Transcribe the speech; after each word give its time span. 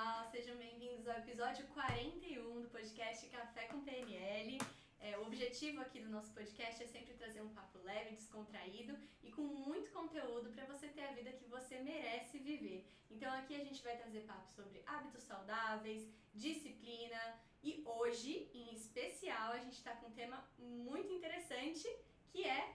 pessoal, 0.00 0.30
sejam 0.30 0.56
bem-vindos 0.56 1.06
ao 1.06 1.18
episódio 1.18 1.66
41 1.74 2.62
do 2.62 2.68
podcast 2.70 3.26
Café 3.26 3.64
com 3.66 3.82
PNL. 3.82 4.56
É, 4.98 5.18
o 5.18 5.26
objetivo 5.26 5.82
aqui 5.82 6.00
do 6.00 6.08
nosso 6.08 6.32
podcast 6.32 6.82
é 6.82 6.86
sempre 6.86 7.12
trazer 7.14 7.42
um 7.42 7.50
papo 7.50 7.78
leve, 7.84 8.16
descontraído 8.16 8.96
e 9.22 9.30
com 9.30 9.42
muito 9.42 9.90
conteúdo 9.90 10.50
para 10.52 10.64
você 10.64 10.88
ter 10.88 11.02
a 11.02 11.12
vida 11.12 11.32
que 11.32 11.44
você 11.44 11.80
merece 11.80 12.38
viver. 12.38 12.88
Então 13.10 13.30
aqui 13.30 13.54
a 13.54 13.62
gente 13.62 13.82
vai 13.82 13.94
trazer 13.98 14.20
papo 14.20 14.50
sobre 14.54 14.82
hábitos 14.86 15.22
saudáveis, 15.24 16.08
disciplina 16.32 17.38
e 17.62 17.82
hoje, 17.84 18.50
em 18.54 18.72
especial, 18.72 19.52
a 19.52 19.58
gente 19.58 19.74
está 19.74 19.94
com 19.96 20.06
um 20.06 20.12
tema 20.12 20.42
muito 20.58 21.12
interessante 21.12 21.86
que 22.30 22.44
é 22.44 22.74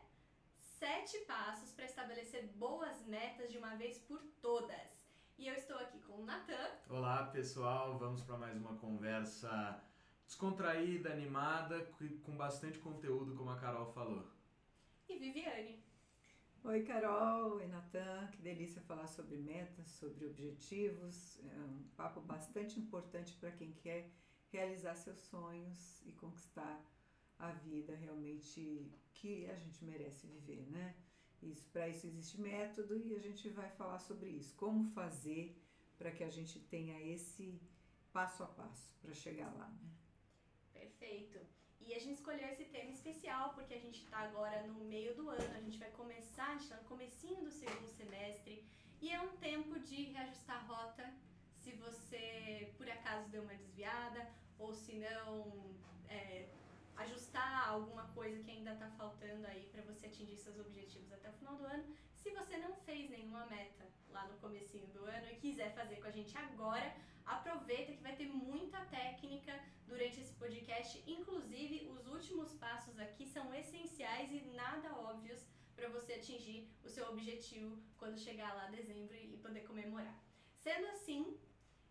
sete 0.59 1.17
passos 1.21 1.71
para 1.71 1.85
estabelecer 1.85 2.45
boas 2.49 3.03
metas 3.07 3.51
de 3.51 3.57
uma 3.57 3.75
vez 3.75 3.97
por 3.97 4.21
todas. 4.43 4.94
E 5.37 5.47
eu 5.47 5.53
estou 5.53 5.77
aqui 5.77 5.99
com 5.99 6.13
o 6.21 6.25
Natan. 6.25 6.69
Olá 6.89 7.25
pessoal, 7.25 7.99
vamos 7.99 8.23
para 8.23 8.37
mais 8.37 8.55
uma 8.57 8.77
conversa 8.77 9.83
descontraída, 10.25 11.11
animada, 11.11 11.85
com 12.23 12.37
bastante 12.37 12.79
conteúdo, 12.79 13.35
como 13.35 13.49
a 13.49 13.59
Carol 13.59 13.91
falou. 13.91 14.25
E 15.09 15.19
Viviane. 15.19 15.83
Oi, 16.63 16.83
Carol 16.83 17.61
e 17.61 17.67
Natan, 17.67 18.27
que 18.31 18.41
delícia 18.41 18.81
falar 18.83 19.07
sobre 19.07 19.35
metas, 19.35 19.89
sobre 19.89 20.25
objetivos. 20.25 21.37
É 21.43 21.59
um 21.59 21.83
papo 21.97 22.21
bastante 22.21 22.79
importante 22.79 23.33
para 23.33 23.51
quem 23.51 23.73
quer 23.73 24.09
realizar 24.53 24.95
seus 24.95 25.19
sonhos 25.19 26.01
e 26.05 26.13
conquistar 26.13 26.81
a 27.37 27.51
vida 27.51 27.93
realmente 27.93 28.89
que 29.13 29.45
a 29.49 29.55
gente 29.55 29.83
merece 29.83 30.27
viver, 30.27 30.65
né? 30.71 30.95
Isso, 31.45 31.65
para 31.71 31.87
isso 31.87 32.07
existe 32.07 32.39
método 32.41 32.97
e 32.97 33.15
a 33.15 33.19
gente 33.19 33.49
vai 33.49 33.69
falar 33.69 33.99
sobre 33.99 34.29
isso. 34.29 34.53
Como 34.55 34.91
fazer 34.91 35.55
para 35.97 36.11
que 36.11 36.23
a 36.23 36.29
gente 36.29 36.59
tenha 36.59 36.99
esse 37.01 37.59
passo 38.11 38.43
a 38.43 38.47
passo 38.47 38.95
para 39.01 39.13
chegar 39.13 39.53
lá, 39.55 39.67
né? 39.67 39.89
Perfeito. 40.73 41.39
E 41.79 41.93
a 41.93 41.99
gente 41.99 42.15
escolheu 42.15 42.47
esse 42.49 42.65
tema 42.65 42.89
especial 42.89 43.53
porque 43.53 43.73
a 43.73 43.79
gente 43.79 43.99
está 44.03 44.19
agora 44.19 44.65
no 44.67 44.83
meio 44.85 45.15
do 45.15 45.29
ano, 45.29 45.53
a 45.55 45.61
gente 45.61 45.77
vai 45.77 45.91
começar, 45.91 46.47
a 46.47 46.53
gente 46.53 46.63
está 46.63 46.77
no 46.77 46.85
comecinho 46.85 47.43
do 47.43 47.51
segundo 47.51 47.87
semestre 47.89 48.65
e 49.01 49.11
é 49.11 49.21
um 49.21 49.37
tempo 49.37 49.79
de 49.79 50.03
reajustar 50.05 50.57
a 50.57 50.67
rota 50.67 51.13
se 51.61 51.73
você 51.73 52.73
por 52.77 52.89
acaso 52.89 53.29
deu 53.29 53.43
uma 53.43 53.53
desviada 53.53 54.27
ou 54.57 54.73
se 54.73 54.93
não 54.93 55.75
é, 56.07 56.49
ajustar 56.97 57.69
alguma 57.69 58.07
coisa 58.13 58.41
que 58.43 58.51
ainda 58.51 58.73
está 58.73 58.89
faltando 58.91 59.45
aí 59.47 59.67
para 59.71 59.81
você 59.83 60.07
atingir 60.07 60.37
seus 60.37 60.57
objetivos 60.57 61.11
até 61.11 61.29
o 61.29 61.33
final 61.33 61.55
do 61.55 61.65
ano. 61.65 61.85
Se 62.15 62.31
você 62.31 62.57
não 62.57 62.73
fez 62.77 63.09
nenhuma 63.09 63.45
meta 63.47 63.85
lá 64.09 64.27
no 64.27 64.37
comecinho 64.37 64.87
do 64.87 65.03
ano 65.05 65.27
e 65.31 65.35
quiser 65.35 65.73
fazer 65.73 65.97
com 65.97 66.07
a 66.07 66.11
gente 66.11 66.37
agora, 66.37 66.95
aproveita 67.25 67.91
que 67.91 68.01
vai 68.01 68.15
ter 68.15 68.27
muita 68.27 68.79
técnica 68.85 69.53
durante 69.87 70.21
esse 70.21 70.33
podcast. 70.33 71.03
Inclusive, 71.05 71.87
os 71.89 72.07
últimos 72.07 72.53
passos 72.53 72.97
aqui 72.99 73.25
são 73.25 73.53
essenciais 73.53 74.31
e 74.31 74.41
nada 74.55 74.95
óbvios 74.95 75.45
para 75.75 75.89
você 75.89 76.13
atingir 76.13 76.69
o 76.83 76.89
seu 76.89 77.09
objetivo 77.09 77.77
quando 77.97 78.17
chegar 78.17 78.53
lá 78.55 78.67
dezembro 78.67 79.15
e 79.15 79.37
poder 79.37 79.61
comemorar. 79.61 80.17
Sendo 80.57 80.87
assim, 80.87 81.37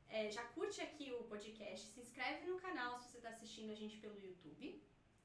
é, 0.08 0.30
já 0.30 0.42
curte 0.44 0.80
aqui 0.80 1.12
o 1.12 1.24
podcast, 1.24 1.86
se 1.88 2.00
inscreve 2.00 2.46
no 2.46 2.58
canal 2.58 2.98
se 2.98 3.10
você 3.10 3.18
está 3.18 3.28
assistindo 3.28 3.70
a 3.70 3.74
gente 3.74 3.98
pelo 3.98 4.18
YouTube 4.18 4.82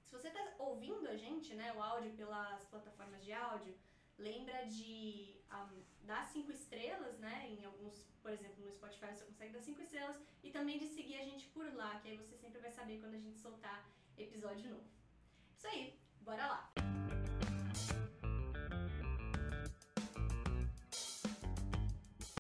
se 0.10 0.18
você 0.18 0.30
está 0.30 0.56
ouvindo 0.58 1.08
a 1.08 1.16
gente, 1.16 1.54
né, 1.54 1.72
o 1.74 1.84
áudio 1.84 2.12
pelas 2.14 2.66
plataformas 2.66 3.24
de 3.24 3.32
áudio, 3.32 3.78
lembra 4.18 4.66
de 4.66 5.40
um, 5.54 5.84
dar 6.02 6.28
cinco 6.28 6.52
estrelas, 6.52 7.20
né? 7.20 7.48
Em 7.48 7.64
alguns, 7.64 8.08
por 8.20 8.32
exemplo, 8.32 8.66
no 8.66 8.72
Spotify 8.72 9.14
você 9.14 9.26
consegue 9.26 9.54
dar 9.54 9.62
cinco 9.62 9.82
estrelas 9.84 10.18
e 10.44 10.50
também 10.50 10.80
de 10.80 10.88
seguir 10.88 11.20
a 11.20 11.24
gente 11.24 11.46
por 11.50 11.72
lá, 11.76 12.00
que 12.00 12.10
aí 12.10 12.18
você 12.18 12.36
sempre 12.36 12.60
vai 12.60 12.72
saber 12.72 13.00
quando 13.00 13.14
a 13.14 13.20
gente 13.20 13.38
soltar 13.38 13.88
episódio 14.18 14.72
novo. 14.72 14.90
Isso 15.56 15.68
aí, 15.68 16.00
bora 16.22 16.48
lá! 16.48 16.74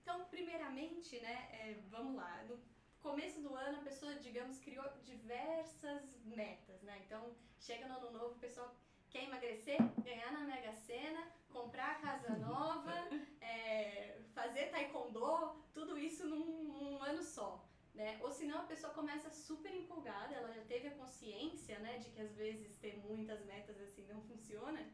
Então, 0.02 0.26
primeiramente, 0.26 1.20
né, 1.20 1.50
é, 1.52 1.80
vamos 1.92 2.16
lá. 2.16 2.44
No 2.46 2.60
começo 3.00 3.40
do 3.42 3.54
ano 3.54 3.78
a 3.78 3.84
pessoa, 3.84 4.16
digamos, 4.16 4.58
criou 4.58 4.86
diversas 5.04 6.18
metas, 6.26 6.82
né? 6.82 7.00
Então, 7.06 7.36
chega 7.60 7.88
no 7.88 7.98
ano 7.98 8.12
novo, 8.12 8.36
a 8.36 8.40
pessoa 8.40 8.74
quer 9.10 9.24
emagrecer, 9.24 9.78
ganhar 10.04 10.32
na 10.32 10.42
Mega 10.42 10.74
Sena, 10.74 11.28
comprar 11.52 12.02
casa 12.02 12.36
nova, 12.38 12.94
é, 13.42 14.20
fazer 14.34 14.70
taekwondo, 14.70 15.56
tudo 15.74 15.98
isso 15.98 16.28
num, 16.28 16.64
num, 16.64 17.04
ano 17.04 17.24
só. 17.24 17.66
Né? 17.94 18.20
Ou 18.22 18.32
senão 18.32 18.60
a 18.60 18.64
pessoa 18.64 18.94
começa 18.94 19.30
super 19.30 19.74
empolgada, 19.74 20.34
ela 20.34 20.52
já 20.54 20.64
teve 20.66 20.88
a 20.88 20.96
consciência 20.96 21.78
né, 21.80 21.98
de 21.98 22.10
que 22.10 22.22
às 22.22 22.34
vezes 22.36 22.78
ter 22.78 22.98
muitas 22.98 23.44
metas 23.46 23.80
assim 23.82 24.06
não 24.08 24.22
funciona, 24.22 24.88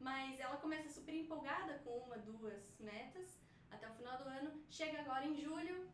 mas 0.00 0.40
ela 0.40 0.56
começa 0.56 0.88
super 0.88 1.14
empolgada 1.14 1.78
com 1.84 1.98
uma, 1.98 2.18
duas 2.18 2.78
metas 2.80 3.38
até 3.70 3.88
o 3.88 3.94
final 3.94 4.16
do 4.18 4.24
ano, 4.24 4.62
chega 4.70 5.00
agora 5.00 5.26
em 5.26 5.36
julho, 5.36 5.88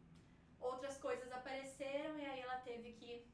outras 0.61 0.97
coisas 0.97 1.31
apareceram 1.33 2.19
e 2.19 2.25
aí 2.25 2.41
ela 2.41 2.57
teve 2.59 2.93
que 2.93 3.27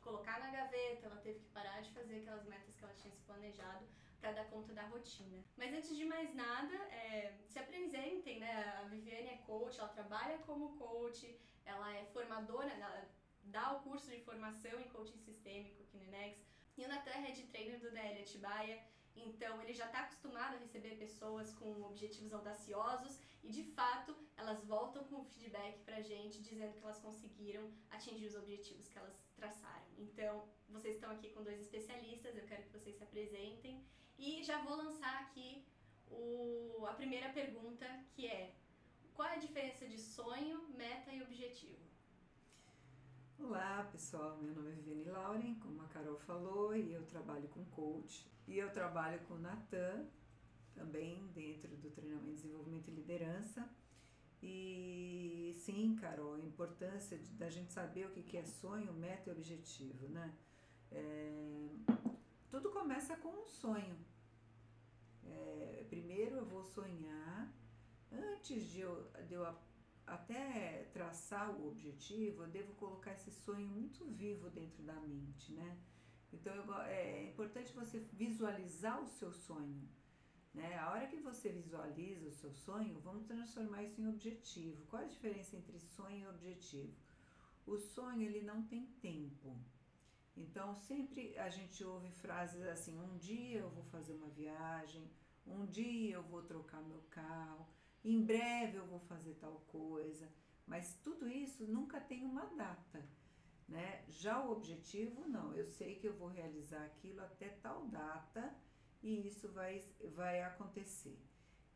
colocar 0.00 0.38
na 0.40 0.50
gaveta, 0.50 1.06
ela 1.06 1.16
teve 1.16 1.40
que 1.40 1.48
parar 1.50 1.80
de 1.80 1.90
fazer 1.90 2.20
aquelas 2.20 2.44
metas 2.46 2.74
que 2.74 2.84
ela 2.84 2.94
tinha 2.94 3.12
se 3.14 3.22
planejado 3.22 3.86
para 4.20 4.32
dar 4.32 4.44
conta 4.50 4.72
da 4.74 4.82
rotina. 4.86 5.42
Mas 5.56 5.72
antes 5.72 5.96
de 5.96 6.04
mais 6.04 6.34
nada, 6.34 6.74
é, 6.92 7.34
se 7.48 7.58
apresentem, 7.58 8.38
né? 8.38 8.52
A 8.78 8.82
Viviane 8.84 9.28
é 9.28 9.36
coach, 9.46 9.78
ela 9.78 9.88
trabalha 9.88 10.38
como 10.38 10.76
coach, 10.76 11.38
ela 11.64 11.94
é 11.94 12.04
formadora, 12.06 12.70
ela 12.70 13.08
dá 13.44 13.72
o 13.72 13.80
curso 13.80 14.10
de 14.10 14.20
formação 14.20 14.78
em 14.80 14.88
coaching 14.88 15.18
sistêmico 15.18 15.82
aqui 15.82 15.96
no 15.96 16.04
Inex. 16.04 16.44
E 16.76 16.84
o 16.84 16.88
Natan 16.88 17.10
é 17.10 17.20
head 17.20 17.42
trainer 17.48 17.80
do 17.80 17.90
DL 17.90 18.20
Atibaia, 18.20 18.82
então 19.16 19.60
ele 19.62 19.72
já 19.72 19.86
está 19.86 20.00
acostumado 20.00 20.54
a 20.54 20.58
receber 20.58 20.96
pessoas 20.96 21.52
com 21.54 21.82
objetivos 21.82 22.32
audaciosos 22.32 23.18
e 23.42 23.50
de 23.50 23.64
fato 23.64 24.16
elas 24.36 24.64
voltam 24.64 25.04
com 25.04 25.24
feedback 25.24 25.78
para 25.80 25.96
a 25.96 26.02
gente 26.02 26.40
dizendo 26.40 26.74
que 26.74 26.84
elas 26.84 27.00
conseguiram 27.00 27.70
atingir 27.90 28.26
os 28.26 28.34
objetivos 28.34 28.88
que 28.88 28.98
elas 28.98 29.14
traçaram. 29.40 29.86
Então 29.98 30.32
vocês 30.68 30.94
estão 30.96 31.10
aqui 31.10 31.30
com 31.30 31.42
dois 31.42 31.60
especialistas, 31.60 32.36
eu 32.36 32.46
quero 32.50 32.62
que 32.64 32.72
vocês 32.78 32.96
se 32.96 33.02
apresentem 33.02 33.82
e 34.18 34.42
já 34.44 34.58
vou 34.66 34.76
lançar 34.76 35.14
aqui 35.22 35.64
o, 36.10 36.84
a 36.86 36.94
primeira 37.00 37.28
pergunta 37.30 37.86
que 38.14 38.26
é 38.26 38.54
qual 39.14 39.28
é 39.28 39.34
a 39.34 39.38
diferença 39.46 39.86
de 39.86 39.98
sonho, 39.98 40.56
meta 40.76 41.10
e 41.12 41.22
objetivo? 41.22 41.78
Olá 43.38 43.88
pessoal, 43.90 44.36
meu 44.38 44.54
nome 44.54 44.70
é 44.70 44.74
Viviane 44.74 45.04
Lauren, 45.04 45.54
como 45.56 45.82
a 45.82 45.88
Carol 45.88 46.18
falou, 46.20 46.76
e 46.76 46.92
eu 46.92 47.04
trabalho 47.06 47.48
com 47.48 47.64
coach. 47.66 48.30
E 48.46 48.58
eu 48.58 48.70
trabalho 48.70 49.18
com 49.26 49.34
o 49.34 49.38
Natan, 49.38 50.06
também 50.74 51.26
dentro 51.28 51.76
do 51.76 51.90
treinamento 51.90 52.28
de 52.28 52.34
desenvolvimento 52.42 52.88
e 52.88 52.94
liderança. 52.94 53.68
E 54.42 55.54
sim, 55.58 55.96
Carol, 55.96 56.34
a 56.34 56.40
importância 56.40 57.18
de, 57.18 57.30
da 57.34 57.50
gente 57.50 57.72
saber 57.72 58.06
o 58.06 58.10
que, 58.10 58.22
que 58.22 58.36
é 58.36 58.44
sonho, 58.44 58.92
meta 58.92 59.28
e 59.28 59.32
objetivo, 59.32 60.08
né? 60.08 60.34
É, 60.90 61.68
tudo 62.50 62.70
começa 62.70 63.16
com 63.16 63.28
um 63.28 63.46
sonho. 63.46 63.96
É, 65.24 65.84
primeiro 65.88 66.36
eu 66.36 66.46
vou 66.46 66.64
sonhar, 66.64 67.52
antes 68.10 68.64
de 68.70 68.80
eu, 68.80 69.10
de 69.28 69.34
eu 69.34 69.46
até 70.06 70.88
traçar 70.92 71.50
o 71.50 71.68
objetivo, 71.68 72.42
eu 72.42 72.48
devo 72.48 72.74
colocar 72.74 73.12
esse 73.12 73.30
sonho 73.30 73.66
muito 73.68 74.04
vivo 74.06 74.50
dentro 74.50 74.82
da 74.82 74.98
mente, 75.00 75.52
né? 75.52 75.78
Então 76.32 76.54
eu, 76.54 76.74
é 76.82 77.24
importante 77.24 77.72
você 77.72 78.00
visualizar 78.12 79.00
o 79.02 79.06
seu 79.06 79.32
sonho. 79.32 79.88
Né? 80.52 80.76
A 80.78 80.90
hora 80.90 81.06
que 81.06 81.20
você 81.20 81.50
visualiza 81.50 82.26
o 82.28 82.32
seu 82.32 82.52
sonho, 82.52 83.00
vamos 83.00 83.26
transformar 83.26 83.82
isso 83.82 84.00
em 84.00 84.08
objetivo. 84.08 84.84
Qual 84.86 85.02
a 85.02 85.06
diferença 85.06 85.56
entre 85.56 85.78
sonho 85.78 86.24
e 86.24 86.28
objetivo? 86.28 86.92
O 87.66 87.78
sonho 87.78 88.22
ele 88.22 88.42
não 88.42 88.62
tem 88.64 88.86
tempo. 89.00 89.56
Então 90.36 90.74
sempre 90.74 91.38
a 91.38 91.48
gente 91.50 91.84
ouve 91.84 92.10
frases 92.10 92.62
assim: 92.62 92.98
um 92.98 93.16
dia 93.18 93.60
eu 93.60 93.70
vou 93.70 93.84
fazer 93.84 94.14
uma 94.14 94.28
viagem, 94.28 95.10
um 95.46 95.66
dia 95.66 96.14
eu 96.14 96.22
vou 96.22 96.42
trocar 96.42 96.80
meu 96.82 97.02
carro 97.10 97.66
em 98.04 98.22
breve 98.24 98.78
eu 98.78 98.86
vou 98.86 99.00
fazer 99.00 99.34
tal 99.34 99.60
coisa, 99.68 100.26
mas 100.66 100.94
tudo 101.02 101.28
isso 101.28 101.66
nunca 101.66 102.00
tem 102.00 102.24
uma 102.24 102.46
data. 102.46 103.04
Né? 103.68 104.04
Já 104.08 104.42
o 104.42 104.50
objetivo, 104.50 105.28
não, 105.28 105.54
eu 105.54 105.66
sei 105.66 105.96
que 105.96 106.08
eu 106.08 106.14
vou 106.14 106.28
realizar 106.28 106.82
aquilo 106.84 107.20
até 107.20 107.48
tal 107.48 107.86
data 107.86 108.54
e 109.02 109.26
isso 109.26 109.48
vai, 109.48 109.82
vai 110.14 110.42
acontecer. 110.42 111.18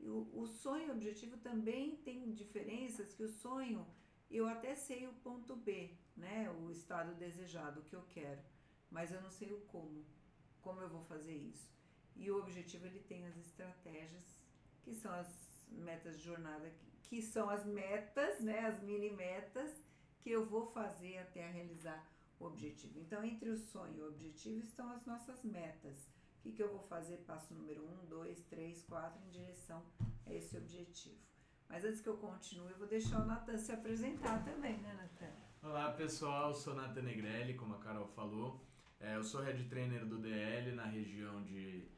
O, 0.00 0.42
o 0.42 0.46
sonho 0.46 0.88
e 0.88 0.90
objetivo 0.90 1.36
também 1.38 1.96
tem 1.96 2.32
diferenças 2.32 3.14
que 3.14 3.22
o 3.22 3.28
sonho, 3.28 3.86
eu 4.30 4.46
até 4.46 4.74
sei 4.74 5.06
o 5.06 5.12
ponto 5.14 5.56
B, 5.56 5.90
né? 6.16 6.50
o 6.50 6.70
estado 6.70 7.14
desejado, 7.14 7.80
o 7.80 7.84
que 7.84 7.94
eu 7.94 8.02
quero, 8.10 8.42
mas 8.90 9.12
eu 9.12 9.20
não 9.22 9.30
sei 9.30 9.52
o 9.52 9.60
como, 9.62 10.04
como 10.60 10.80
eu 10.80 10.88
vou 10.88 11.02
fazer 11.04 11.34
isso. 11.34 11.72
E 12.16 12.30
o 12.30 12.38
objetivo 12.38 12.86
ele 12.86 13.00
tem 13.00 13.26
as 13.26 13.36
estratégias, 13.36 14.40
que 14.82 14.94
são 14.94 15.12
as 15.12 15.66
metas 15.70 16.18
de 16.18 16.24
jornada, 16.24 16.70
que 17.04 17.20
são 17.22 17.48
as 17.48 17.64
metas, 17.64 18.40
né, 18.40 18.60
as 18.60 18.82
mini 18.82 19.10
metas 19.10 19.82
que 20.20 20.30
eu 20.30 20.46
vou 20.46 20.66
fazer 20.66 21.18
até 21.18 21.50
realizar 21.50 22.06
o 22.38 22.46
objetivo. 22.46 22.98
Então, 22.98 23.24
entre 23.24 23.50
o 23.50 23.56
sonho 23.56 23.96
e 23.96 24.02
o 24.02 24.08
objetivo 24.08 24.58
estão 24.58 24.90
as 24.90 25.04
nossas 25.04 25.42
metas. 25.44 26.13
Que, 26.44 26.52
que 26.52 26.62
eu 26.62 26.68
vou 26.68 26.82
fazer? 26.82 27.16
Passo 27.26 27.54
número 27.54 27.82
um, 27.82 28.04
dois, 28.04 28.42
três, 28.42 28.82
quatro 28.82 29.18
em 29.24 29.30
direção 29.30 29.82
a 30.26 30.34
esse 30.34 30.54
objetivo. 30.58 31.16
Mas 31.70 31.86
antes 31.86 32.02
que 32.02 32.08
eu 32.10 32.18
continue, 32.18 32.70
eu 32.70 32.76
vou 32.76 32.86
deixar 32.86 33.22
o 33.22 33.24
Natan 33.24 33.56
se 33.56 33.72
apresentar 33.72 34.44
também, 34.44 34.76
né, 34.76 34.92
Natan? 34.92 35.32
Olá 35.62 35.92
pessoal, 35.92 36.48
eu 36.48 36.54
sou 36.54 36.74
Natan 36.74 37.00
Negrelli, 37.00 37.54
como 37.54 37.74
a 37.74 37.78
Carol 37.78 38.06
falou. 38.08 38.62
É, 39.00 39.16
eu 39.16 39.24
sou 39.24 39.40
head 39.40 39.64
trainer 39.70 40.04
do 40.04 40.18
DL 40.18 40.72
na 40.72 40.84
região 40.84 41.42
de 41.44 41.88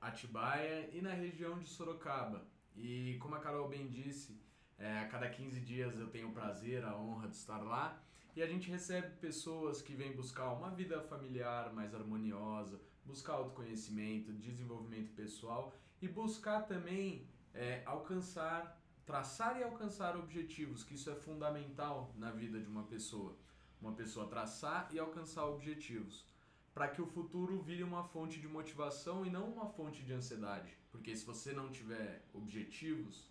Atibaia 0.00 0.88
e 0.94 1.02
na 1.02 1.12
região 1.12 1.58
de 1.58 1.68
Sorocaba. 1.68 2.48
E 2.74 3.18
como 3.20 3.34
a 3.34 3.40
Carol 3.40 3.68
bem 3.68 3.86
disse, 3.86 4.40
é, 4.78 5.00
a 5.00 5.08
cada 5.08 5.28
15 5.28 5.60
dias 5.60 5.98
eu 5.98 6.08
tenho 6.08 6.30
o 6.30 6.32
prazer, 6.32 6.86
a 6.86 6.96
honra 6.96 7.28
de 7.28 7.36
estar 7.36 7.58
lá. 7.58 8.02
E 8.34 8.40
a 8.42 8.46
gente 8.46 8.70
recebe 8.70 9.10
pessoas 9.16 9.82
que 9.82 9.94
vêm 9.94 10.16
buscar 10.16 10.52
uma 10.52 10.70
vida 10.70 11.02
familiar 11.02 11.70
mais 11.74 11.94
harmoniosa, 11.94 12.80
buscar 13.10 13.34
autoconhecimento, 13.34 14.32
desenvolvimento 14.32 15.12
pessoal 15.14 15.74
e 16.00 16.08
buscar 16.08 16.62
também 16.62 17.26
é, 17.52 17.82
alcançar, 17.84 18.80
traçar 19.04 19.58
e 19.58 19.62
alcançar 19.62 20.16
objetivos, 20.16 20.84
que 20.84 20.94
isso 20.94 21.10
é 21.10 21.14
fundamental 21.14 22.14
na 22.16 22.30
vida 22.30 22.58
de 22.60 22.68
uma 22.68 22.84
pessoa. 22.84 23.36
Uma 23.80 23.92
pessoa 23.92 24.28
traçar 24.28 24.88
e 24.92 24.98
alcançar 24.98 25.46
objetivos, 25.46 26.24
para 26.72 26.88
que 26.88 27.02
o 27.02 27.06
futuro 27.06 27.60
vire 27.60 27.82
uma 27.82 28.04
fonte 28.04 28.38
de 28.38 28.46
motivação 28.46 29.26
e 29.26 29.30
não 29.30 29.50
uma 29.50 29.66
fonte 29.66 30.02
de 30.02 30.12
ansiedade. 30.12 30.76
Porque 30.92 31.16
se 31.16 31.24
você 31.24 31.52
não 31.52 31.70
tiver 31.70 32.24
objetivos 32.32 33.28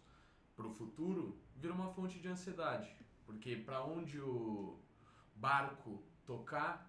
para 0.55 0.67
o 0.67 0.73
futuro, 0.73 1.37
vira 1.55 1.73
uma 1.73 1.89
fonte 1.93 2.19
de 2.19 2.27
ansiedade. 2.27 2.93
Porque 3.25 3.55
para 3.55 3.83
onde 3.83 4.19
o 4.19 4.77
barco 5.35 6.03
tocar, 6.25 6.88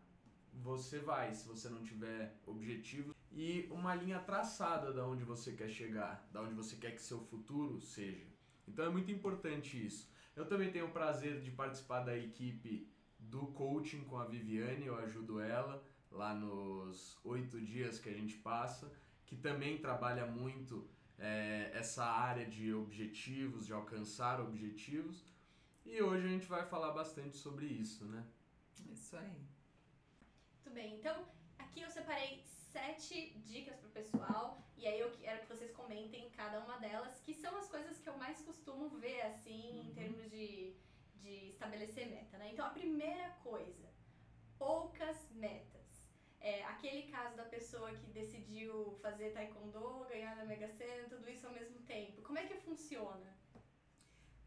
você 0.52 0.98
vai, 0.98 1.34
se 1.34 1.46
você 1.46 1.68
não 1.68 1.82
tiver 1.82 2.36
objetivo 2.46 3.14
e 3.32 3.68
uma 3.70 3.94
linha 3.94 4.18
traçada 4.18 4.92
da 4.92 5.06
onde 5.06 5.24
você 5.24 5.52
quer 5.52 5.68
chegar, 5.68 6.28
da 6.32 6.42
onde 6.42 6.54
você 6.54 6.76
quer 6.76 6.92
que 6.92 7.02
seu 7.02 7.20
futuro 7.20 7.80
seja. 7.80 8.26
Então 8.66 8.84
é 8.84 8.88
muito 8.88 9.10
importante 9.10 9.84
isso. 9.84 10.10
Eu 10.34 10.46
também 10.46 10.70
tenho 10.70 10.86
o 10.86 10.92
prazer 10.92 11.40
de 11.40 11.50
participar 11.50 12.00
da 12.00 12.16
equipe 12.16 12.88
do 13.18 13.48
coaching 13.48 14.04
com 14.04 14.16
a 14.16 14.24
Viviane, 14.24 14.86
eu 14.86 14.96
ajudo 14.96 15.40
ela 15.40 15.82
lá 16.10 16.34
nos 16.34 17.18
oito 17.24 17.60
dias 17.60 17.98
que 17.98 18.08
a 18.08 18.12
gente 18.12 18.34
passa, 18.38 18.92
que 19.26 19.36
também 19.36 19.78
trabalha 19.78 20.26
muito 20.26 20.88
é, 21.18 21.70
essa 21.74 22.04
área 22.04 22.46
de 22.46 22.74
objetivos, 22.74 23.66
de 23.66 23.72
alcançar 23.72 24.40
objetivos. 24.40 25.24
E 25.84 26.02
hoje 26.02 26.26
a 26.26 26.30
gente 26.30 26.46
vai 26.46 26.66
falar 26.66 26.92
bastante 26.92 27.36
sobre 27.36 27.66
isso, 27.66 28.04
né? 28.06 28.24
Isso 28.92 29.16
aí. 29.16 29.49
Muito 30.70 30.82
bem, 30.82 30.94
então 30.98 31.26
aqui 31.58 31.80
eu 31.80 31.90
separei 31.90 32.44
sete 32.44 33.36
dicas 33.40 33.76
pro 33.80 33.90
pessoal 33.90 34.64
e 34.76 34.86
aí 34.86 35.00
eu 35.00 35.10
quero 35.18 35.40
que 35.40 35.48
vocês 35.48 35.72
comentem 35.72 36.30
cada 36.30 36.60
uma 36.60 36.78
delas, 36.78 37.20
que 37.22 37.34
são 37.34 37.56
as 37.56 37.68
coisas 37.68 37.98
que 37.98 38.08
eu 38.08 38.16
mais 38.16 38.40
costumo 38.42 38.88
ver 38.90 39.20
assim 39.22 39.72
uhum. 39.72 39.82
em 39.82 39.94
termos 39.94 40.30
de, 40.30 40.76
de 41.16 41.48
estabelecer 41.48 42.08
meta, 42.08 42.38
né? 42.38 42.50
Então 42.52 42.64
a 42.64 42.70
primeira 42.70 43.30
coisa, 43.42 43.92
poucas 44.60 45.28
metas. 45.32 46.06
É, 46.40 46.62
aquele 46.66 47.10
caso 47.10 47.34
da 47.34 47.46
pessoa 47.46 47.90
que 47.92 48.06
decidiu 48.12 48.96
fazer 49.02 49.32
taekwondo, 49.32 50.06
ganhar 50.08 50.36
na 50.36 50.44
Mega 50.44 50.68
Sena, 50.68 51.08
tudo 51.08 51.28
isso 51.28 51.48
ao 51.48 51.52
mesmo 51.52 51.80
tempo. 51.80 52.22
Como 52.22 52.38
é 52.38 52.46
que 52.46 52.54
funciona? 52.54 53.36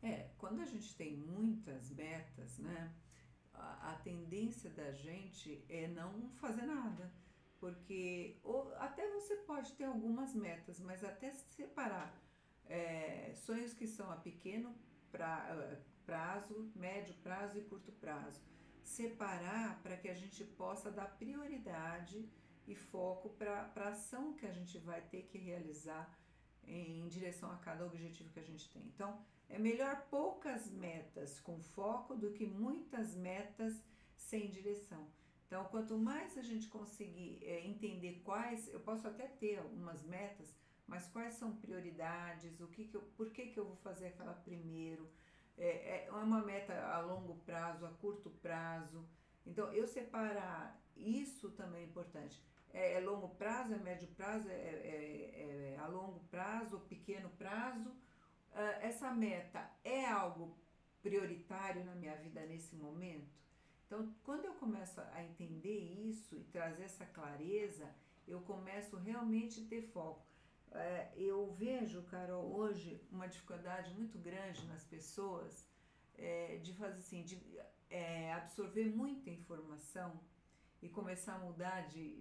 É, 0.02 0.30
quando 0.38 0.62
a 0.62 0.66
gente 0.66 0.96
tem 0.96 1.18
muitas 1.18 1.92
metas, 1.92 2.60
né? 2.60 2.94
A, 3.54 4.00
tendência 4.04 4.70
da 4.72 4.92
gente 4.92 5.64
é 5.70 5.88
não 5.88 6.30
fazer 6.32 6.64
nada 6.64 7.12
porque 7.64 8.38
ou, 8.44 8.76
até 8.76 9.10
você 9.10 9.38
pode 9.38 9.72
ter 9.74 9.86
algumas 9.86 10.36
metas, 10.36 10.82
mas 10.82 11.02
até 11.02 11.32
separar 11.32 12.14
é, 12.66 13.32
sonhos 13.36 13.74
que 13.74 13.88
são 13.88 14.12
a 14.12 14.18
pequeno 14.18 14.76
pra, 15.10 15.80
prazo, 16.06 16.70
médio 16.76 17.14
prazo 17.24 17.58
e 17.58 17.62
curto 17.62 17.92
prazo. 17.94 18.42
Separar 18.84 19.82
para 19.82 19.96
que 19.96 20.10
a 20.10 20.14
gente 20.14 20.44
possa 20.44 20.92
dar 20.92 21.16
prioridade 21.18 22.30
e 22.68 22.76
foco 22.76 23.30
para 23.30 23.72
a 23.74 23.88
ação 23.90 24.34
que 24.34 24.46
a 24.46 24.52
gente 24.52 24.78
vai 24.80 25.02
ter 25.02 25.24
que 25.24 25.38
realizar 25.38 26.14
em 26.66 27.08
direção 27.08 27.50
a 27.50 27.58
cada 27.58 27.86
objetivo 27.86 28.30
que 28.34 28.40
a 28.40 28.46
gente 28.46 28.70
tem. 28.72 28.84
Então, 28.84 29.26
é 29.54 29.60
melhor 29.60 30.08
poucas 30.10 30.72
metas 30.72 31.40
com 31.40 31.60
foco 31.62 32.16
do 32.16 32.32
que 32.32 32.44
muitas 32.44 33.16
metas 33.16 33.80
sem 34.16 34.50
direção. 34.50 35.08
Então, 35.46 35.66
quanto 35.66 35.96
mais 35.96 36.36
a 36.40 36.42
gente 36.42 36.68
conseguir 36.68 37.38
é, 37.44 37.64
entender 37.64 38.24
quais, 38.26 38.68
eu 38.74 38.80
posso 38.80 39.08
até 39.08 39.28
ter 39.28 39.60
algumas 39.60 40.02
metas, 40.06 40.58
mas 40.88 41.08
quais 41.08 41.36
são 41.36 41.56
prioridades, 41.56 42.60
o 42.60 42.68
que, 42.68 42.86
que 42.86 42.96
eu, 42.96 43.02
por 43.16 43.30
que, 43.30 43.46
que 43.46 43.60
eu 43.60 43.66
vou 43.66 43.76
fazer 43.76 44.08
aquela 44.08 44.34
primeiro, 44.34 45.08
é, 45.56 46.08
é 46.08 46.12
uma 46.12 46.42
meta 46.42 46.74
a 46.88 47.00
longo 47.02 47.36
prazo, 47.46 47.86
a 47.86 47.90
curto 47.90 48.32
prazo. 48.42 49.08
Então, 49.46 49.72
eu 49.72 49.86
separar 49.86 50.82
isso 50.98 51.52
também 51.52 51.84
é 51.84 51.86
importante. 51.86 52.44
É, 52.74 52.94
é 52.94 53.00
longo 53.00 53.30
prazo, 53.36 53.72
é 53.72 53.78
médio 53.78 54.08
prazo, 54.18 54.50
é, 54.50 54.54
é, 54.54 55.76
é 55.76 55.78
a 55.80 55.86
longo 55.86 56.22
prazo, 56.32 56.80
pequeno 56.90 57.30
prazo. 57.38 57.94
Uh, 58.54 58.78
essa 58.82 59.12
meta 59.12 59.68
é 59.84 60.06
algo 60.06 60.56
prioritário 61.02 61.84
na 61.84 61.96
minha 61.96 62.16
vida 62.16 62.46
nesse 62.46 62.76
momento? 62.76 63.44
Então, 63.86 64.14
quando 64.24 64.46
eu 64.46 64.54
começo 64.54 65.02
a 65.02 65.24
entender 65.24 65.80
isso 66.10 66.36
e 66.36 66.44
trazer 66.46 66.84
essa 66.84 67.06
clareza, 67.06 67.94
eu 68.28 68.42
começo 68.42 68.96
realmente 68.98 69.62
a 69.62 69.68
ter 69.68 69.82
foco. 69.82 70.26
É, 70.72 71.12
eu 71.16 71.52
vejo, 71.54 72.02
Carol, 72.04 72.56
hoje 72.56 73.00
uma 73.12 73.28
dificuldade 73.28 73.94
muito 73.94 74.18
grande 74.18 74.66
nas 74.66 74.84
pessoas 74.84 75.68
é, 76.18 76.58
de 76.58 76.74
fazer 76.74 77.00
assim, 77.00 77.24
de 77.24 77.40
é, 77.90 78.34
absorver 78.34 78.86
muita 78.86 79.30
informação 79.30 80.20
e 80.82 80.90
começar 80.90 81.36
a 81.36 81.40
mudar 81.40 81.88
de, 81.88 82.20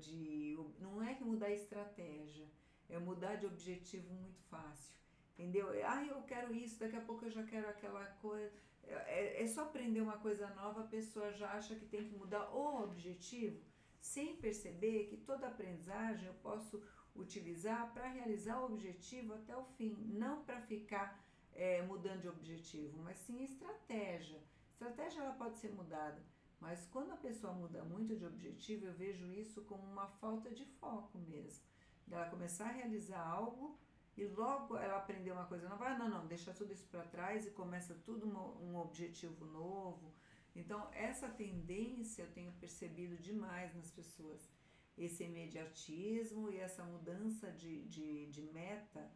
de. 0.00 0.58
Não 0.78 1.02
é 1.02 1.14
que 1.14 1.24
mudar 1.24 1.50
estratégia, 1.50 2.46
é 2.88 2.98
mudar 2.98 3.36
de 3.36 3.46
objetivo 3.46 4.12
muito 4.12 4.40
fácil. 4.42 4.94
Entendeu? 5.38 5.68
Ah, 5.86 6.04
eu 6.04 6.22
quero 6.22 6.54
isso, 6.54 6.80
daqui 6.80 6.96
a 6.96 7.00
pouco 7.00 7.26
eu 7.26 7.30
já 7.30 7.42
quero 7.42 7.68
aquela 7.68 8.04
coisa 8.22 8.50
é, 8.88 9.42
é 9.42 9.46
só 9.46 9.62
aprender 9.62 10.00
uma 10.00 10.18
coisa 10.18 10.48
nova, 10.50 10.82
a 10.82 10.86
pessoa 10.86 11.32
já 11.32 11.50
acha 11.52 11.74
que 11.74 11.86
tem 11.86 12.04
que 12.04 12.16
mudar 12.16 12.48
o 12.50 12.82
objetivo, 12.82 13.60
sem 14.00 14.36
perceber 14.36 15.06
que 15.06 15.16
toda 15.16 15.48
aprendizagem 15.48 16.26
eu 16.26 16.34
posso 16.34 16.82
utilizar 17.14 17.92
para 17.92 18.08
realizar 18.08 18.60
o 18.60 18.66
objetivo 18.66 19.34
até 19.34 19.56
o 19.56 19.64
fim, 19.76 19.96
não 20.06 20.44
para 20.44 20.60
ficar 20.60 21.20
é, 21.52 21.82
mudando 21.82 22.22
de 22.22 22.28
objetivo, 22.28 22.98
mas 23.02 23.18
sim 23.18 23.42
estratégia. 23.42 24.40
Estratégia 24.70 25.22
ela 25.22 25.32
pode 25.32 25.56
ser 25.56 25.72
mudada, 25.72 26.22
mas 26.60 26.86
quando 26.86 27.12
a 27.12 27.16
pessoa 27.16 27.52
muda 27.52 27.82
muito 27.82 28.14
de 28.14 28.24
objetivo, 28.24 28.86
eu 28.86 28.94
vejo 28.94 29.32
isso 29.32 29.62
como 29.62 29.82
uma 29.82 30.06
falta 30.06 30.50
de 30.50 30.64
foco 30.64 31.18
mesmo. 31.18 31.64
Ela 32.10 32.28
começar 32.28 32.66
a 32.66 32.72
realizar 32.72 33.26
algo 33.26 33.76
e 34.16 34.24
logo 34.26 34.78
ela 34.78 34.96
aprendeu 34.96 35.34
uma 35.34 35.44
coisa 35.44 35.68
nova, 35.68 35.88
ah, 35.88 35.98
não, 35.98 36.08
não, 36.08 36.26
deixa 36.26 36.52
tudo 36.52 36.72
isso 36.72 36.86
para 36.86 37.04
trás 37.04 37.46
e 37.46 37.50
começa 37.50 37.94
tudo 38.04 38.26
um, 38.26 38.76
objetivo 38.76 39.44
novo. 39.44 40.14
Então, 40.54 40.88
essa 40.92 41.28
tendência 41.28 42.22
eu 42.22 42.32
tenho 42.32 42.50
percebido 42.52 43.16
demais 43.18 43.74
nas 43.74 43.90
pessoas. 43.90 44.50
Esse 44.96 45.24
imediatismo 45.24 46.50
e 46.50 46.56
essa 46.56 46.82
mudança 46.82 47.52
de, 47.52 47.84
de, 47.84 48.26
de 48.30 48.40
meta, 48.40 49.10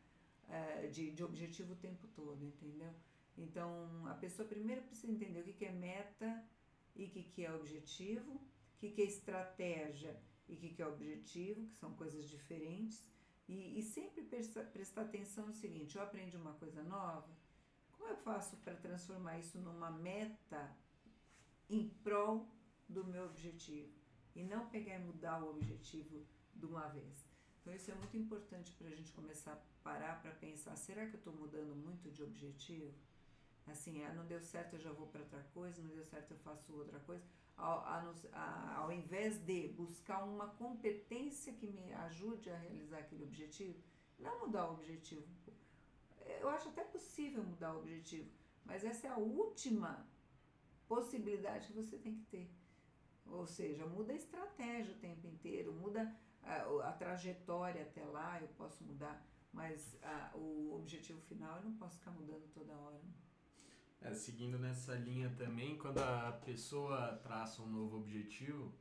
uh, 0.44 0.90
de, 0.90 1.10
de 1.12 1.24
objetivo 1.24 1.72
o 1.72 1.76
tempo 1.76 2.06
todo, 2.08 2.44
entendeu? 2.44 2.92
Então, 3.38 4.06
a 4.06 4.14
pessoa 4.14 4.46
primeiro 4.46 4.82
precisa 4.82 5.10
entender 5.10 5.40
o 5.40 5.44
que, 5.44 5.54
que 5.54 5.64
é 5.64 5.72
meta 5.72 6.44
e 6.94 7.06
o 7.06 7.08
que, 7.08 7.22
que 7.22 7.46
é 7.46 7.50
objetivo, 7.54 8.32
o 8.32 8.78
que, 8.78 8.90
que 8.90 9.00
é 9.00 9.06
estratégia 9.06 10.20
e 10.46 10.52
o 10.52 10.56
que, 10.58 10.68
que 10.68 10.82
é 10.82 10.86
objetivo, 10.86 11.66
que 11.68 11.76
são 11.76 11.94
coisas 11.94 12.28
diferentes. 12.28 13.02
E, 13.50 13.80
e 13.80 13.82
sempre 13.82 14.22
prestar, 14.22 14.62
prestar 14.66 15.02
atenção 15.02 15.46
no 15.48 15.52
seguinte: 15.52 15.96
eu 15.96 16.02
aprendi 16.02 16.36
uma 16.36 16.54
coisa 16.54 16.84
nova, 16.84 17.28
como 17.90 18.08
eu 18.08 18.16
faço 18.16 18.56
para 18.58 18.76
transformar 18.76 19.38
isso 19.40 19.58
numa 19.58 19.90
meta 19.90 20.70
em 21.68 21.88
prol 22.04 22.46
do 22.88 23.04
meu 23.04 23.24
objetivo? 23.24 23.92
E 24.36 24.44
não 24.44 24.68
pegar 24.68 24.94
e 24.94 25.00
mudar 25.00 25.42
o 25.42 25.50
objetivo 25.50 26.24
de 26.54 26.64
uma 26.64 26.86
vez. 26.86 27.26
Então, 27.60 27.74
isso 27.74 27.90
é 27.90 27.94
muito 27.94 28.16
importante 28.16 28.72
para 28.74 28.86
a 28.86 28.94
gente 28.94 29.10
começar 29.12 29.54
a 29.54 29.60
parar 29.82 30.22
para 30.22 30.30
pensar: 30.30 30.76
será 30.76 31.04
que 31.06 31.16
eu 31.16 31.18
estou 31.18 31.34
mudando 31.34 31.74
muito 31.74 32.08
de 32.08 32.22
objetivo? 32.22 32.94
Assim, 33.66 34.04
ah, 34.04 34.14
não 34.14 34.26
deu 34.26 34.40
certo, 34.40 34.74
eu 34.74 34.80
já 34.80 34.92
vou 34.92 35.08
para 35.08 35.22
outra 35.22 35.42
coisa, 35.52 35.82
não 35.82 35.90
deu 35.90 36.04
certo, 36.04 36.30
eu 36.30 36.38
faço 36.38 36.72
outra 36.72 37.00
coisa 37.00 37.24
ao, 37.60 37.84
ao 38.76 38.92
invés 38.92 39.38
de 39.38 39.68
buscar 39.68 40.24
uma 40.24 40.48
competência 40.48 41.52
que 41.52 41.66
me 41.66 41.92
ajude 41.92 42.50
a 42.50 42.56
realizar 42.56 42.98
aquele 42.98 43.24
objetivo, 43.24 43.78
não 44.18 44.40
mudar 44.40 44.68
o 44.68 44.74
objetivo. 44.74 45.26
Eu 46.40 46.48
acho 46.48 46.68
até 46.68 46.84
possível 46.84 47.42
mudar 47.42 47.74
o 47.74 47.80
objetivo, 47.80 48.30
mas 48.64 48.84
essa 48.84 49.06
é 49.06 49.10
a 49.10 49.16
última 49.16 50.06
possibilidade 50.88 51.66
que 51.68 51.72
você 51.72 51.96
tem 51.98 52.14
que 52.14 52.24
ter. 52.26 52.50
Ou 53.26 53.46
seja, 53.46 53.86
muda 53.86 54.12
a 54.12 54.16
estratégia 54.16 54.94
o 54.94 54.98
tempo 54.98 55.26
inteiro, 55.26 55.72
muda 55.72 56.14
a, 56.42 56.88
a 56.88 56.92
trajetória 56.92 57.82
até 57.82 58.04
lá, 58.04 58.40
eu 58.40 58.48
posso 58.48 58.82
mudar, 58.84 59.24
mas 59.52 59.96
a, 60.02 60.32
o 60.34 60.74
objetivo 60.74 61.20
final 61.22 61.58
eu 61.58 61.64
não 61.64 61.74
posso 61.74 61.98
ficar 61.98 62.10
mudando 62.10 62.50
toda 62.52 62.72
hora. 62.72 63.00
É, 64.02 64.14
seguindo 64.14 64.58
nessa 64.58 64.94
linha 64.94 65.30
também, 65.36 65.76
quando 65.76 65.98
a 65.98 66.32
pessoa 66.44 67.20
traça 67.22 67.60
um 67.60 67.66
novo 67.66 67.98
objetivo, 67.98 68.74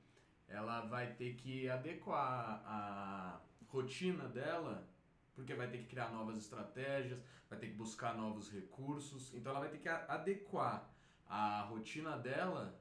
ela 0.48 0.82
vai 0.82 1.14
ter 1.14 1.36
que 1.36 1.70
adequar 1.70 2.64
a 2.66 3.42
rotina 3.68 4.30
dela, 4.30 4.88
porque 5.36 5.54
vai 5.54 5.70
ter 5.70 5.80
que 5.80 5.88
criar 5.88 6.10
novas 6.12 6.38
estratégias, 6.38 7.20
vai 7.50 7.60
ter 7.60 7.68
que 7.68 7.74
buscar 7.74 8.16
novos 8.16 8.50
recursos, 8.50 9.34
então 9.34 9.52
ela 9.52 9.60
vai 9.60 9.70
ter 9.70 9.80
que 9.80 9.90
adequar 9.90 10.90
a 11.28 11.64
rotina 11.64 12.18
dela 12.18 12.80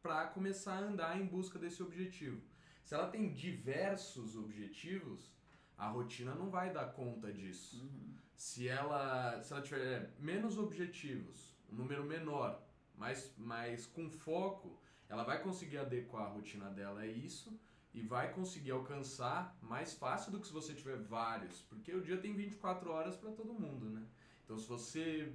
para 0.00 0.28
começar 0.28 0.74
a 0.74 0.86
andar 0.86 1.20
em 1.20 1.26
busca 1.26 1.58
desse 1.58 1.82
objetivo. 1.82 2.40
Se 2.84 2.94
ela 2.94 3.08
tem 3.08 3.32
diversos 3.34 4.36
objetivos, 4.36 5.30
a 5.76 5.88
rotina 5.88 6.34
não 6.34 6.50
vai 6.50 6.72
dar 6.72 6.92
conta 6.92 7.32
disso. 7.32 7.82
Uhum. 7.82 8.14
Se 8.36 8.68
ela 8.68 9.42
se 9.42 9.52
ela 9.52 9.62
tiver 9.62 10.14
menos 10.18 10.56
objetivos, 10.56 11.54
um 11.72 11.76
número 11.76 12.04
menor, 12.04 12.60
mas, 12.96 13.32
mas 13.36 13.86
com 13.86 14.10
foco, 14.10 14.78
ela 15.08 15.24
vai 15.24 15.42
conseguir 15.42 15.78
adequar 15.78 16.26
a 16.26 16.28
rotina 16.28 16.70
dela 16.70 17.00
a 17.00 17.06
isso 17.06 17.58
e 17.92 18.00
vai 18.00 18.32
conseguir 18.32 18.70
alcançar 18.70 19.56
mais 19.60 19.94
fácil 19.94 20.30
do 20.30 20.40
que 20.40 20.46
se 20.46 20.52
você 20.52 20.74
tiver 20.74 20.98
vários, 20.98 21.62
porque 21.62 21.92
o 21.92 22.00
dia 22.00 22.18
tem 22.18 22.34
24 22.34 22.90
horas 22.90 23.16
para 23.16 23.32
todo 23.32 23.52
mundo, 23.52 23.90
né? 23.90 24.06
Então, 24.44 24.58
se 24.58 24.68
você 24.68 25.32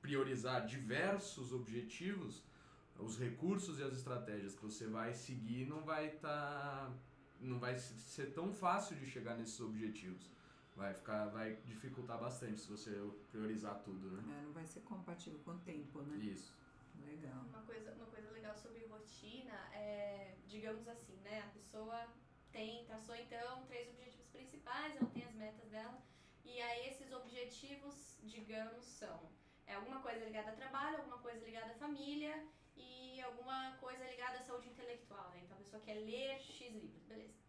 priorizar 0.00 0.66
diversos 0.66 1.52
objetivos, 1.52 2.42
os 2.98 3.18
recursos 3.18 3.78
e 3.78 3.82
as 3.82 3.92
estratégias 3.92 4.54
que 4.54 4.62
você 4.62 4.86
vai 4.86 5.14
seguir 5.14 5.66
não 5.66 5.82
vai 5.82 6.08
estar 6.08 6.28
tá, 6.28 6.92
não 7.40 7.58
vai 7.58 7.78
ser 7.78 8.32
tão 8.32 8.52
fácil 8.52 8.96
de 8.96 9.06
chegar 9.06 9.36
nesses 9.36 9.60
objetivos. 9.60 10.30
Vai 10.82 10.94
ficar 10.94 11.26
vai 11.28 11.54
dificultar 11.64 12.18
bastante 12.18 12.60
se 12.60 12.68
você 12.68 12.90
priorizar 13.30 13.78
tudo, 13.84 14.10
né? 14.10 14.22
É, 14.36 14.42
não 14.42 14.52
vai 14.52 14.66
ser 14.66 14.80
compatível 14.80 15.38
com 15.44 15.52
o 15.52 15.58
tempo, 15.60 16.02
né? 16.02 16.16
Isso. 16.16 16.52
Legal. 17.06 17.44
Uma 17.50 17.62
coisa, 17.62 17.92
uma 17.92 18.06
coisa 18.06 18.28
legal 18.32 18.56
sobre 18.56 18.84
rotina 18.86 19.58
é, 19.72 20.34
digamos 20.48 20.88
assim, 20.88 21.16
né? 21.20 21.40
A 21.46 21.50
pessoa 21.50 22.08
tem, 22.50 22.84
traçou 22.84 23.14
então 23.14 23.64
três 23.66 23.88
objetivos 23.90 24.26
principais, 24.32 24.96
ela 24.96 25.08
tem 25.10 25.24
as 25.24 25.34
metas 25.34 25.68
dela, 25.70 26.02
e 26.44 26.60
aí 26.60 26.88
esses 26.88 27.12
objetivos, 27.12 28.18
digamos, 28.24 28.84
são 28.84 29.30
é 29.68 29.74
alguma 29.74 30.00
coisa 30.00 30.24
ligada 30.24 30.50
a 30.50 30.56
trabalho, 30.56 30.96
alguma 30.96 31.18
coisa 31.18 31.44
ligada 31.44 31.70
à 31.70 31.76
família 31.76 32.44
e 32.76 33.20
alguma 33.22 33.76
coisa 33.76 34.04
ligada 34.04 34.38
à 34.38 34.42
saúde 34.42 34.68
intelectual, 34.68 35.30
né? 35.30 35.42
Então 35.44 35.56
a 35.56 35.60
pessoa 35.60 35.80
quer 35.80 35.94
ler 35.94 36.40
X 36.40 36.74
livros, 36.74 37.04
beleza. 37.04 37.41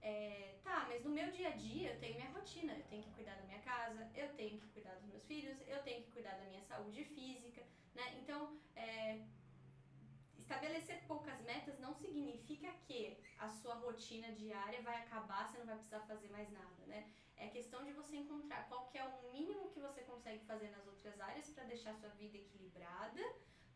É, 0.00 0.58
tá, 0.62 0.86
mas 0.88 1.04
no 1.04 1.10
meu 1.10 1.30
dia 1.30 1.48
a 1.48 1.56
dia 1.56 1.92
eu 1.92 2.00
tenho 2.00 2.14
minha 2.16 2.30
rotina, 2.30 2.72
eu 2.72 2.84
tenho 2.84 3.02
que 3.02 3.12
cuidar 3.12 3.34
da 3.34 3.42
minha 3.42 3.60
casa, 3.60 4.08
eu 4.14 4.28
tenho 4.36 4.60
que 4.60 4.68
cuidar 4.68 4.94
dos 4.94 5.06
meus 5.06 5.24
filhos, 5.24 5.56
eu 5.66 5.82
tenho 5.82 6.02
que 6.02 6.10
cuidar 6.12 6.34
da 6.34 6.44
minha 6.44 6.62
saúde 6.62 7.04
física, 7.04 7.62
né? 7.94 8.14
Então, 8.20 8.58
é, 8.76 9.20
estabelecer 10.38 11.02
poucas 11.06 11.40
metas 11.42 11.78
não 11.80 11.92
significa 11.92 12.70
que 12.86 13.16
a 13.38 13.48
sua 13.48 13.74
rotina 13.74 14.30
diária 14.32 14.80
vai 14.82 14.96
acabar, 15.02 15.48
você 15.48 15.58
não 15.58 15.66
vai 15.66 15.76
precisar 15.76 16.00
fazer 16.00 16.28
mais 16.28 16.50
nada, 16.50 16.86
né? 16.86 17.10
É 17.36 17.48
questão 17.48 17.84
de 17.84 17.92
você 17.92 18.16
encontrar 18.16 18.68
qual 18.68 18.86
que 18.86 18.96
é 18.96 19.04
o 19.04 19.32
mínimo 19.32 19.70
que 19.70 19.80
você 19.80 20.02
consegue 20.02 20.44
fazer 20.46 20.70
nas 20.70 20.86
outras 20.86 21.20
áreas 21.20 21.50
para 21.50 21.64
deixar 21.64 21.94
sua 21.94 22.08
vida 22.10 22.36
equilibrada, 22.38 23.20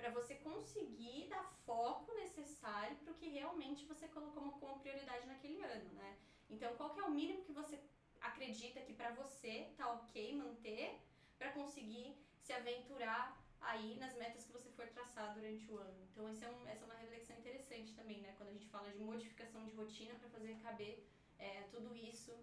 para 0.00 0.10
você 0.10 0.34
conseguir 0.36 1.28
dar 1.28 1.44
foco 1.66 2.12
necessário 2.14 2.96
para 2.96 3.12
o 3.12 3.18
que 3.20 3.28
realmente 3.28 3.84
você 3.84 4.08
colocou 4.08 4.52
como 4.52 4.80
prioridade 4.80 5.26
naquele 5.26 5.62
ano, 5.62 5.92
né? 5.92 6.16
Então, 6.48 6.74
qual 6.76 6.98
é 6.98 7.02
o 7.04 7.10
mínimo 7.10 7.44
que 7.44 7.52
você 7.52 7.78
acredita 8.20 8.80
que 8.80 8.94
para 8.94 9.10
você 9.12 9.72
tá 9.76 9.92
ok 9.92 10.34
manter 10.36 10.98
para 11.38 11.52
conseguir 11.52 12.16
se 12.38 12.52
aventurar 12.52 13.24
aí 13.60 13.98
nas 13.98 14.14
metas 14.16 14.44
que 14.44 14.52
você 14.52 14.70
for 14.70 14.86
traçar 14.88 15.34
durante 15.34 15.70
o 15.70 15.76
ano. 15.76 16.08
Então, 16.10 16.30
esse 16.30 16.44
é 16.44 16.50
um, 16.50 16.66
essa 16.66 16.82
é 16.84 16.86
uma 16.86 16.94
reflexão 16.94 17.36
interessante 17.36 17.94
também, 17.94 18.20
né? 18.22 18.34
Quando 18.38 18.48
a 18.48 18.52
gente 18.52 18.68
fala 18.68 18.90
de 18.90 18.98
modificação 18.98 19.64
de 19.66 19.72
rotina 19.72 20.14
para 20.14 20.30
fazer 20.30 20.54
caber 20.62 21.06
é, 21.38 21.62
tudo 21.70 21.94
isso 21.94 22.34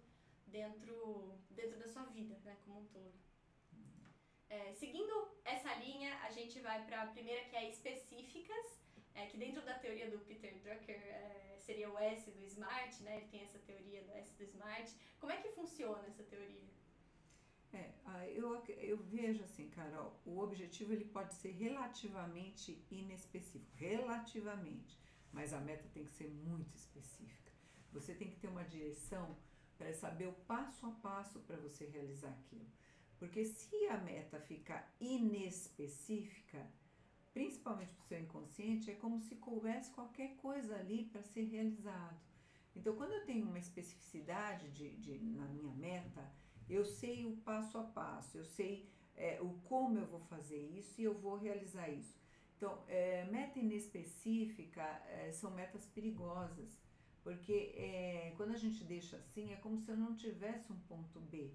dentro, 0.46 1.36
dentro 1.50 1.78
da 1.78 1.88
sua 1.88 2.04
vida, 2.04 2.38
né? 2.44 2.56
Como 2.64 2.80
um 2.80 2.86
todo. 2.86 3.12
É, 4.48 4.72
seguindo 4.72 5.27
essa 5.54 5.74
linha, 5.74 6.12
a 6.28 6.30
gente 6.30 6.60
vai 6.60 6.84
para 6.86 7.02
a 7.02 7.06
primeira 7.06 7.44
que 7.48 7.56
é 7.56 7.68
específicas, 7.68 8.66
é, 9.14 9.26
que 9.26 9.36
dentro 9.36 9.62
da 9.62 9.74
teoria 9.78 10.10
do 10.10 10.18
Peter 10.20 10.54
Drucker 10.62 10.96
é, 10.96 11.56
seria 11.58 11.90
o 11.90 11.98
S 11.98 12.30
do 12.30 12.44
Smart, 12.44 13.02
né? 13.02 13.16
Ele 13.16 13.28
tem 13.28 13.42
essa 13.42 13.58
teoria 13.58 14.02
do 14.02 14.12
S 14.12 14.32
do 14.34 14.44
Smart. 14.44 14.94
Como 15.18 15.32
é 15.32 15.36
que 15.36 15.50
funciona 15.50 16.06
essa 16.06 16.22
teoria? 16.22 16.68
É, 17.72 17.92
eu, 18.34 18.62
eu 18.92 18.96
vejo 18.96 19.42
assim, 19.44 19.68
Carol, 19.70 20.18
o 20.24 20.38
objetivo 20.38 20.92
ele 20.92 21.04
pode 21.04 21.34
ser 21.34 21.50
relativamente 21.50 22.82
inespecífico, 22.90 23.76
relativamente, 23.76 24.98
mas 25.32 25.52
a 25.52 25.60
meta 25.60 25.86
tem 25.92 26.04
que 26.04 26.12
ser 26.12 26.28
muito 26.28 26.74
específica. 26.74 27.52
Você 27.92 28.14
tem 28.14 28.30
que 28.30 28.38
ter 28.38 28.48
uma 28.48 28.64
direção 28.64 29.36
para 29.76 29.92
saber 29.92 30.28
o 30.28 30.32
passo 30.32 30.86
a 30.86 30.90
passo 30.90 31.40
para 31.40 31.56
você 31.56 31.86
realizar 31.86 32.30
aquilo. 32.30 32.66
Porque 33.18 33.44
se 33.44 33.86
a 33.88 33.98
meta 33.98 34.40
ficar 34.40 34.94
inespecífica, 35.00 36.64
principalmente 37.32 37.92
para 37.92 38.04
o 38.04 38.06
seu 38.06 38.20
inconsciente, 38.20 38.90
é 38.90 38.94
como 38.94 39.20
se 39.20 39.34
coubesse 39.36 39.90
qualquer 39.90 40.36
coisa 40.36 40.76
ali 40.76 41.04
para 41.04 41.22
ser 41.22 41.44
realizado. 41.44 42.16
Então, 42.76 42.94
quando 42.94 43.12
eu 43.12 43.24
tenho 43.24 43.46
uma 43.46 43.58
especificidade 43.58 44.70
de, 44.70 44.90
de, 44.96 45.18
na 45.18 45.46
minha 45.46 45.72
meta, 45.74 46.30
eu 46.70 46.84
sei 46.84 47.26
o 47.26 47.36
passo 47.38 47.76
a 47.78 47.82
passo, 47.82 48.38
eu 48.38 48.44
sei 48.44 48.88
é, 49.16 49.40
o 49.40 49.50
como 49.68 49.98
eu 49.98 50.06
vou 50.06 50.20
fazer 50.20 50.60
isso 50.78 51.00
e 51.00 51.04
eu 51.04 51.14
vou 51.14 51.36
realizar 51.36 51.88
isso. 51.88 52.16
Então, 52.56 52.82
é, 52.88 53.24
meta 53.24 53.58
inespecífica 53.58 54.82
é, 54.82 55.32
são 55.32 55.50
metas 55.50 55.86
perigosas, 55.86 56.78
porque 57.22 57.72
é, 57.74 58.32
quando 58.36 58.52
a 58.52 58.56
gente 58.56 58.84
deixa 58.84 59.16
assim, 59.16 59.52
é 59.52 59.56
como 59.56 59.78
se 59.78 59.90
eu 59.90 59.96
não 59.96 60.14
tivesse 60.14 60.72
um 60.72 60.78
ponto 60.80 61.20
B. 61.20 61.52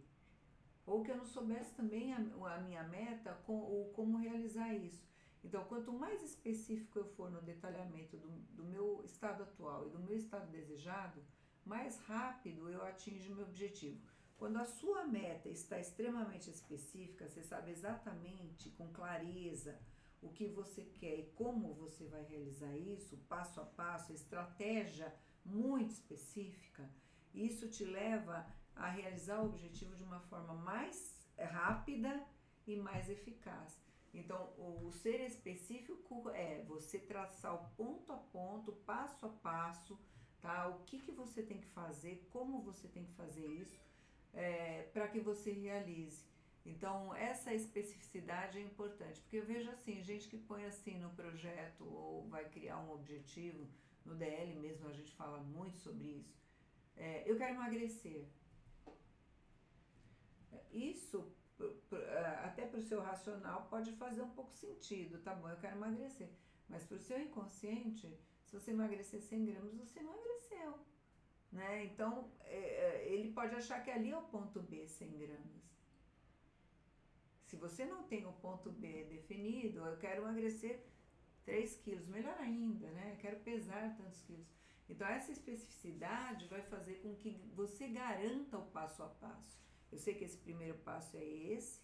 Ou 0.85 1.03
que 1.03 1.11
eu 1.11 1.17
não 1.17 1.25
soubesse 1.25 1.73
também 1.75 2.13
a, 2.13 2.17
a 2.17 2.61
minha 2.61 2.83
meta 2.83 3.33
com, 3.45 3.53
ou 3.53 3.91
como 3.93 4.17
realizar 4.17 4.73
isso. 4.73 5.03
Então, 5.43 5.63
quanto 5.65 5.91
mais 5.91 6.21
específico 6.23 6.99
eu 6.99 7.05
for 7.05 7.29
no 7.29 7.41
detalhamento 7.41 8.17
do, 8.17 8.29
do 8.29 8.63
meu 8.63 9.01
estado 9.03 9.43
atual 9.43 9.87
e 9.87 9.89
do 9.89 9.99
meu 9.99 10.15
estado 10.15 10.49
desejado, 10.49 11.21
mais 11.65 11.99
rápido 11.99 12.69
eu 12.69 12.83
atinjo 12.83 13.33
o 13.33 13.35
meu 13.35 13.45
objetivo. 13.45 14.01
Quando 14.37 14.57
a 14.57 14.65
sua 14.65 15.05
meta 15.05 15.49
está 15.49 15.79
extremamente 15.79 16.49
específica, 16.49 17.29
você 17.29 17.43
sabe 17.43 17.71
exatamente, 17.71 18.69
com 18.71 18.91
clareza, 18.91 19.79
o 20.21 20.29
que 20.29 20.47
você 20.47 20.83
quer 20.83 21.19
e 21.19 21.31
como 21.35 21.73
você 21.73 22.05
vai 22.05 22.23
realizar 22.23 22.75
isso, 22.75 23.17
passo 23.29 23.59
a 23.59 23.65
passo, 23.65 24.13
estratégia 24.13 25.13
muito 25.45 25.91
específica, 25.91 26.89
isso 27.33 27.67
te 27.67 27.83
leva 27.83 28.45
a 28.75 28.89
realizar 28.89 29.41
o 29.41 29.45
objetivo 29.45 29.95
de 29.95 30.03
uma 30.03 30.19
forma 30.21 30.53
mais 30.53 31.27
rápida 31.37 32.25
e 32.65 32.75
mais 32.75 33.09
eficaz. 33.09 33.81
Então, 34.13 34.53
o 34.57 34.91
ser 34.91 35.21
específico 35.21 36.29
é 36.29 36.63
você 36.67 36.99
traçar 36.99 37.55
o 37.55 37.67
ponto 37.75 38.11
a 38.11 38.17
ponto, 38.17 38.71
passo 38.71 39.25
a 39.25 39.29
passo, 39.29 39.99
tá? 40.39 40.67
O 40.67 40.83
que, 40.83 40.99
que 40.99 41.11
você 41.11 41.41
tem 41.41 41.59
que 41.59 41.67
fazer, 41.67 42.27
como 42.31 42.61
você 42.61 42.87
tem 42.87 43.05
que 43.05 43.13
fazer 43.13 43.47
isso, 43.47 43.81
é, 44.33 44.83
para 44.93 45.07
que 45.07 45.19
você 45.19 45.51
realize. 45.51 46.23
Então, 46.65 47.13
essa 47.15 47.53
especificidade 47.53 48.57
é 48.57 48.61
importante, 48.61 49.19
porque 49.21 49.37
eu 49.37 49.45
vejo 49.45 49.69
assim, 49.69 50.01
gente 50.01 50.29
que 50.29 50.37
põe 50.37 50.63
assim 50.65 50.97
no 50.97 51.09
projeto 51.09 51.83
ou 51.83 52.27
vai 52.29 52.47
criar 52.49 52.79
um 52.79 52.91
objetivo, 52.91 53.67
no 54.05 54.15
DL 54.15 54.55
mesmo 54.59 54.87
a 54.87 54.93
gente 54.93 55.11
fala 55.13 55.39
muito 55.39 55.77
sobre 55.79 56.07
isso. 56.07 56.37
É, 56.95 57.29
eu 57.29 57.35
quero 57.35 57.55
emagrecer. 57.55 58.27
Isso, 60.71 61.31
até 62.43 62.65
para 62.65 62.79
o 62.79 62.83
seu 62.83 63.01
racional, 63.01 63.67
pode 63.69 63.91
fazer 63.93 64.21
um 64.21 64.29
pouco 64.29 64.53
sentido, 64.55 65.21
tá 65.21 65.33
bom, 65.33 65.49
eu 65.49 65.57
quero 65.57 65.75
emagrecer. 65.75 66.29
Mas 66.69 66.83
para 66.83 66.97
o 66.97 66.99
seu 66.99 67.19
inconsciente, 67.19 68.07
se 68.45 68.59
você 68.59 68.71
emagrecer 68.71 69.21
100 69.21 69.45
gramas, 69.45 69.73
você 69.73 69.99
emagreceu. 69.99 70.79
Né? 71.51 71.85
Então, 71.85 72.31
é, 72.45 72.57
é, 72.57 73.13
ele 73.13 73.31
pode 73.31 73.53
achar 73.55 73.83
que 73.83 73.91
ali 73.91 74.11
é 74.11 74.17
o 74.17 74.23
ponto 74.23 74.59
B, 74.59 74.87
100 74.87 75.17
gramas. 75.17 75.63
Se 77.45 77.55
você 77.55 77.85
não 77.85 78.03
tem 78.03 78.25
o 78.25 78.33
ponto 78.33 78.71
B 78.71 79.03
definido, 79.05 79.85
eu 79.85 79.97
quero 79.97 80.23
emagrecer 80.23 80.83
3 81.45 81.75
quilos, 81.77 82.07
melhor 82.07 82.35
ainda, 82.39 82.89
né? 82.91 83.11
Eu 83.13 83.17
quero 83.17 83.39
pesar 83.41 83.95
tantos 83.95 84.21
quilos. 84.21 84.47
Então, 84.89 85.07
essa 85.07 85.31
especificidade 85.31 86.47
vai 86.47 86.61
fazer 86.63 86.95
com 86.95 87.15
que 87.15 87.31
você 87.53 87.87
garanta 87.87 88.57
o 88.57 88.65
passo 88.71 89.03
a 89.03 89.07
passo. 89.07 89.62
Eu 89.93 89.99
sei 89.99 90.15
que 90.15 90.23
esse 90.23 90.39
primeiro 90.39 90.75
passo 90.79 91.15
é 91.17 91.23
esse, 91.23 91.79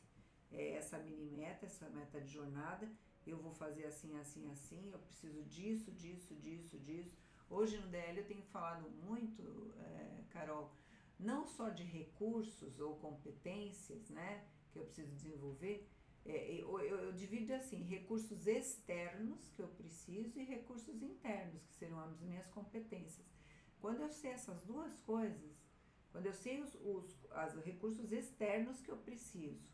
é 0.52 0.72
essa 0.74 0.98
mini 0.98 1.30
meta, 1.30 1.68
essa 1.68 1.88
meta 1.90 2.20
de 2.20 2.32
jornada, 2.32 2.92
eu 3.26 3.38
vou 3.38 3.54
fazer 3.54 3.86
assim, 3.86 4.18
assim, 4.18 4.50
assim, 4.50 4.90
eu 4.92 4.98
preciso 4.98 5.44
disso, 5.44 5.92
disso, 5.92 6.34
disso, 6.36 6.80
disso. 6.80 7.16
Hoje 7.48 7.78
no 7.78 7.88
DL 7.88 8.18
eu 8.18 8.26
tenho 8.26 8.42
falado 8.42 8.90
muito, 8.90 9.44
é, 9.78 10.24
Carol, 10.32 10.74
não 11.20 11.46
só 11.46 11.70
de 11.70 11.84
recursos 11.84 12.80
ou 12.80 12.96
competências, 12.96 14.10
né, 14.10 14.44
que 14.72 14.80
eu 14.80 14.86
preciso 14.86 15.12
desenvolver, 15.12 15.88
é, 16.26 16.52
eu, 16.52 16.80
eu, 16.80 16.98
eu, 16.98 17.14
divido 17.14 17.54
assim, 17.54 17.84
recursos 17.84 18.48
externos 18.48 19.52
que 19.52 19.62
eu 19.62 19.68
preciso 19.68 20.40
e 20.40 20.44
recursos 20.44 21.04
internos, 21.04 21.64
que 21.68 21.76
serão 21.76 22.00
as 22.00 22.20
minhas 22.20 22.48
competências. 22.48 23.28
Quando 23.80 24.02
eu 24.02 24.10
sei 24.10 24.32
essas 24.32 24.60
duas 24.64 25.00
coisas, 25.02 25.60
quando 26.12 26.26
eu 26.26 26.34
sei 26.34 26.60
os, 26.60 26.74
os 26.76 27.19
as 27.32 27.56
recursos 27.64 28.12
externos 28.12 28.82
que 28.82 28.92
eu 28.92 28.98
preciso, 28.98 29.68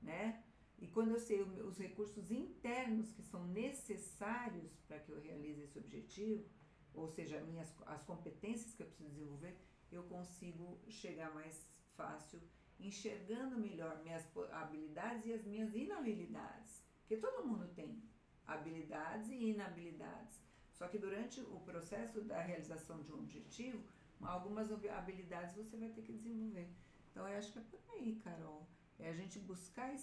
né? 0.00 0.42
E 0.78 0.88
quando 0.88 1.12
eu 1.12 1.20
sei 1.20 1.40
os 1.42 1.78
recursos 1.78 2.30
internos 2.30 3.12
que 3.12 3.22
são 3.22 3.46
necessários 3.46 4.72
para 4.86 4.98
que 4.98 5.10
eu 5.10 5.20
realize 5.20 5.62
esse 5.62 5.78
objetivo, 5.78 6.44
ou 6.92 7.08
seja, 7.08 7.40
minhas, 7.40 7.72
as 7.86 8.02
competências 8.02 8.74
que 8.74 8.82
eu 8.82 8.86
preciso 8.86 9.10
desenvolver, 9.10 9.56
eu 9.90 10.02
consigo 10.04 10.78
chegar 10.88 11.32
mais 11.32 11.66
fácil 11.96 12.40
enxergando 12.78 13.58
melhor 13.58 14.02
minhas 14.02 14.26
habilidades 14.52 15.26
e 15.26 15.32
as 15.32 15.44
minhas 15.44 15.74
inabilidades. 15.74 16.82
Porque 17.00 17.16
todo 17.16 17.46
mundo 17.46 17.68
tem 17.74 18.02
habilidades 18.46 19.28
e 19.30 19.50
inabilidades. 19.50 20.42
Só 20.72 20.88
que 20.88 20.98
durante 20.98 21.40
o 21.40 21.60
processo 21.60 22.20
da 22.22 22.40
realização 22.40 23.00
de 23.02 23.12
um 23.12 23.20
objetivo, 23.20 23.82
algumas 24.20 24.70
habilidades 24.72 25.54
você 25.54 25.76
vai 25.76 25.88
ter 25.90 26.02
que 26.02 26.12
desenvolver. 26.12 26.68
Então 27.14 27.28
eu 27.28 27.38
acho 27.38 27.52
que 27.52 27.58
é 27.60 27.62
por 27.62 27.80
aí, 27.92 28.16
Carol. 28.24 28.66
É 28.98 29.08
a 29.08 29.12
gente 29.12 29.38
buscar 29.38 29.94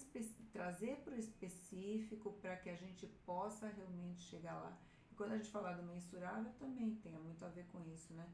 trazer 0.50 0.96
para 1.04 1.12
o 1.12 1.18
específico 1.18 2.32
para 2.40 2.56
que 2.56 2.70
a 2.70 2.74
gente 2.74 3.06
possa 3.26 3.68
realmente 3.68 4.22
chegar 4.22 4.54
lá. 4.54 4.78
E 5.10 5.14
quando 5.14 5.32
a 5.32 5.36
gente 5.36 5.50
falar 5.50 5.74
do 5.74 5.82
mensurável, 5.82 6.50
também 6.58 6.94
tem 6.96 7.12
muito 7.12 7.44
a 7.44 7.48
ver 7.48 7.66
com 7.66 7.84
isso, 7.84 8.14
né? 8.14 8.26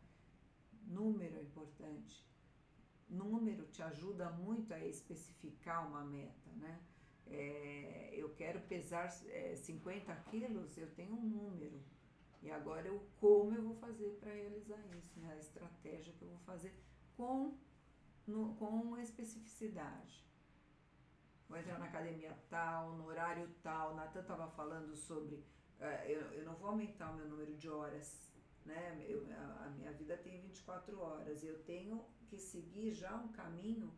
Número 0.87 1.37
é 1.37 1.43
importante. 1.43 2.25
Número 3.09 3.67
te 3.67 3.83
ajuda 3.83 4.31
muito 4.31 4.73
a 4.73 4.79
especificar 4.79 5.89
uma 5.89 6.05
meta, 6.05 6.51
né? 6.53 6.81
É, 7.27 8.15
eu 8.15 8.33
quero 8.37 8.61
pesar 8.61 9.07
é, 9.27 9.57
50 9.57 10.15
quilos, 10.31 10.79
eu 10.79 10.89
tenho 10.95 11.15
um 11.15 11.27
número. 11.27 11.83
E 12.41 12.51
agora 12.51 12.87
eu 12.87 13.05
como 13.19 13.57
eu 13.57 13.63
vou 13.63 13.75
fazer 13.75 14.11
para 14.21 14.33
realizar 14.33 14.81
isso, 14.97 15.19
né? 15.19 15.33
A 15.33 15.39
estratégia 15.39 16.15
que 16.15 16.23
eu 16.23 16.29
vou 16.29 16.39
fazer 16.39 16.73
com, 17.17 17.59
no, 18.29 18.55
com 18.57 18.97
especificidade. 18.99 20.25
Vou 21.49 21.59
entrar 21.59 21.79
na 21.79 21.87
academia 21.87 22.37
tal, 22.51 22.93
no 22.93 23.07
horário 23.07 23.49
tal. 23.63 23.95
Natan 23.95 24.21
estava 24.21 24.49
falando 24.51 24.95
sobre. 24.95 25.37
Uh, 25.81 26.05
eu, 26.07 26.21
eu 26.33 26.45
não 26.45 26.55
vou 26.57 26.69
aumentar 26.71 27.11
o 27.11 27.17
meu 27.17 27.27
número 27.27 27.57
de 27.57 27.69
horas, 27.71 28.31
né? 28.67 29.03
Eu, 29.09 29.27
a, 29.33 29.65
a, 29.65 29.71
minha 29.71 29.93
vida 29.93 30.17
tem 30.19 30.41
24 30.43 31.01
horas. 31.01 31.43
Eu 31.43 31.63
tenho 31.65 32.05
que 32.27 32.37
seguir 32.37 32.91
já 32.91 33.17
um 33.17 33.29
caminho 33.29 33.91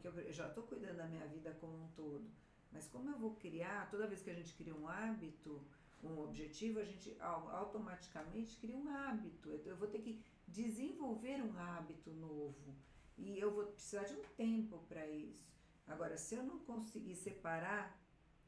que 0.00 0.08
eu, 0.08 0.12
eu 0.18 0.32
já 0.32 0.48
estou 0.48 0.64
cuidando 0.64 0.96
da 0.96 1.06
minha 1.06 1.26
vida 1.28 1.56
como 1.60 1.84
um 1.84 1.88
todo. 1.92 2.28
Mas 2.72 2.88
como 2.88 3.08
eu 3.08 3.18
vou 3.18 3.36
criar, 3.36 3.88
toda 3.88 4.08
vez 4.08 4.20
que 4.22 4.30
a 4.30 4.34
gente 4.34 4.52
cria 4.54 4.74
um 4.74 4.88
hábito, 4.88 5.64
um 6.02 6.18
objetivo, 6.18 6.80
a 6.80 6.84
gente 6.84 7.16
automaticamente 7.20 8.56
cria 8.58 8.76
um 8.76 8.88
hábito. 8.88 9.48
Eu 9.64 9.76
vou 9.76 9.86
ter 9.86 10.00
que 10.00 10.20
desenvolver 10.46 11.40
um 11.40 11.56
hábito 11.56 12.10
novo. 12.10 12.74
E 13.18 13.38
eu 13.38 13.50
vou 13.50 13.66
precisar 13.66 14.04
de 14.04 14.14
um 14.14 14.22
tempo 14.36 14.78
para 14.88 15.06
isso. 15.06 15.46
Agora, 15.86 16.16
se 16.16 16.34
eu 16.34 16.42
não 16.42 16.58
conseguir 16.60 17.14
separar 17.14 17.98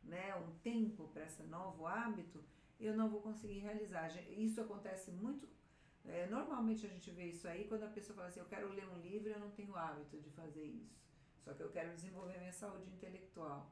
né, 0.03 0.35
um 0.37 0.51
tempo 0.59 1.09
para 1.09 1.25
esse 1.25 1.43
novo 1.45 1.87
hábito, 1.87 2.43
eu 2.79 2.97
não 2.97 3.09
vou 3.09 3.21
conseguir 3.21 3.59
realizar. 3.59 4.11
Isso 4.31 4.61
acontece 4.61 5.11
muito. 5.11 5.49
É, 6.05 6.27
normalmente 6.27 6.87
a 6.87 6.89
gente 6.89 7.11
vê 7.11 7.27
isso 7.27 7.47
aí 7.47 7.65
quando 7.65 7.85
a 7.85 7.89
pessoa 7.89 8.17
fala 8.17 8.29
assim: 8.29 8.41
Eu 8.41 8.47
quero 8.47 8.73
ler 8.73 8.89
um 8.89 8.99
livro 9.01 9.29
eu 9.29 9.39
não 9.39 9.51
tenho 9.51 9.77
hábito 9.77 10.19
de 10.19 10.31
fazer 10.31 10.65
isso. 10.65 10.97
Só 11.45 11.53
que 11.55 11.63
eu 11.63 11.71
quero 11.71 11.95
desenvolver 11.95 12.39
minha 12.39 12.53
saúde 12.53 12.91
intelectual. 12.91 13.71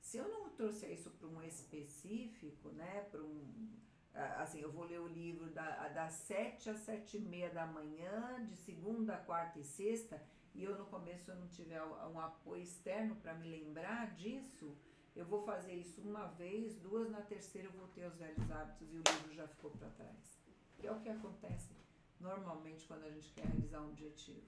Se 0.00 0.18
eu 0.18 0.28
não 0.28 0.50
trouxer 0.50 0.92
isso 0.92 1.10
para 1.10 1.28
um 1.28 1.42
específico, 1.42 2.70
né, 2.70 3.06
para 3.10 3.22
um. 3.22 3.68
Assim, 4.14 4.60
eu 4.60 4.70
vou 4.72 4.84
ler 4.84 5.00
o 5.00 5.06
livro 5.06 5.50
da, 5.50 5.88
das 5.88 6.12
7 6.12 6.70
às 6.70 6.78
7 6.80 7.16
e 7.16 7.20
meia 7.20 7.50
da 7.50 7.66
manhã, 7.66 8.44
de 8.44 8.56
segunda, 8.56 9.16
quarta 9.16 9.58
e 9.58 9.64
sexta, 9.64 10.20
e 10.54 10.64
eu 10.64 10.76
no 10.76 10.86
começo 10.86 11.30
eu 11.30 11.36
não 11.36 11.46
tiver 11.48 11.82
um 11.82 12.20
apoio 12.20 12.62
externo 12.62 13.14
para 13.16 13.34
me 13.34 13.48
lembrar 13.48 14.14
disso, 14.16 14.76
eu 15.14 15.24
vou 15.24 15.42
fazer 15.42 15.74
isso 15.74 16.00
uma 16.02 16.26
vez, 16.26 16.76
duas, 16.76 17.10
na 17.10 17.20
terceira 17.20 17.68
eu 17.68 17.72
vou 17.72 17.88
ter 17.88 18.06
os 18.06 18.16
velhos 18.16 18.50
hábitos 18.50 18.92
e 18.92 18.96
o 18.96 19.02
livro 19.02 19.34
já 19.34 19.46
ficou 19.48 19.70
para 19.70 19.88
trás. 19.90 20.40
Que 20.78 20.86
é 20.86 20.92
o 20.92 21.00
que 21.00 21.08
acontece 21.08 21.74
normalmente 22.18 22.86
quando 22.86 23.04
a 23.04 23.10
gente 23.10 23.30
quer 23.32 23.46
realizar 23.46 23.80
um 23.80 23.90
objetivo. 23.90 24.42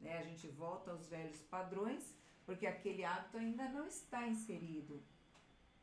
Né? 0.00 0.18
A 0.18 0.22
gente 0.22 0.48
volta 0.48 0.90
aos 0.90 1.08
velhos 1.08 1.40
padrões 1.42 2.14
porque 2.44 2.66
aquele 2.66 3.04
hábito 3.04 3.36
ainda 3.36 3.68
não 3.68 3.86
está 3.86 4.26
inserido, 4.26 5.02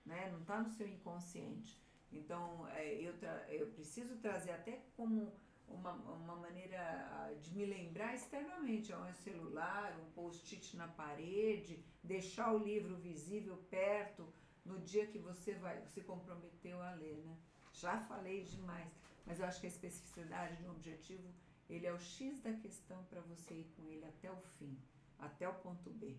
né? 0.05 0.29
não 0.31 0.41
está 0.41 0.61
no 0.61 0.69
seu 0.69 0.87
inconsciente. 0.87 1.79
Então, 2.11 2.67
é, 2.69 2.93
eu, 2.95 3.13
eu 3.49 3.67
preciso 3.67 4.17
trazer 4.17 4.51
até 4.51 4.81
como 4.95 5.33
uma, 5.67 5.91
uma 5.93 6.35
maneira 6.35 6.79
ah, 6.79 7.33
de 7.41 7.53
me 7.53 7.65
lembrar 7.65 8.13
externamente, 8.15 8.91
é 8.91 8.97
um 8.97 9.13
celular, 9.13 9.97
um 9.99 10.11
post-it 10.11 10.77
na 10.77 10.87
parede, 10.87 11.83
deixar 12.03 12.53
o 12.53 12.57
livro 12.57 12.95
visível 12.95 13.57
perto 13.69 14.27
no 14.65 14.79
dia 14.79 15.05
que 15.07 15.19
você 15.19 15.53
vai, 15.53 15.81
se 15.87 16.01
comprometeu 16.01 16.81
a 16.81 16.91
ler, 16.93 17.17
né? 17.25 17.37
Já 17.73 17.99
falei 18.05 18.43
demais, 18.43 18.91
mas 19.25 19.39
eu 19.39 19.45
acho 19.45 19.59
que 19.59 19.67
a 19.67 19.69
especificidade 19.69 20.55
de 20.57 20.65
um 20.65 20.71
objetivo, 20.71 21.29
ele 21.69 21.85
é 21.85 21.93
o 21.93 21.99
X 21.99 22.41
da 22.41 22.53
questão 22.53 23.03
para 23.05 23.21
você 23.21 23.53
ir 23.53 23.73
com 23.75 23.87
ele 23.89 24.05
até 24.05 24.31
o 24.31 24.41
fim, 24.57 24.77
até 25.19 25.47
o 25.47 25.53
ponto 25.55 25.89
B 25.91 26.17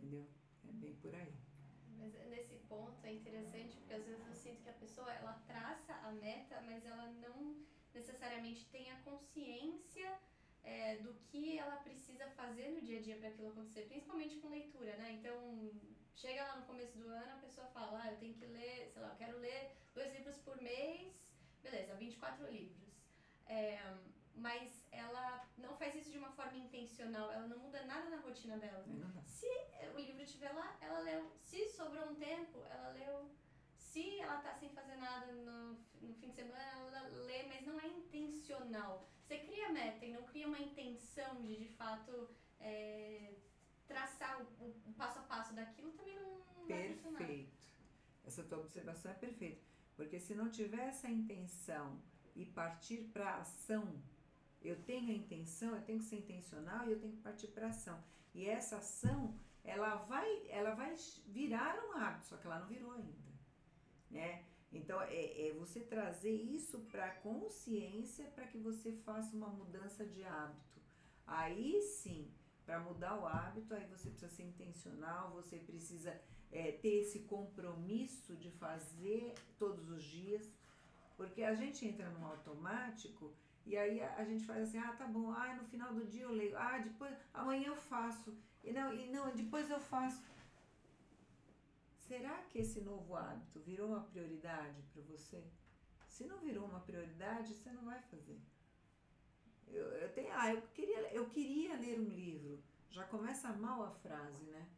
entendeu? 0.00 0.26
É 0.68 0.72
bem 0.72 0.94
por 0.94 1.14
aí. 1.14 1.32
Mas 1.98 2.12
nesse 2.30 2.54
ponto 2.68 3.04
é 3.04 3.12
interessante 3.12 3.76
porque 3.76 3.94
às 3.94 4.06
que 4.60 4.68
a 4.68 4.74
pessoa 4.74 5.12
ela 5.12 5.34
traça 5.46 5.94
a 5.94 6.12
meta, 6.12 6.60
mas 6.62 6.84
ela 6.84 7.06
não 7.24 7.56
necessariamente 7.92 8.66
tem 8.66 8.90
a 8.90 9.00
consciência 9.00 10.18
é, 10.62 10.96
do 10.96 11.14
que 11.14 11.58
ela 11.58 11.76
precisa 11.76 12.26
fazer 12.30 12.68
no 12.70 12.80
dia 12.80 12.98
a 12.98 13.02
dia 13.02 13.16
para 13.16 13.28
aquilo 13.28 13.48
acontecer, 13.48 13.82
principalmente 13.86 14.36
com 14.36 14.48
leitura, 14.48 14.96
né? 14.96 15.12
Então, 15.12 15.70
chega 16.14 16.44
lá 16.44 16.56
no 16.56 16.66
começo 16.66 16.98
do 16.98 17.08
ano, 17.08 17.32
a 17.32 17.38
pessoa 17.38 17.66
fala, 17.68 18.02
ah, 18.02 18.12
eu 18.12 18.18
tenho 18.18 18.34
que 18.34 18.46
ler, 18.46 18.88
sei 18.92 19.02
lá, 19.02 19.08
eu 19.08 19.16
quero 19.16 19.38
ler 19.38 19.76
dois 19.94 20.12
livros 20.12 20.38
por 20.38 20.60
mês, 20.60 21.12
beleza, 21.62 21.94
24 21.94 22.46
livros. 22.50 22.90
É, 23.46 23.80
mas 24.34 24.86
ela 24.92 25.48
não 25.58 25.76
faz 25.76 25.94
isso 25.94 26.10
de 26.10 26.18
uma 26.18 26.30
forma 26.32 26.56
intencional, 26.56 27.32
ela 27.32 27.46
não 27.46 27.58
muda 27.58 27.84
nada 27.84 28.08
na 28.08 28.18
rotina 28.18 28.56
dela. 28.58 28.84
Se 29.24 29.48
o 29.94 29.98
livro 29.98 30.22
estiver 30.22 30.52
lá, 30.52 30.76
ela 30.80 31.00
leu. 31.00 31.30
Se 31.40 31.68
sobrou 31.68 32.10
um 32.10 32.14
tempo, 32.14 32.64
ela 32.70 32.90
leu. 32.90 33.30
Se 33.90 34.20
ela 34.20 34.36
tá 34.40 34.54
sem 34.54 34.68
fazer 34.68 34.94
nada 34.94 35.32
no, 35.32 35.72
no 36.00 36.14
fim 36.14 36.28
de 36.28 36.36
semana, 36.36 36.86
ela 36.86 37.08
lê, 37.26 37.42
mas 37.48 37.66
não 37.66 37.80
é 37.80 37.88
intencional. 37.88 39.08
Você 39.24 39.38
cria 39.38 39.72
meta 39.72 40.04
e 40.04 40.12
não 40.12 40.22
cria 40.22 40.46
uma 40.46 40.60
intenção 40.60 41.42
de, 41.42 41.56
de 41.56 41.68
fato, 41.70 42.30
é, 42.60 43.34
traçar 43.88 44.40
o, 44.60 44.66
o, 44.86 44.92
passo 44.92 45.18
a 45.18 45.22
passo 45.22 45.54
daquilo, 45.54 45.90
também 45.94 46.14
não, 46.14 46.66
Perfeito. 46.68 47.50
Essa 48.24 48.44
tua 48.44 48.58
observação 48.58 49.10
é 49.10 49.14
perfeita. 49.14 49.60
Porque 49.96 50.20
se 50.20 50.36
não 50.36 50.48
tiver 50.48 50.86
essa 50.86 51.08
intenção 51.08 52.00
e 52.36 52.46
partir 52.46 53.10
para 53.12 53.38
ação, 53.38 54.00
eu 54.62 54.80
tenho 54.84 55.10
a 55.10 55.16
intenção, 55.16 55.74
eu 55.74 55.82
tenho 55.82 55.98
que 55.98 56.04
ser 56.04 56.18
intencional 56.18 56.86
e 56.86 56.92
eu 56.92 57.00
tenho 57.00 57.14
que 57.14 57.22
partir 57.22 57.48
para 57.48 57.66
ação. 57.66 58.00
E 58.32 58.46
essa 58.46 58.76
ação, 58.76 59.36
ela 59.64 59.96
vai, 59.96 60.48
ela 60.48 60.76
vai 60.76 60.94
virar 61.26 61.76
um 61.86 61.96
hábito, 61.96 62.26
só 62.26 62.36
que 62.36 62.46
ela 62.46 62.60
não 62.60 62.68
virou 62.68 62.92
ainda, 62.92 63.29
né? 64.10 64.44
Então, 64.72 65.00
é, 65.02 65.48
é 65.48 65.52
você 65.52 65.80
trazer 65.80 66.32
isso 66.32 66.78
para 66.90 67.10
consciência 67.16 68.26
para 68.34 68.46
que 68.46 68.58
você 68.58 68.92
faça 68.92 69.36
uma 69.36 69.48
mudança 69.48 70.06
de 70.06 70.22
hábito. 70.24 70.80
Aí 71.26 71.80
sim, 71.82 72.30
para 72.64 72.78
mudar 72.80 73.20
o 73.20 73.26
hábito, 73.26 73.74
aí 73.74 73.86
você 73.86 74.10
precisa 74.10 74.30
ser 74.30 74.44
intencional, 74.44 75.32
você 75.32 75.56
precisa 75.58 76.20
é, 76.52 76.72
ter 76.72 77.00
esse 77.00 77.20
compromisso 77.20 78.36
de 78.36 78.50
fazer 78.50 79.34
todos 79.58 79.88
os 79.90 80.02
dias, 80.02 80.52
porque 81.16 81.42
a 81.42 81.54
gente 81.54 81.86
entra 81.86 82.08
no 82.10 82.24
automático 82.24 83.32
e 83.66 83.76
aí 83.76 84.00
a, 84.00 84.16
a, 84.16 84.24
gente 84.24 84.44
faz 84.44 84.68
assim, 84.68 84.78
ah, 84.78 84.92
tá 84.92 85.06
bom, 85.06 85.30
ah, 85.30 85.54
no 85.54 85.64
final 85.64 85.92
do 85.92 86.04
dia 86.04 86.22
eu 86.22 86.32
leio, 86.32 86.56
ah, 86.56 86.78
depois, 86.78 87.14
amanhã 87.34 87.68
eu 87.68 87.76
faço, 87.76 88.36
e 88.64 88.72
não, 88.72 88.92
e 88.92 89.10
não, 89.10 89.30
depois 89.34 89.70
eu 89.70 89.80
faço. 89.80 90.22
Será 92.10 92.42
que 92.48 92.58
esse 92.58 92.80
novo 92.80 93.14
hábito 93.14 93.60
virou 93.60 93.86
uma 93.90 94.00
prioridade 94.00 94.82
para 94.92 95.00
você? 95.02 95.40
Se 96.08 96.24
não 96.24 96.38
virou 96.40 96.64
uma 96.66 96.80
prioridade, 96.80 97.54
você 97.54 97.70
não 97.70 97.84
vai 97.84 98.00
fazer. 98.02 98.40
Eu, 99.68 99.84
eu 100.02 100.12
tenho, 100.12 100.32
ah, 100.32 100.52
eu 100.52 100.60
queria, 100.74 101.00
eu 101.12 101.26
queria 101.28 101.76
ler 101.76 102.00
um 102.00 102.08
livro. 102.08 102.60
Já 102.90 103.04
começa 103.04 103.52
mal 103.52 103.84
a 103.84 103.92
frase, 103.92 104.42
né? 104.46 104.68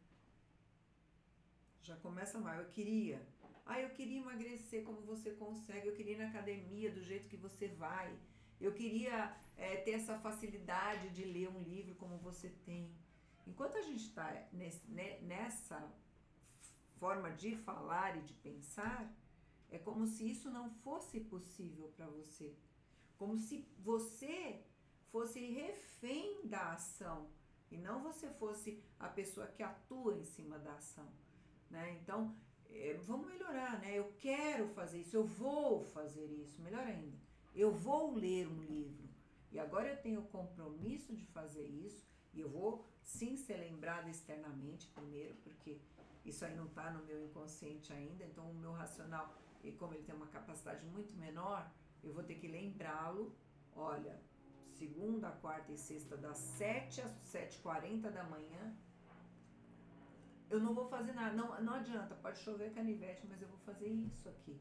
Já 1.81 1.95
começa 1.95 2.37
mal. 2.39 2.53
Eu 2.53 2.67
queria. 2.67 3.19
Ah, 3.65 3.81
eu 3.81 3.89
queria 3.89 4.19
emagrecer 4.19 4.83
como 4.83 5.01
você 5.01 5.31
consegue, 5.31 5.87
eu 5.87 5.95
queria 5.95 6.13
ir 6.13 6.19
na 6.19 6.27
academia 6.27 6.91
do 6.91 7.01
jeito 7.01 7.27
que 7.27 7.37
você 7.37 7.67
vai, 7.67 8.15
eu 8.61 8.73
queria 8.73 9.35
é, 9.57 9.77
ter 9.77 9.93
essa 9.93 10.19
facilidade 10.19 11.09
de 11.09 11.23
ler 11.23 11.49
um 11.49 11.63
livro 11.63 11.95
como 11.95 12.15
você 12.19 12.49
tem. 12.63 12.95
Enquanto 13.47 13.75
a 13.77 13.81
gente 13.81 14.05
está 14.05 14.29
nessa 15.21 15.79
forma 17.03 17.29
de 17.31 17.53
falar 17.57 18.15
e 18.15 18.21
de 18.21 18.33
pensar, 18.35 19.13
é 19.69 19.77
como 19.77 20.07
se 20.07 20.31
isso 20.31 20.49
não 20.49 20.69
fosse 20.69 21.19
possível 21.19 21.91
para 21.97 22.07
você. 22.07 22.55
Como 23.17 23.37
se 23.37 23.67
você 23.79 24.61
fosse 25.11 25.41
refém 25.61 26.47
da 26.47 26.71
ação 26.71 27.27
e 27.69 27.77
não 27.77 28.01
você 28.01 28.29
fosse 28.29 28.81
a 28.97 29.09
pessoa 29.09 29.47
que 29.47 29.61
atua 29.61 30.15
em 30.15 30.23
cima 30.23 30.57
da 30.57 30.75
ação. 30.75 31.09
Né? 31.69 31.99
Então, 31.99 32.33
é, 32.69 32.93
vamos 33.05 33.27
melhorar, 33.27 33.81
né? 33.81 33.99
Eu 33.99 34.13
quero 34.17 34.69
fazer 34.69 35.01
isso, 35.01 35.17
eu 35.17 35.25
vou 35.25 35.83
fazer 35.83 36.25
isso, 36.25 36.61
melhor 36.61 36.87
ainda. 36.87 37.17
Eu 37.53 37.69
vou 37.73 38.15
ler 38.15 38.47
um 38.47 38.61
livro. 38.61 39.09
E 39.51 39.59
agora 39.59 39.89
eu 39.89 40.01
tenho 40.01 40.21
o 40.21 40.27
compromisso 40.27 41.13
de 41.13 41.25
fazer 41.25 41.67
isso 41.67 42.07
e 42.33 42.39
eu 42.39 42.49
vou 42.49 42.87
sim 43.03 43.35
ser 43.35 43.57
lembrada 43.57 44.09
externamente 44.09 44.87
primeiro, 44.87 45.35
porque 45.43 45.77
isso 46.25 46.45
aí 46.45 46.55
não 46.55 46.65
está 46.65 46.91
no 46.91 47.03
meu 47.05 47.23
inconsciente 47.25 47.91
ainda, 47.91 48.23
então 48.23 48.49
o 48.49 48.53
meu 48.53 48.71
racional, 48.71 49.33
e 49.63 49.71
como 49.71 49.93
ele 49.93 50.03
tem 50.03 50.15
uma 50.15 50.27
capacidade 50.27 50.85
muito 50.85 51.15
menor, 51.17 51.69
eu 52.03 52.13
vou 52.13 52.23
ter 52.23 52.35
que 52.35 52.47
lembrá-lo, 52.47 53.35
olha, 53.75 54.19
segunda, 54.71 55.31
quarta 55.31 55.71
e 55.71 55.77
sexta, 55.77 56.17
das 56.17 56.37
7 56.37 57.01
às 57.01 57.11
7h40 57.33 58.11
da 58.11 58.23
manhã, 58.23 58.75
eu 60.49 60.59
não 60.59 60.73
vou 60.73 60.87
fazer 60.87 61.13
nada. 61.13 61.35
Não, 61.35 61.59
não 61.61 61.73
adianta, 61.73 62.13
pode 62.15 62.39
chover 62.39 62.73
canivete, 62.73 63.25
mas 63.27 63.41
eu 63.41 63.47
vou 63.47 63.57
fazer 63.59 63.87
isso 63.87 64.29
aqui. 64.29 64.59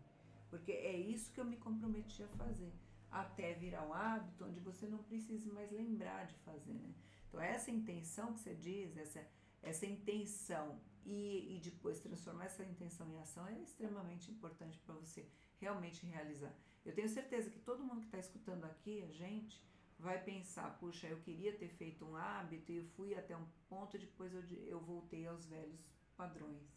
Porque 0.48 0.72
é 0.72 0.96
isso 0.96 1.33
que 1.33 1.40
eu 1.40 1.44
me 1.44 1.57
comprometi 1.57 2.22
a 2.22 2.29
fazer. 2.29 2.72
Até 3.11 3.53
virar 3.55 3.87
um 3.87 3.92
hábito 3.92 4.46
onde 4.46 4.59
você 4.61 4.87
não 4.87 5.03
precisa 5.03 5.53
mais 5.53 5.70
lembrar 5.70 6.27
de 6.27 6.35
fazer, 6.37 6.72
né? 6.72 6.94
Então, 7.29 7.40
essa 7.40 7.70
intenção 7.70 8.33
que 8.33 8.40
você 8.40 8.55
diz, 8.55 8.96
essa, 8.96 9.27
essa 9.62 9.87
intenção 9.87 10.79
e, 11.05 11.57
e 11.57 11.61
depois 11.61 12.01
transformar 12.01 12.47
essa 12.47 12.65
intenção 12.65 13.09
em 13.11 13.19
ação 13.19 13.47
é 13.47 13.59
extremamente 13.61 14.31
importante 14.31 14.79
para 14.81 14.95
você 14.95 15.27
realmente 15.61 16.05
realizar. 16.07 16.55
Eu 16.85 16.95
tenho 16.95 17.09
certeza 17.09 17.51
que 17.51 17.59
todo 17.61 17.85
mundo 17.85 18.01
que 18.01 18.07
está 18.07 18.19
escutando 18.19 18.65
aqui, 18.65 19.03
a 19.03 19.11
gente, 19.11 19.61
vai 19.99 20.21
pensar, 20.23 20.77
puxa, 20.79 21.07
eu 21.07 21.19
queria 21.19 21.53
ter 21.57 21.69
feito 21.69 22.05
um 22.05 22.17
hábito 22.17 22.73
e 22.73 22.77
eu 22.79 22.85
fui 22.97 23.15
até 23.15 23.37
um 23.37 23.47
ponto, 23.69 23.97
depois 23.97 24.35
eu, 24.35 24.43
eu 24.67 24.81
voltei 24.81 25.27
aos 25.27 25.47
velhos 25.47 25.88
padrões. 26.17 26.75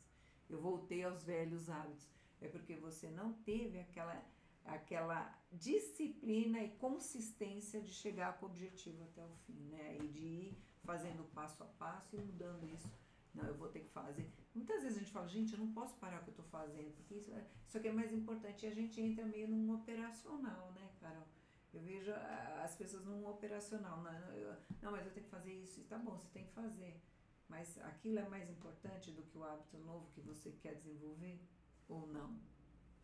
Eu 0.48 0.62
voltei 0.62 1.04
aos 1.04 1.24
velhos 1.24 1.70
hábitos. 1.70 2.08
É 2.40 2.48
porque 2.48 2.76
você 2.76 3.10
não 3.10 3.34
teve 3.34 3.80
aquela, 3.80 4.24
aquela 4.64 5.36
disciplina 5.52 6.62
e 6.62 6.70
consistência 6.78 7.82
de 7.82 7.92
chegar 7.92 8.38
com 8.38 8.46
o 8.46 8.50
objetivo 8.50 9.04
até 9.04 9.26
o 9.26 9.36
fim, 9.48 9.60
né? 9.70 9.98
E 10.04 10.08
de 10.08 10.20
ir 10.20 10.58
fazendo 10.84 11.24
passo 11.34 11.64
a 11.64 11.66
passo 11.66 12.16
e 12.16 12.20
mudando 12.20 12.64
isso. 12.72 12.88
Não, 13.36 13.44
eu 13.46 13.56
vou 13.56 13.68
ter 13.68 13.82
que 13.82 13.90
fazer. 13.90 14.32
Muitas 14.54 14.82
vezes 14.82 14.98
a 14.98 15.00
gente 15.02 15.12
fala, 15.12 15.28
gente, 15.28 15.54
eu 15.54 15.60
não 15.60 15.72
posso 15.74 15.96
parar 15.98 16.22
o 16.22 16.24
que 16.24 16.30
eu 16.30 16.32
estou 16.32 16.46
fazendo, 16.46 16.92
porque 16.96 17.16
isso, 17.16 17.32
é, 17.34 17.46
isso 17.68 17.78
aqui 17.78 17.90
é 17.90 17.92
mais 17.92 18.12
importante. 18.14 18.66
E 18.66 18.70
a 18.70 18.74
gente 18.74 19.02
entra 19.02 19.26
meio 19.26 19.48
num 19.48 19.76
operacional, 19.76 20.72
né, 20.72 20.90
Carol? 21.02 21.28
Eu 21.74 21.82
vejo 21.82 22.12
as 22.64 22.74
pessoas 22.76 23.04
num 23.04 23.28
operacional. 23.28 24.02
Não, 24.02 24.12
eu, 24.34 24.56
não, 24.82 24.92
mas 24.94 25.06
eu 25.06 25.12
tenho 25.12 25.26
que 25.26 25.32
fazer 25.32 25.54
isso. 25.54 25.84
Tá 25.84 25.98
bom, 25.98 26.18
você 26.18 26.30
tem 26.30 26.46
que 26.46 26.54
fazer. 26.54 27.02
Mas 27.50 27.78
aquilo 27.80 28.20
é 28.20 28.30
mais 28.30 28.50
importante 28.50 29.12
do 29.12 29.22
que 29.24 29.38
o 29.38 29.44
hábito 29.44 29.78
novo 29.80 30.10
que 30.14 30.22
você 30.22 30.52
quer 30.54 30.76
desenvolver? 30.76 31.38
Ou 31.90 32.08
não? 32.08 32.40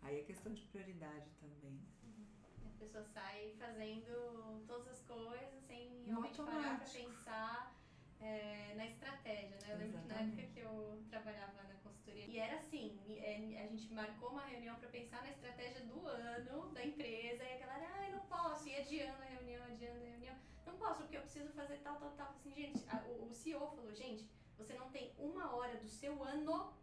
Aí 0.01 0.19
é 0.19 0.23
questão 0.23 0.53
de 0.53 0.63
prioridade 0.63 1.29
também. 1.39 1.81
Uhum. 2.03 2.25
A 2.65 2.79
pessoa 2.79 3.03
sai 3.03 3.53
fazendo 3.59 4.65
todas 4.65 4.87
as 4.87 5.01
coisas 5.01 5.61
sem 5.67 6.05
realmente 6.05 6.37
parar 6.37 6.79
para 6.79 6.89
pensar 6.89 7.80
é, 8.21 8.73
na 8.75 8.85
estratégia, 8.85 9.57
né? 9.61 9.67
Eu 9.69 9.77
lembro 9.77 9.97
Exatamente. 9.97 10.31
que 10.31 10.37
na 10.37 10.41
época 10.41 10.53
que 10.53 10.59
eu 10.59 11.03
trabalhava 11.09 11.63
na 11.63 11.75
consultoria, 11.75 12.25
e 12.25 12.37
era 12.37 12.55
assim, 12.55 12.99
é, 13.17 13.63
a 13.63 13.67
gente 13.67 13.91
marcou 13.93 14.29
uma 14.29 14.45
reunião 14.45 14.75
para 14.75 14.89
pensar 14.89 15.21
na 15.23 15.31
estratégia 15.31 15.81
do 15.85 16.05
ano 16.07 16.69
da 16.71 16.85
empresa, 16.85 17.43
e 17.43 17.53
a 17.53 17.57
galera, 17.57 17.87
ah, 17.95 18.05
eu 18.07 18.15
não 18.17 18.25
posso, 18.25 18.67
e 18.67 18.75
adiando 18.75 19.21
a 19.21 19.25
reunião, 19.25 19.63
adiando 19.65 19.97
a 19.97 20.09
reunião, 20.09 20.35
não 20.65 20.77
posso, 20.77 21.01
porque 21.01 21.17
eu 21.17 21.21
preciso 21.21 21.51
fazer 21.53 21.77
tal, 21.79 21.95
tal, 21.97 22.11
tal. 22.11 22.29
Assim, 22.29 22.51
gente, 22.53 22.85
a, 22.89 22.97
o, 23.07 23.27
o 23.27 23.33
CEO 23.33 23.71
falou, 23.71 23.93
gente, 23.93 24.29
você 24.57 24.73
não 24.73 24.89
tem 24.91 25.11
uma 25.17 25.55
hora 25.55 25.77
do 25.77 25.89
seu 25.89 26.23
ano 26.23 26.73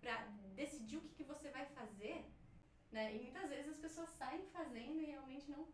para 0.00 0.26
decidir 0.54 0.98
o 0.98 1.00
que, 1.00 1.14
que 1.16 1.24
você 1.24 1.50
vai 1.50 1.66
fazer, 1.66 2.24
né? 2.92 3.14
E 3.14 3.18
muitas 3.20 3.48
vezes 3.48 3.72
as 3.72 3.78
pessoas 3.78 4.08
saem 4.10 4.46
fazendo 4.52 5.00
e 5.00 5.06
realmente 5.06 5.50
não 5.50 5.66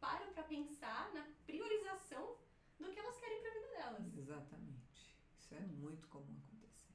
param 0.00 0.32
para 0.32 0.44
pensar 0.44 1.12
na 1.12 1.26
priorização 1.44 2.36
do 2.78 2.90
que 2.92 2.98
elas 2.98 3.16
querem 3.16 3.40
para 3.40 3.50
a 3.50 3.54
vida 3.54 3.68
delas. 3.68 4.18
Exatamente. 4.18 5.16
Isso 5.38 5.54
é 5.54 5.60
muito 5.60 6.06
comum 6.08 6.36
acontecer. 6.46 6.94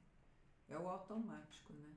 É 0.69 0.77
o 0.77 0.87
automático, 0.87 1.73
né? 1.73 1.95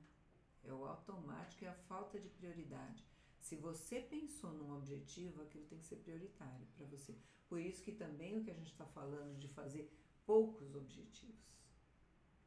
É 0.63 0.73
o 0.73 0.85
automático 0.85 1.63
e 1.63 1.67
a 1.67 1.73
falta 1.73 2.19
de 2.19 2.29
prioridade. 2.29 3.05
Se 3.39 3.55
você 3.55 4.01
pensou 4.01 4.51
num 4.51 4.75
objetivo, 4.75 5.41
aquilo 5.41 5.65
tem 5.65 5.79
que 5.79 5.85
ser 5.85 5.97
prioritário 5.97 6.67
para 6.75 6.85
você. 6.87 7.15
Por 7.47 7.61
isso 7.61 7.81
que 7.81 7.93
também 7.93 8.37
o 8.37 8.43
que 8.43 8.51
a 8.51 8.53
gente 8.53 8.71
está 8.71 8.85
falando 8.85 9.39
de 9.39 9.47
fazer 9.47 9.89
poucos 10.25 10.75
objetivos. 10.75 11.47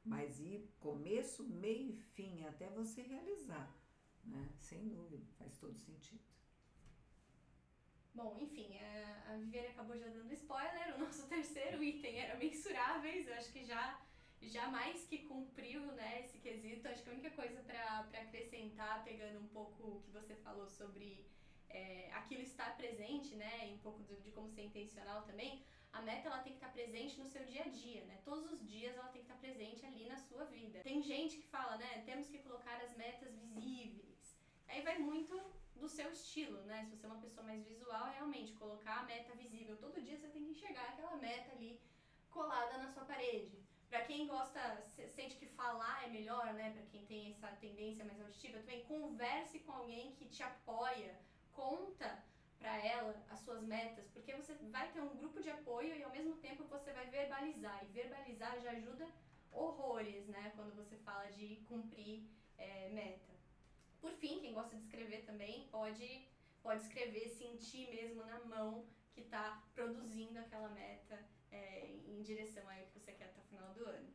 Mas 0.04 0.38
ir 0.40 0.68
começo, 0.80 1.44
meio 1.44 1.90
e 1.90 1.96
fim, 1.96 2.44
até 2.44 2.68
você 2.68 3.00
realizar. 3.00 3.74
Né? 4.24 4.52
Sem 4.58 4.88
dúvida, 4.88 5.24
faz 5.38 5.56
todo 5.56 5.78
sentido. 5.78 6.20
Bom, 8.14 8.36
enfim, 8.40 8.76
a, 8.78 9.32
a 9.32 9.36
Viviane 9.36 9.68
acabou 9.68 9.96
já 9.96 10.08
dando 10.08 10.32
spoiler. 10.32 10.94
O 10.96 10.98
nosso 10.98 11.26
terceiro 11.28 11.82
item 11.82 12.18
era 12.18 12.36
mensuráveis. 12.36 13.26
Eu 13.26 13.34
acho 13.34 13.52
que 13.52 13.64
já, 13.64 14.00
já 14.42 14.68
mais 14.68 15.04
que 15.06 15.18
cumpriu 15.18 15.80
né, 15.92 16.20
esse 16.20 16.38
quesito. 16.38 16.88
Acho 16.88 17.02
que 17.02 17.10
a 17.10 17.12
única 17.12 17.30
coisa 17.30 17.60
para 17.62 18.00
acrescentar, 18.20 19.04
pegando 19.04 19.40
um 19.40 19.48
pouco 19.48 19.82
o 19.82 20.02
que 20.02 20.10
você 20.10 20.34
falou 20.36 20.68
sobre 20.68 21.24
é, 21.70 22.10
aquilo 22.12 22.42
estar 22.42 22.76
presente, 22.76 23.34
né, 23.36 23.68
e 23.68 23.74
um 23.74 23.78
pouco 23.78 24.02
de, 24.02 24.16
de, 24.16 24.30
como 24.32 24.50
ser 24.50 24.62
intencional 24.62 25.22
também, 25.22 25.64
a 25.92 26.02
meta 26.02 26.28
ela 26.28 26.38
tem 26.38 26.52
que 26.52 26.58
estar 26.58 26.72
presente 26.72 27.18
no 27.18 27.26
seu 27.26 27.44
dia 27.44 27.62
a 27.64 27.68
dia, 27.68 28.04
né? 28.04 28.20
Todos 28.24 28.52
os 28.52 28.64
dias 28.68 28.96
ela 28.96 29.08
tem 29.08 29.22
que 29.22 29.28
estar 29.30 29.40
presente 29.40 29.84
ali 29.84 30.06
na 30.08 30.16
sua 30.16 30.44
vida. 30.44 30.80
Tem 30.80 31.02
gente 31.02 31.36
que 31.36 31.46
fala, 31.48 31.76
né, 31.78 32.02
temos 32.06 32.28
que 32.28 32.38
colocar 32.38 32.80
as 32.82 32.96
metas 32.96 33.34
visíveis. 33.36 34.38
Aí 34.68 34.82
vai 34.82 34.98
muito 34.98 35.40
do 35.80 35.88
seu 35.88 36.12
estilo, 36.12 36.60
né? 36.70 36.84
Se 36.84 36.90
você 36.90 37.06
é 37.06 37.08
uma 37.08 37.20
pessoa 37.20 37.44
mais 37.46 37.64
visual, 37.64 38.04
realmente 38.10 38.52
colocar 38.52 39.00
a 39.00 39.04
meta 39.04 39.34
visível 39.34 39.76
todo 39.78 40.02
dia, 40.02 40.16
você 40.18 40.28
tem 40.28 40.44
que 40.44 40.50
enxergar 40.50 40.90
aquela 40.90 41.16
meta 41.16 41.52
ali 41.52 41.80
colada 42.30 42.78
na 42.78 42.88
sua 42.88 43.04
parede. 43.04 43.58
Para 43.88 44.04
quem 44.04 44.26
gosta, 44.26 44.60
sente 45.16 45.36
que 45.36 45.46
falar 45.46 46.04
é 46.04 46.08
melhor, 46.08 46.52
né? 46.54 46.70
Para 46.70 46.86
quem 46.92 47.04
tem 47.06 47.30
essa 47.32 47.48
tendência 47.64 48.04
mais 48.04 48.20
auditiva, 48.20 48.58
também 48.58 48.84
converse 48.84 49.58
com 49.60 49.72
alguém 49.72 50.12
que 50.12 50.26
te 50.26 50.42
apoia, 50.42 51.18
conta 51.52 52.22
para 52.58 52.76
ela 52.86 53.14
as 53.30 53.40
suas 53.40 53.62
metas, 53.62 54.06
porque 54.08 54.34
você 54.34 54.54
vai 54.70 54.92
ter 54.92 55.00
um 55.00 55.16
grupo 55.16 55.40
de 55.40 55.50
apoio 55.50 55.96
e 55.96 56.02
ao 56.04 56.10
mesmo 56.10 56.36
tempo 56.36 56.64
você 56.64 56.92
vai 56.92 57.06
verbalizar. 57.06 57.82
E 57.84 57.86
verbalizar 57.86 58.60
já 58.60 58.70
ajuda 58.72 59.08
horrores, 59.50 60.28
né? 60.28 60.52
Quando 60.54 60.76
você 60.76 60.96
fala 60.98 61.26
de 61.32 61.56
cumprir 61.66 62.22
é, 62.58 62.90
meta. 62.90 63.29
Por 64.00 64.12
fim, 64.12 64.40
quem 64.40 64.54
gosta 64.54 64.76
de 64.76 64.82
escrever 64.82 65.24
também 65.24 65.68
pode, 65.70 66.26
pode 66.62 66.82
escrever, 66.82 67.28
sentir 67.28 67.88
mesmo 67.90 68.24
na 68.24 68.40
mão 68.44 68.84
que 69.12 69.20
está 69.20 69.62
produzindo 69.74 70.38
aquela 70.38 70.68
meta 70.70 71.18
é, 71.50 71.96
em 72.06 72.22
direção 72.22 72.62
ao 72.68 72.86
que 72.86 72.98
você 72.98 73.12
quer 73.12 73.26
até 73.26 73.40
o 73.40 73.44
final 73.44 73.74
do 73.74 73.84
ano. 73.84 74.08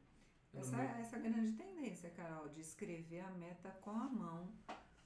Essa, 0.54 0.82
essa 0.82 1.20
grande 1.20 1.52
tendência, 1.52 2.10
Carol, 2.12 2.48
de 2.48 2.62
escrever 2.62 3.20
a 3.20 3.30
meta 3.32 3.72
com 3.82 3.92
a 3.92 4.08
mão 4.08 4.54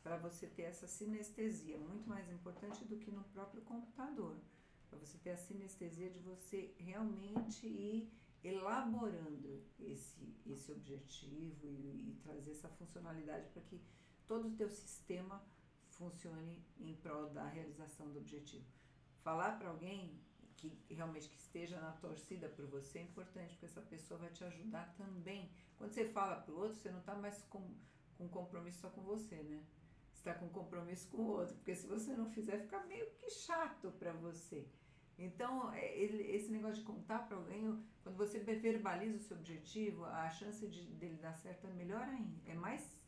para 0.04 0.16
você 0.18 0.48
ter 0.48 0.64
essa 0.64 0.88
sinestesia, 0.88 1.78
muito 1.78 2.08
mais 2.08 2.30
importante 2.30 2.86
do 2.86 2.98
que 2.98 3.12
no 3.12 3.24
próprio 3.26 3.62
computador. 3.64 4.38
Para 4.90 5.00
você 5.00 5.18
ter 5.18 5.32
a 5.32 5.38
sinestesia 5.38 6.10
de 6.10 6.20
você 6.20 6.74
realmente 6.78 7.68
ir 7.68 8.12
elaborando 8.44 9.62
esse, 9.80 10.34
esse 10.46 10.72
objetivo 10.72 11.68
e, 11.68 12.12
e 12.12 12.20
trazer 12.24 12.52
essa 12.52 12.70
funcionalidade 12.70 13.50
para 13.50 13.62
que 13.64 13.82
todo 14.30 14.48
o 14.48 14.56
teu 14.56 14.70
sistema 14.70 15.44
funcione 15.90 16.64
em 16.80 16.96
prol 16.98 17.32
da 17.32 17.48
realização 17.48 18.12
do 18.12 18.20
objetivo. 18.20 18.64
Falar 19.24 19.58
para 19.58 19.70
alguém 19.70 20.22
que 20.56 20.78
realmente 20.88 21.28
que 21.30 21.38
esteja 21.38 21.80
na 21.82 21.94
torcida 21.94 22.48
por 22.48 22.68
você 22.68 23.00
é 23.00 23.02
importante, 23.02 23.54
porque 23.54 23.66
essa 23.66 23.82
pessoa 23.82 24.20
vai 24.20 24.30
te 24.30 24.44
ajudar 24.44 24.94
também. 24.96 25.52
Quando 25.78 25.94
você 25.94 26.06
fala 26.06 26.36
para 26.36 26.54
o 26.54 26.58
outro, 26.60 26.78
você 26.78 26.92
não 26.92 27.00
está 27.00 27.16
mais 27.16 27.42
com, 27.50 27.74
com 28.18 28.30
compromisso 28.30 28.82
só 28.82 28.90
com 28.90 29.02
você, 29.02 29.38
né? 29.38 29.66
Você 30.12 30.20
está 30.20 30.36
com 30.36 30.48
compromisso 30.50 31.10
com 31.10 31.24
o 31.24 31.30
outro, 31.30 31.56
porque 31.56 31.74
se 31.74 31.88
você 31.88 32.16
não 32.16 32.30
fizer, 32.30 32.60
fica 32.60 32.86
meio 32.86 33.10
que 33.14 33.32
chato 33.32 33.92
para 33.94 34.14
você. 34.14 34.68
Então, 35.18 35.74
é, 35.74 35.98
esse 35.98 36.52
negócio 36.52 36.78
de 36.78 36.84
contar 36.84 37.28
para 37.28 37.36
alguém, 37.36 37.84
quando 38.04 38.16
você 38.16 38.40
verbaliza 38.40 39.18
o 39.18 39.22
seu 39.22 39.38
objetivo, 39.38 40.06
a 40.06 40.30
chance 40.30 40.68
de, 40.68 40.84
dele 40.94 41.18
dar 41.18 41.34
certo 41.34 41.66
é 41.68 41.72
melhor 41.72 42.04
ainda, 42.04 42.40
é 42.46 42.54
mais 42.54 42.99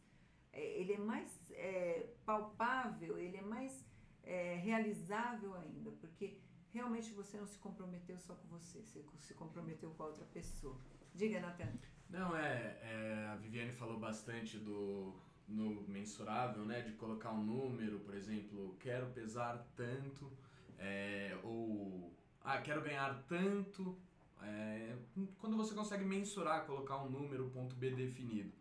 ele 0.60 0.94
é 0.94 0.98
mais 0.98 1.52
é, 1.52 2.10
palpável, 2.26 3.18
ele 3.18 3.38
é 3.38 3.42
mais 3.42 3.86
é, 4.24 4.56
realizável 4.56 5.56
ainda, 5.56 5.92
porque 5.92 6.38
realmente 6.72 7.12
você 7.12 7.38
não 7.38 7.46
se 7.46 7.58
comprometeu 7.60 8.18
só 8.20 8.36
com 8.36 8.48
você, 8.48 8.82
você 8.82 9.04
se 9.20 9.34
comprometeu 9.34 9.92
com 9.92 10.04
a 10.04 10.08
outra 10.08 10.26
pessoa. 10.26 10.78
Diga, 11.14 11.40
Natan. 11.40 11.74
Não, 12.10 12.36
é, 12.36 12.78
é, 12.82 13.28
a 13.32 13.36
Viviane 13.36 13.72
falou 13.72 14.00
bastante 14.00 14.58
do 14.58 15.14
no 15.48 15.82
mensurável, 15.88 16.64
né, 16.64 16.82
de 16.82 16.94
colocar 16.94 17.32
um 17.32 17.44
número, 17.44 18.00
por 18.00 18.16
exemplo, 18.16 18.76
quero 18.80 19.08
pesar 19.08 19.68
tanto, 19.76 20.32
é, 20.80 21.38
ou 21.44 22.10
ah, 22.44 22.60
quero 22.62 22.82
ganhar 22.82 23.22
tanto. 23.28 23.98
É, 24.42 24.96
quando 25.40 25.56
você 25.58 25.76
consegue 25.76 26.04
mensurar, 26.04 26.66
colocar 26.66 27.04
um 27.04 27.10
número, 27.10 27.50
ponto 27.50 27.76
B 27.76 27.92
definido. 27.92 28.52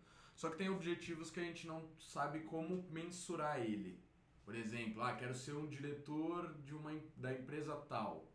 Só 0.40 0.48
que 0.48 0.57
tem 0.57 0.70
objetivos 0.70 1.31
que 1.31 1.38
a 1.38 1.42
gente 1.44 1.66
não 1.66 1.87
sabe 1.98 2.40
como 2.44 2.83
mensurar 2.90 3.61
ele. 3.61 4.00
Por 4.42 4.55
exemplo, 4.55 5.03
ah, 5.03 5.12
quero 5.12 5.35
ser 5.35 5.53
um 5.53 5.68
diretor 5.68 6.55
de 6.64 6.74
uma, 6.74 6.98
da 7.14 7.31
empresa 7.31 7.76
tal. 7.76 8.26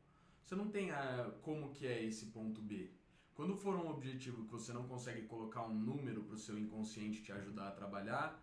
Você 0.43 0.55
não 0.55 0.69
tem 0.69 0.91
a, 0.91 1.33
como 1.41 1.73
que 1.73 1.87
é 1.87 2.03
esse 2.03 2.27
ponto 2.27 2.61
B. 2.61 2.91
Quando 3.33 3.57
for 3.57 3.75
um 3.75 3.89
objetivo 3.89 4.45
que 4.45 4.51
você 4.51 4.71
não 4.71 4.87
consegue 4.87 5.23
colocar 5.23 5.63
um 5.65 5.73
número 5.73 6.21
para 6.25 6.35
o 6.35 6.37
seu 6.37 6.59
inconsciente 6.59 7.23
te 7.23 7.31
ajudar 7.31 7.69
a 7.69 7.71
trabalhar, 7.71 8.39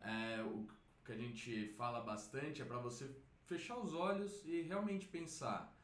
é, 0.00 0.42
o 0.42 0.66
que 1.04 1.12
a 1.12 1.16
gente 1.18 1.74
fala 1.76 2.00
bastante 2.00 2.62
é 2.62 2.64
para 2.64 2.78
você 2.78 3.14
fechar 3.44 3.76
os 3.76 3.92
olhos 3.92 4.42
e 4.46 4.62
realmente 4.62 5.06
pensar 5.06 5.76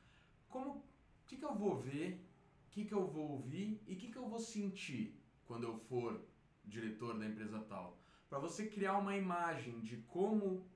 como 0.48 0.83
que, 1.26 1.37
que 1.37 1.44
eu 1.44 1.54
vou 1.54 1.76
ver, 1.76 2.26
o 2.66 2.70
que, 2.70 2.87
que 2.87 2.94
eu 2.94 3.06
vou 3.06 3.33
ouvir 3.33 3.78
e 3.87 3.92
o 3.92 3.98
que, 3.98 4.11
que 4.11 4.16
eu 4.16 4.26
vou 4.26 4.40
sentir 4.40 5.20
quando 5.44 5.64
eu 5.64 5.76
for 5.76 6.29
diretor 6.70 7.18
da 7.18 7.26
empresa 7.26 7.61
tal. 7.68 7.98
Para 8.28 8.38
você 8.38 8.66
criar 8.66 8.96
uma 8.98 9.16
imagem 9.16 9.80
de 9.80 9.96
como 10.14 10.66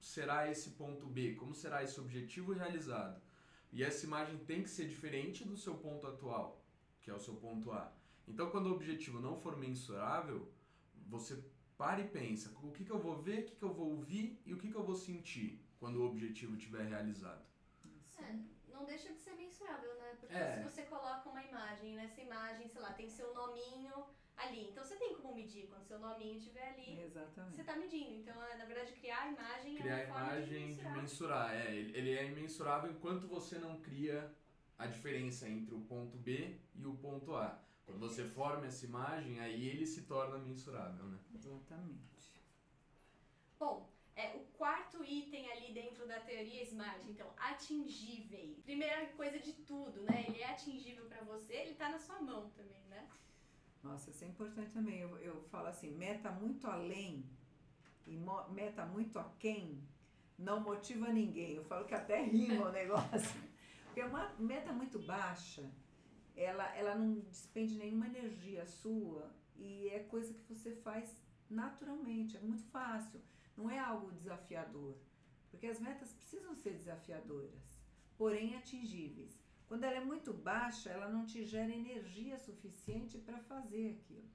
será 0.00 0.50
esse 0.50 0.70
ponto 0.70 1.06
B, 1.06 1.34
como 1.34 1.54
será 1.54 1.82
esse 1.84 2.00
objetivo 2.00 2.52
realizado. 2.52 3.20
E 3.72 3.82
essa 3.84 4.06
imagem 4.06 4.38
tem 4.38 4.62
que 4.62 4.70
ser 4.70 4.88
diferente 4.88 5.44
do 5.44 5.56
seu 5.56 5.74
ponto 5.76 6.06
atual, 6.06 6.64
que 7.02 7.10
é 7.10 7.14
o 7.14 7.20
seu 7.20 7.34
ponto 7.34 7.70
A. 7.72 7.92
Então, 8.26 8.50
quando 8.50 8.66
o 8.68 8.74
objetivo 8.74 9.20
não 9.20 9.36
for 9.36 9.56
mensurável, 9.56 10.50
você 11.06 11.44
para 11.76 12.00
e 12.00 12.08
pensa: 12.08 12.50
o 12.62 12.72
que, 12.72 12.84
que 12.84 12.90
eu 12.90 12.98
vou 12.98 13.20
ver, 13.20 13.40
o 13.40 13.44
que, 13.44 13.56
que 13.56 13.62
eu 13.62 13.74
vou 13.74 13.90
ouvir 13.90 14.40
e 14.46 14.54
o 14.54 14.58
que, 14.58 14.70
que 14.70 14.76
eu 14.76 14.84
vou 14.84 14.96
sentir 14.96 15.60
quando 15.78 15.96
o 15.96 16.06
objetivo 16.06 16.56
estiver 16.56 16.86
realizado. 16.86 17.44
É, 18.18 18.34
não 18.72 18.84
deixa 18.86 19.12
de 19.12 19.20
ser 19.20 19.34
mensurável, 19.34 19.94
né? 19.96 20.16
Porque 20.18 20.34
É. 20.34 20.56
se 20.56 20.62
você 20.68 20.82
coloca 20.84 21.28
uma 21.28 21.44
imagem, 21.44 21.94
nessa 21.94 22.20
imagem, 22.20 22.66
sei 22.68 22.80
lá, 22.80 22.92
tem 22.94 23.08
seu 23.08 23.34
nominho 23.34 24.06
ali. 24.36 24.68
Então 24.70 24.84
você 24.84 24.96
tem 24.96 25.14
como 25.14 25.34
medir 25.34 25.66
quando 25.68 25.84
seu 25.84 25.98
nominho 25.98 26.36
estiver 26.36 26.68
ali. 26.68 26.96
Você 26.96 27.02
Exatamente. 27.02 27.60
está 27.60 27.76
medindo. 27.76 28.14
Então, 28.14 28.42
é, 28.44 28.56
na 28.56 28.64
verdade, 28.64 28.92
criar 28.92 29.22
a 29.22 29.28
imagem 29.28 29.76
Criar 29.76 29.98
é 29.98 30.04
a 30.04 30.06
uma 30.06 30.20
forma 30.20 30.42
de 30.42 30.54
imagem 30.54 30.66
de 30.66 30.74
mensurar. 30.74 30.96
mensurar. 30.96 31.54
É, 31.54 31.74
ele 31.74 31.96
ele 31.98 32.10
é 32.16 32.24
imensurável 32.26 32.90
enquanto 32.90 33.26
você 33.26 33.58
não 33.58 33.80
cria 33.80 34.34
a 34.78 34.86
diferença 34.86 35.48
entre 35.48 35.74
o 35.74 35.80
ponto 35.80 36.16
B 36.16 36.56
e 36.74 36.86
o 36.86 36.94
ponto 36.96 37.34
A. 37.34 37.60
Quando 37.84 38.00
você 38.00 38.24
forma 38.24 38.66
essa 38.66 38.84
imagem, 38.84 39.40
aí 39.40 39.68
ele 39.68 39.86
se 39.86 40.02
torna 40.02 40.38
mensurável, 40.38 41.04
né? 41.06 41.18
Exatamente. 41.32 42.34
Bom, 43.58 43.88
é, 44.16 44.34
o 44.34 44.40
quarto 44.58 45.04
item 45.04 45.50
ali 45.52 45.72
dentro 45.72 46.06
da 46.06 46.18
teoria 46.20 46.62
SMART, 46.62 47.06
então, 47.08 47.32
atingível. 47.36 48.56
Primeira 48.64 49.06
coisa 49.08 49.38
de 49.38 49.52
tudo, 49.52 50.02
né? 50.02 50.24
Ele 50.26 50.42
é 50.42 50.50
atingível 50.50 51.06
para 51.06 51.22
você, 51.22 51.54
ele 51.54 51.74
tá 51.74 51.90
na 51.90 51.98
sua 51.98 52.20
mão 52.20 52.50
também, 52.50 52.82
né? 52.88 53.06
Nossa, 53.86 54.10
isso 54.10 54.24
é 54.24 54.28
importante 54.28 54.70
também. 54.72 54.98
Eu, 55.00 55.16
eu 55.18 55.42
falo 55.44 55.68
assim, 55.68 55.90
meta 55.92 56.30
muito 56.30 56.66
além 56.66 57.24
e 58.06 58.16
mo- 58.16 58.48
meta 58.50 58.84
muito 58.84 59.18
aquém 59.18 59.82
não 60.38 60.60
motiva 60.60 61.08
ninguém. 61.12 61.54
Eu 61.54 61.64
falo 61.64 61.84
que 61.86 61.94
até 61.94 62.22
rima 62.22 62.68
o 62.68 62.72
negócio. 62.80 63.40
Porque 63.84 64.02
uma 64.02 64.28
meta 64.38 64.72
muito 64.72 64.98
baixa, 64.98 65.64
ela, 66.36 66.66
ela 66.76 66.94
não 66.94 67.20
despende 67.20 67.74
nenhuma 67.76 68.06
energia 68.06 68.66
sua 68.66 69.30
e 69.56 69.88
é 69.88 70.00
coisa 70.00 70.34
que 70.34 70.42
você 70.54 70.72
faz 70.76 71.16
naturalmente, 71.48 72.36
é 72.36 72.40
muito 72.40 72.64
fácil. 72.64 73.20
Não 73.56 73.70
é 73.70 73.78
algo 73.78 74.10
desafiador. 74.12 74.94
Porque 75.50 75.66
as 75.68 75.80
metas 75.80 76.12
precisam 76.12 76.54
ser 76.54 76.72
desafiadoras, 76.74 77.78
porém 78.18 78.56
atingíveis. 78.56 79.40
Quando 79.66 79.84
ela 79.84 79.96
é 79.96 80.04
muito 80.04 80.32
baixa, 80.32 80.90
ela 80.90 81.08
não 81.08 81.26
te 81.26 81.44
gera 81.44 81.72
energia 81.72 82.38
suficiente 82.38 83.18
para 83.18 83.40
fazer 83.40 83.98
aquilo. 83.98 84.28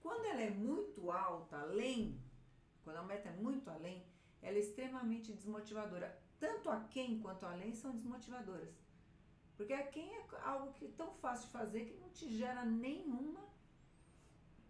Quando 0.00 0.24
ela 0.24 0.40
é 0.40 0.50
muito 0.50 1.10
alta, 1.10 1.58
além, 1.58 2.18
quando 2.82 2.96
a 2.96 3.02
meta 3.02 3.28
é 3.28 3.32
muito 3.32 3.70
além, 3.70 4.04
ela 4.40 4.56
é 4.56 4.60
extremamente 4.60 5.32
desmotivadora. 5.32 6.18
Tanto 6.40 6.70
a 6.70 6.80
quem 6.84 7.20
quanto 7.20 7.46
além 7.46 7.72
são 7.72 7.92
desmotivadoras. 7.92 8.74
Porque 9.56 9.74
a 9.74 9.86
quem 9.86 10.12
é 10.16 10.26
algo 10.42 10.72
que 10.72 10.86
é 10.86 10.90
tão 10.96 11.12
fácil 11.14 11.46
de 11.46 11.52
fazer 11.52 11.84
que 11.84 12.00
não 12.00 12.08
te 12.08 12.28
gera 12.36 12.64
nenhuma 12.64 13.46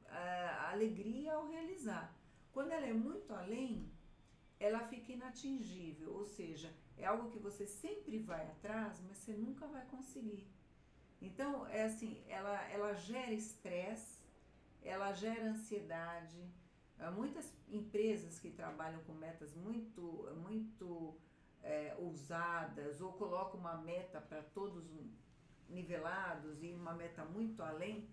ah, 0.09 0.71
alegria 0.73 1.33
ao 1.33 1.49
realizar. 1.49 2.15
Quando 2.53 2.73
ela 2.73 2.87
é 2.87 2.93
muito 2.93 3.33
além, 3.33 3.91
ela 4.61 4.81
fica 4.81 5.13
inatingível, 5.13 6.13
ou 6.13 6.27
seja, 6.27 6.75
é 6.97 7.05
algo 7.07 7.31
que 7.31 7.39
você 7.39 7.67
sempre 7.67 8.19
vai 8.19 8.43
atrás, 8.47 9.01
mas 9.07 9.19
você 9.19 9.33
nunca 9.33 9.67
vai 9.67 9.85
conseguir. 9.87 10.47
Então, 11.21 11.67
é 11.69 11.85
assim, 11.85 12.23
ela, 12.29 12.61
ela 12.71 12.95
gera 12.95 13.33
estresse, 13.33 14.21
ela 14.83 15.13
gera 15.13 15.45
ansiedade. 15.51 16.39
Muitas 17.15 17.53
empresas 17.69 18.39
que 18.39 18.51
trabalham 18.51 19.01
com 19.05 19.13
metas 19.13 19.55
muito, 19.55 20.29
muito 20.37 21.17
é, 21.63 21.95
ousadas 21.99 23.01
ou 23.01 23.13
colocam 23.13 23.59
uma 23.59 23.77
meta 23.77 24.21
para 24.21 24.43
todos 24.43 24.85
nivelados 25.69 26.63
e 26.63 26.73
uma 26.75 26.93
meta 26.93 27.25
muito 27.25 27.63
além, 27.63 28.09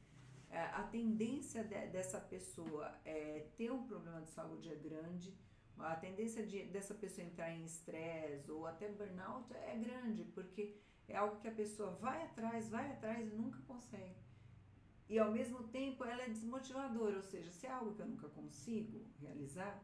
é, 0.50 0.62
a 0.62 0.84
tendência 0.84 1.63
de- 1.63 1.88
dessa 1.88 2.20
pessoa 2.20 2.96
é 3.06 3.48
ter 3.58 3.72
um 3.72 3.84
problema 3.84 4.22
de 4.22 4.30
saúde 4.30 4.72
é 4.72 4.76
grande, 4.76 5.36
a 5.84 5.96
tendência 5.96 6.46
de, 6.46 6.63
dessa 6.65 6.94
pessoa 6.94 7.26
entrar 7.26 7.52
em 7.52 7.63
estresse 7.63 8.50
ou 8.52 8.65
até 8.68 8.89
burnout 8.89 9.54
é 9.54 9.76
grande, 9.78 10.24
porque 10.26 10.76
é 11.08 11.15
algo 11.15 11.38
que 11.38 11.48
a 11.48 11.52
pessoa 11.52 11.92
vai 11.92 12.24
atrás, 12.24 12.70
vai 12.70 12.92
atrás 12.92 13.32
e 13.32 13.36
nunca 13.36 13.60
consegue. 13.68 14.15
E 15.08 15.18
ao 15.18 15.32
mesmo 15.32 15.63
tempo 15.70 16.04
ela 16.04 16.22
é 16.24 16.30
desmotivadora, 16.30 17.15
ou 17.18 17.24
seja, 17.24 17.50
se 17.52 17.65
é 17.65 17.72
algo 17.72 17.94
que 17.96 18.02
eu 18.02 18.08
nunca 18.08 18.30
consigo 18.30 19.04
realizar, 19.20 19.84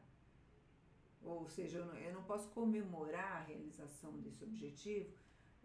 ou 1.23 1.47
seja, 1.49 1.79
eu 1.79 1.85
não, 1.85 1.95
eu 1.97 2.13
não 2.13 2.23
posso 2.23 2.49
comemorar 2.49 3.37
a 3.37 3.43
realização 3.43 4.19
desse 4.19 4.43
objetivo, 4.43 5.09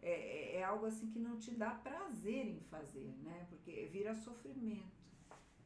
é, 0.01 0.11
é- 0.11 0.57
é 0.57 0.63
algo 0.65 0.87
assim 0.87 1.11
que 1.11 1.19
não 1.19 1.39
te 1.39 1.51
dá 1.51 1.71
prazer 1.73 2.47
em 2.47 2.61
fazer, 2.61 3.13
né? 3.23 3.47
Porque 3.51 3.87
vira 3.93 4.15
sofrimento. 4.15 4.99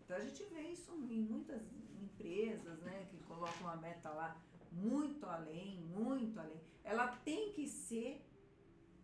Então 0.00 0.16
a 0.16 0.20
gente 0.20 0.42
vê 0.46 0.62
isso 0.62 0.92
em 0.92 1.20
muitas 1.20 1.62
empresas, 2.02 2.80
né? 2.80 3.06
Que 3.10 3.18
colocam 3.20 3.60
uma 3.60 3.76
meta 3.76 4.10
lá 4.10 4.36
muito 4.74 5.24
além, 5.26 5.80
muito 5.80 6.38
além. 6.38 6.60
Ela 6.82 7.16
tem 7.18 7.52
que 7.52 7.66
ser 7.66 8.20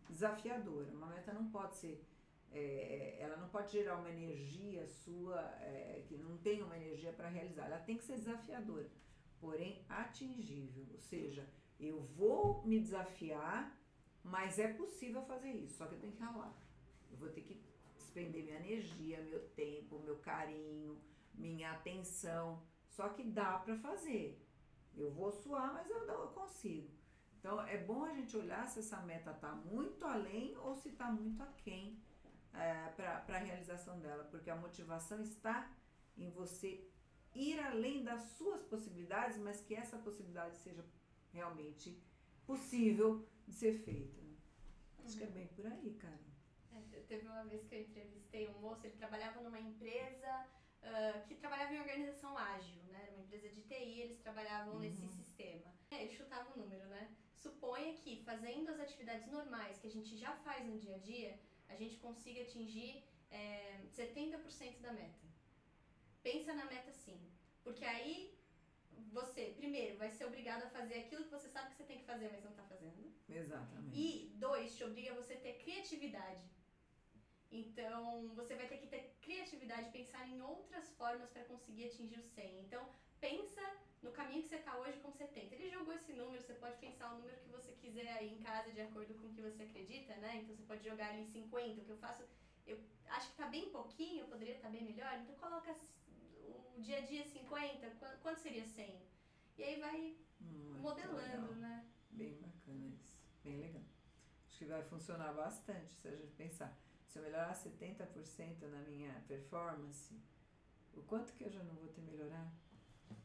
desafiadora. 0.08 0.90
Uma 0.90 1.06
meta 1.06 1.32
não 1.32 1.50
pode 1.50 1.76
ser, 1.76 2.04
é, 2.50 3.16
ela 3.20 3.36
não 3.36 3.48
pode 3.48 3.72
gerar 3.72 3.96
uma 3.96 4.10
energia 4.10 4.84
sua 4.86 5.40
é, 5.60 6.04
que 6.06 6.16
não 6.16 6.36
tem 6.38 6.62
uma 6.62 6.76
energia 6.76 7.12
para 7.12 7.28
realizar. 7.28 7.66
Ela 7.66 7.78
tem 7.78 7.96
que 7.96 8.04
ser 8.04 8.16
desafiadora, 8.16 8.90
porém 9.40 9.84
atingível. 9.88 10.86
Ou 10.92 10.98
seja, 10.98 11.48
eu 11.78 12.02
vou 12.02 12.62
me 12.66 12.80
desafiar, 12.80 13.78
mas 14.22 14.58
é 14.58 14.72
possível 14.72 15.22
fazer 15.22 15.52
isso. 15.52 15.78
Só 15.78 15.86
que 15.86 15.94
eu 15.94 16.00
tenho 16.00 16.12
que 16.12 16.22
ralar. 16.22 16.54
Eu 17.10 17.16
vou 17.16 17.28
ter 17.28 17.42
que 17.42 17.62
despender 17.96 18.44
minha 18.44 18.56
energia, 18.56 19.22
meu 19.22 19.40
tempo, 19.50 20.00
meu 20.00 20.18
carinho, 20.18 21.00
minha 21.34 21.72
atenção. 21.72 22.62
Só 22.88 23.08
que 23.10 23.22
dá 23.22 23.58
para 23.58 23.76
fazer. 23.78 24.49
Eu 24.96 25.10
vou 25.12 25.30
suar, 25.32 25.72
mas 25.72 25.88
eu, 25.88 26.00
consigo. 26.28 26.90
Então 27.38 27.60
é 27.66 27.78
bom 27.78 28.04
a 28.04 28.12
gente 28.12 28.36
olhar 28.36 28.66
se 28.68 28.80
essa 28.80 29.00
meta 29.00 29.30
está 29.30 29.52
muito 29.52 30.04
além 30.04 30.56
ou 30.58 30.74
se 30.74 30.90
está 30.90 31.10
muito 31.10 31.42
aquém 31.42 31.98
é, 32.52 32.88
para 32.90 33.24
a 33.36 33.38
realização 33.38 33.98
dela, 34.00 34.24
porque 34.24 34.50
a 34.50 34.56
motivação 34.56 35.22
está 35.22 35.70
em 36.18 36.28
você 36.30 36.86
ir 37.34 37.58
além 37.60 38.02
das 38.04 38.22
suas 38.36 38.62
possibilidades, 38.64 39.38
mas 39.38 39.60
que 39.62 39.74
essa 39.74 39.96
possibilidade 39.98 40.56
seja 40.58 40.84
realmente 41.32 42.02
possível 42.44 43.26
de 43.46 43.54
ser 43.54 43.72
feita. 43.84 44.20
Acho 45.04 45.16
que 45.16 45.24
é 45.24 45.28
bem 45.28 45.46
por 45.48 45.64
aí, 45.66 45.94
cara. 45.94 46.18
É, 46.72 46.80
te- 46.90 47.06
teve 47.06 47.26
uma 47.26 47.44
vez 47.44 47.64
que 47.66 47.74
eu 47.74 47.80
entrevistei 47.80 48.48
um 48.48 48.58
moço, 48.60 48.84
ele 48.86 48.96
trabalhava 48.96 49.40
numa 49.40 49.58
empresa 49.58 50.46
ah, 50.82 51.22
que 51.26 51.34
trabalhava 51.34 51.74
em 51.74 51.80
organização 51.80 52.36
ágil, 52.36 52.82
né? 52.84 53.00
Era 53.02 53.12
uma 53.12 53.22
empresa 53.22 53.48
de 53.48 53.60
TI, 53.62 54.00
eles 54.00 54.18
trabalhavam 54.18 54.78
nesse 54.78 55.06
sistema. 55.08 55.72
É, 55.90 56.02
Ele 56.02 56.14
chutava 56.16 56.52
o 56.52 56.58
número, 56.58 56.86
né? 56.86 57.14
Suponha 57.34 57.94
que 57.94 58.22
fazendo 58.22 58.70
as 58.70 58.80
atividades 58.80 59.26
normais 59.28 59.78
que 59.78 59.86
a 59.86 59.90
gente 59.90 60.16
já 60.16 60.32
faz 60.36 60.66
no 60.66 60.78
dia 60.78 60.94
a 60.94 60.98
dia, 60.98 61.38
a 61.68 61.74
gente 61.74 61.96
consiga 61.96 62.42
atingir 62.42 63.02
é, 63.30 63.80
70% 63.96 64.80
da 64.80 64.92
meta. 64.92 65.28
Pensa 66.22 66.52
na 66.52 66.66
meta 66.66 66.92
sim. 66.92 67.18
Porque 67.62 67.84
aí 67.84 68.34
você, 69.12 69.54
primeiro, 69.56 69.96
vai 69.96 70.10
ser 70.10 70.26
obrigado 70.26 70.64
a 70.64 70.70
fazer 70.70 70.94
aquilo 71.00 71.24
que 71.24 71.30
você 71.30 71.48
sabe 71.48 71.70
que 71.70 71.76
você 71.76 71.84
tem 71.84 71.98
que 71.98 72.04
fazer, 72.04 72.30
mas 72.30 72.44
não 72.44 72.52
tá 72.52 72.62
fazendo. 72.64 73.12
Exatamente. 73.28 73.98
E 73.98 74.32
dois, 74.36 74.76
te 74.76 74.84
obriga 74.84 75.14
você 75.14 75.34
a 75.34 75.40
ter 75.40 75.54
criatividade. 75.54 76.42
Então, 77.50 78.28
você 78.34 78.54
vai 78.54 78.68
ter 78.68 78.78
que 78.78 78.86
ter 78.86 79.16
criatividade, 79.20 79.90
pensar 79.90 80.26
em 80.28 80.40
outras 80.40 80.88
formas 80.90 81.28
para 81.30 81.44
conseguir 81.44 81.86
atingir 81.86 82.18
o 82.18 82.22
100. 82.22 82.60
Então, 82.60 82.88
pensa 83.20 83.60
no 84.02 84.12
caminho 84.12 84.42
que 84.42 84.48
você 84.48 84.56
está 84.56 84.78
hoje 84.78 84.98
você 85.00 85.26
tenta. 85.26 85.54
Ele 85.54 85.68
jogou 85.68 85.92
esse 85.92 86.12
número, 86.12 86.42
você 86.42 86.54
pode 86.54 86.76
pensar 86.78 87.12
o 87.12 87.16
número 87.16 87.36
que 87.38 87.48
você 87.48 87.72
quiser 87.72 88.08
aí 88.12 88.32
em 88.34 88.42
casa 88.42 88.70
de 88.72 88.80
acordo 88.80 89.14
com 89.14 89.26
o 89.26 89.32
que 89.32 89.42
você 89.42 89.64
acredita, 89.64 90.14
né? 90.16 90.36
Então, 90.36 90.54
você 90.54 90.62
pode 90.62 90.88
jogar 90.88 91.10
ali 91.10 91.26
50, 91.26 91.80
o 91.80 91.84
que 91.84 91.90
eu 91.90 91.98
faço, 91.98 92.24
eu 92.66 92.78
acho 93.08 93.30
que 93.30 93.36
tá 93.36 93.48
bem 93.48 93.68
pouquinho, 93.70 94.28
poderia 94.28 94.54
estar 94.54 94.68
tá 94.68 94.72
bem 94.72 94.84
melhor, 94.84 95.12
então 95.18 95.34
coloca 95.34 95.74
o 96.76 96.80
dia 96.80 96.98
a 96.98 97.00
dia 97.00 97.24
50, 97.24 97.90
quanto 98.22 98.40
seria 98.40 98.64
100? 98.64 99.02
E 99.58 99.64
aí 99.64 99.80
vai 99.80 100.16
hum, 100.40 100.78
modelando, 100.80 101.54
né? 101.56 101.84
Bem 102.10 102.34
bacana 102.38 102.86
isso, 102.86 103.18
bem 103.42 103.58
legal. 103.58 103.82
Acho 104.48 104.58
que 104.58 104.64
vai 104.64 104.82
funcionar 104.84 105.32
bastante 105.34 105.92
se 105.94 106.08
a 106.08 106.12
gente 106.12 106.32
pensar 106.32 106.74
se 107.10 107.18
eu 107.18 107.24
melhorar 107.24 107.52
70% 107.52 108.68
na 108.68 108.82
minha 108.82 109.12
performance, 109.26 110.14
o 110.94 111.02
quanto 111.02 111.32
que 111.32 111.42
eu 111.44 111.50
já 111.50 111.62
não 111.64 111.74
vou 111.74 111.88
ter 111.88 112.02
melhorar? 112.02 112.48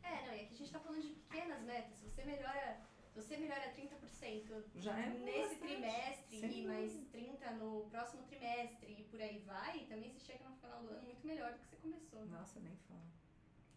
É, 0.01 0.25
não, 0.25 0.33
e 0.33 0.41
aqui 0.41 0.53
a 0.55 0.57
gente 0.57 0.63
está 0.63 0.79
falando 0.79 1.01
de 1.03 1.09
pequenas 1.09 1.61
metas. 1.61 1.95
Se 1.99 2.09
você 2.09 2.23
melhora, 2.23 2.81
se 3.09 3.21
você 3.21 3.37
melhora 3.37 3.75
30% 3.75 4.65
já 4.75 4.99
é 4.99 5.09
nesse 5.09 5.57
trimestre 5.57 6.39
Sem 6.39 6.63
e 6.63 6.67
mais 6.67 6.91
30% 7.13 7.57
no 7.57 7.87
próximo 7.91 8.23
trimestre 8.23 8.91
e 8.91 9.03
por 9.03 9.21
aí 9.21 9.37
vai, 9.45 9.85
também 9.85 10.11
você 10.11 10.19
chega 10.19 10.49
no 10.49 10.55
final 10.55 10.81
do 10.81 10.89
ano 10.89 11.03
muito 11.03 11.25
melhor 11.25 11.53
do 11.53 11.59
que 11.59 11.67
você 11.67 11.75
começou. 11.75 12.25
Nossa, 12.25 12.59
nem 12.59 12.75
fala. 12.87 13.05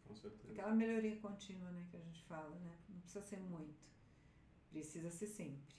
Com 0.07 0.15
certeza. 0.15 0.53
Aquela 0.55 0.75
melhoria 0.75 1.21
contínua, 1.21 1.71
né, 1.71 1.87
que 1.91 1.99
a 1.99 2.01
gente 2.01 2.23
fala, 2.23 2.57
né? 2.57 2.79
Não 2.89 3.01
precisa 3.01 3.23
ser 3.23 3.41
muito. 3.41 3.87
Precisa 4.71 5.11
ser 5.11 5.27
sempre. 5.27 5.77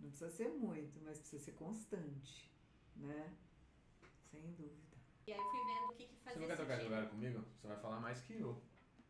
Não 0.00 0.10
precisa 0.10 0.30
ser 0.30 0.48
muito, 0.48 1.00
mas 1.04 1.20
precisa 1.20 1.44
ser 1.44 1.52
constante 1.52 2.55
né? 2.96 3.36
Sem 4.30 4.40
dúvida. 4.52 4.96
E 5.26 5.32
aí 5.32 5.38
eu 5.38 5.50
fui 5.50 5.64
vendo 5.64 5.84
o 5.86 5.96
que, 5.96 6.06
que 6.06 6.16
fazia 6.16 6.32
Você 6.32 6.38
não 6.40 6.46
quer 6.46 6.56
trocar 6.56 6.78
de 6.78 6.84
lugar 6.84 7.08
comigo? 7.08 7.44
Você 7.56 7.66
vai 7.66 7.76
falar 7.78 8.00
mais 8.00 8.20
que 8.20 8.40
eu. 8.40 8.62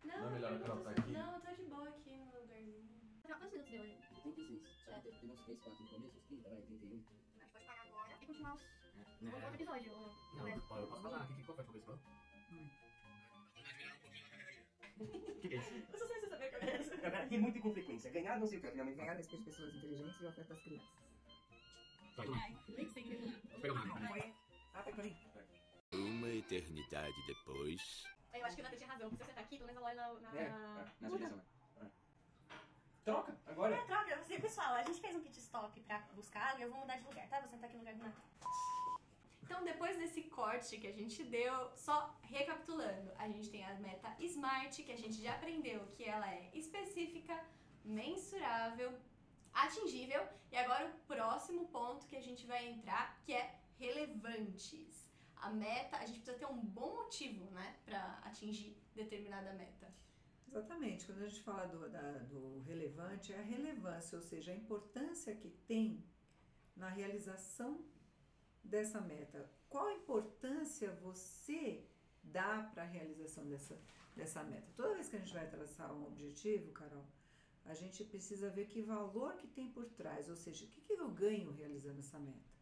Não, 0.05 0.18
não 0.18 0.29
é 0.29 0.31
melhor 0.33 0.53
eu 0.53 0.79
estar 0.79 0.90
aqui? 0.90 1.12
Não, 1.12 1.35
eu 1.35 1.40
tô 1.40 1.53
de 1.53 1.62
boa 1.64 1.88
aqui 1.88 2.16
no 2.16 2.40
lugarzinho. 2.40 2.88
Quantos 3.22 3.53
minutos 3.53 3.70
deu 3.70 3.83
aí? 3.83 3.99
36. 4.22 4.62
Só 4.85 4.92
é. 4.92 5.01
teve 5.01 5.27
uns 5.27 5.40
3, 5.44 5.61
4 5.61 5.83
no 5.83 5.90
começo, 5.90 6.16
uns 6.16 6.25
30, 6.25 6.49
vai, 6.49 6.62
31. 6.62 6.87
A 6.87 7.38
gente 7.38 7.53
pode 7.53 7.64
parar 7.66 7.83
agora 7.83 8.12
e 8.12 8.27
continuar 8.27 8.55
os... 8.55 8.62
É. 8.62 9.35
outro 9.35 9.55
episódio. 9.55 9.92
Ou... 9.92 10.37
Não, 10.37 10.49
eu 10.49 10.61
posso 10.61 11.03
falar. 11.03 11.25
O 11.25 11.35
que, 11.35 11.42
qual 11.42 11.57
foi 11.57 11.64
a 11.64 11.66
conversa? 11.66 11.99
Hum. 12.53 12.70
O 14.99 15.07
que, 15.07 15.49
que 15.49 15.55
é 15.55 15.59
isso? 15.59 15.75
Eu 15.92 15.99
só 15.99 16.07
sei 16.07 16.20
se 16.20 16.29
saber 16.29 16.46
o 16.46 16.51
que 16.51 16.64
é 16.64 16.81
isso. 16.81 16.94
E 17.31 17.38
muito 17.38 17.59
inconfrequência. 17.59 18.11
Ganhar 18.11 18.38
não 18.38 18.46
sei 18.46 18.59
o 18.59 18.62
que. 18.62 18.70
Ganhar 18.70 19.14
despejo 19.16 19.42
de 19.42 19.51
pessoas 19.51 19.75
inteligentes 19.75 20.20
e 20.20 20.27
oferta 20.27 20.55
às 20.55 20.61
crianças. 20.61 21.05
Uma 25.92 26.29
eternidade 26.29 27.14
depois. 27.26 28.05
Eu 28.33 28.44
acho 28.44 28.57
que 28.57 28.62
o 28.62 28.64
Nathan 28.64 28.76
tinha 28.76 28.88
razão. 28.88 29.11
Se 29.11 29.16
você 29.16 29.33
tá 29.33 29.40
aqui, 29.40 29.57
pelo 29.57 29.66
menos 29.66 29.83
ela 29.83 30.12
olha 30.12 30.20
na. 30.20 30.33
na... 30.33 30.40
É, 30.40 30.48
na 31.00 31.09
direção. 31.09 31.42
É. 31.83 31.87
Troca, 33.05 33.38
agora. 33.46 33.76
É, 33.76 33.85
troca. 33.85 34.16
Você, 34.18 34.38
pessoal, 34.38 34.74
a 34.74 34.83
gente 34.83 35.00
fez 35.00 35.14
um 35.14 35.20
pit 35.20 35.38
stop 35.38 35.81
pra 35.83 35.98
buscar 36.14 36.59
e 36.59 36.62
eu 36.62 36.70
vou 36.70 36.81
mudar 36.81 36.96
de 36.96 37.05
lugar, 37.05 37.29
tá? 37.29 37.40
Vou 37.40 37.48
sentar 37.48 37.68
aqui 37.68 37.76
no 37.76 37.81
lugar 37.81 37.94
do 37.94 38.02
Nathan. 38.02 38.22
Então, 39.42 39.64
depois 39.64 39.96
desse 39.96 40.22
corte 40.24 40.76
que 40.76 40.88
a 40.88 40.92
gente 40.92 41.22
deu, 41.22 41.70
só 41.76 42.18
recapitulando, 42.22 43.12
a 43.16 43.29
gente 43.29 43.48
tem 43.48 43.64
a 43.64 43.74
meta 43.74 44.14
SMART, 44.18 44.83
que 44.83 44.90
a 44.90 44.96
gente 44.96 45.22
já 45.22 45.35
aprendeu 45.35 45.87
que 45.96 46.05
ela 46.05 46.29
é 46.29 46.50
específica, 46.52 47.40
mensurável, 47.85 48.92
atingível, 49.64 50.22
e 50.50 50.56
agora 50.56 50.86
o 50.86 51.06
próximo 51.06 51.68
ponto 51.68 52.06
que 52.06 52.16
a 52.16 52.20
gente 52.20 52.46
vai 52.46 52.66
entrar, 52.68 53.20
que 53.24 53.32
é 53.32 53.58
relevantes. 53.78 55.06
A 55.36 55.50
meta, 55.50 55.96
a 55.98 56.06
gente 56.06 56.20
precisa 56.20 56.38
ter 56.38 56.46
um 56.46 56.58
bom 56.58 56.96
motivo, 56.96 57.44
né, 57.50 57.76
para 57.84 58.20
atingir 58.24 58.76
determinada 58.94 59.52
meta. 59.52 59.92
Exatamente. 60.48 61.04
Quando 61.04 61.22
a 61.22 61.28
gente 61.28 61.42
fala 61.42 61.66
do, 61.66 61.88
da, 61.90 62.12
do 62.30 62.60
relevante, 62.60 63.32
é 63.32 63.38
a 63.38 63.42
relevância, 63.42 64.16
ou 64.16 64.22
seja, 64.22 64.52
a 64.52 64.54
importância 64.54 65.34
que 65.34 65.50
tem 65.66 66.04
na 66.74 66.88
realização 66.88 67.84
dessa 68.62 69.00
meta. 69.00 69.50
Qual 69.68 69.86
a 69.86 69.94
importância 69.94 70.92
você 71.02 71.84
dá 72.22 72.70
para 72.72 72.82
a 72.82 72.86
realização 72.86 73.46
dessa, 73.48 73.78
dessa 74.14 74.42
meta? 74.42 74.66
Toda 74.74 74.94
vez 74.94 75.08
que 75.08 75.16
a 75.16 75.18
gente 75.18 75.34
vai 75.34 75.48
traçar 75.48 75.92
um 75.92 76.06
objetivo, 76.06 76.72
Carol, 76.72 77.04
a 77.68 77.74
gente 77.74 78.05
precisa 78.05 78.48
ver 78.50 78.66
que 78.66 78.81
valor 78.83 79.37
que 79.37 79.46
tem 79.46 79.68
por 79.68 79.87
trás, 79.87 80.29
ou 80.29 80.37
seja, 80.37 80.64
o 80.64 80.68
que, 80.68 80.81
que 80.81 80.92
eu 80.92 81.11
ganho 81.11 81.50
realizando 81.52 81.98
essa 81.98 82.18
meta. 82.18 82.57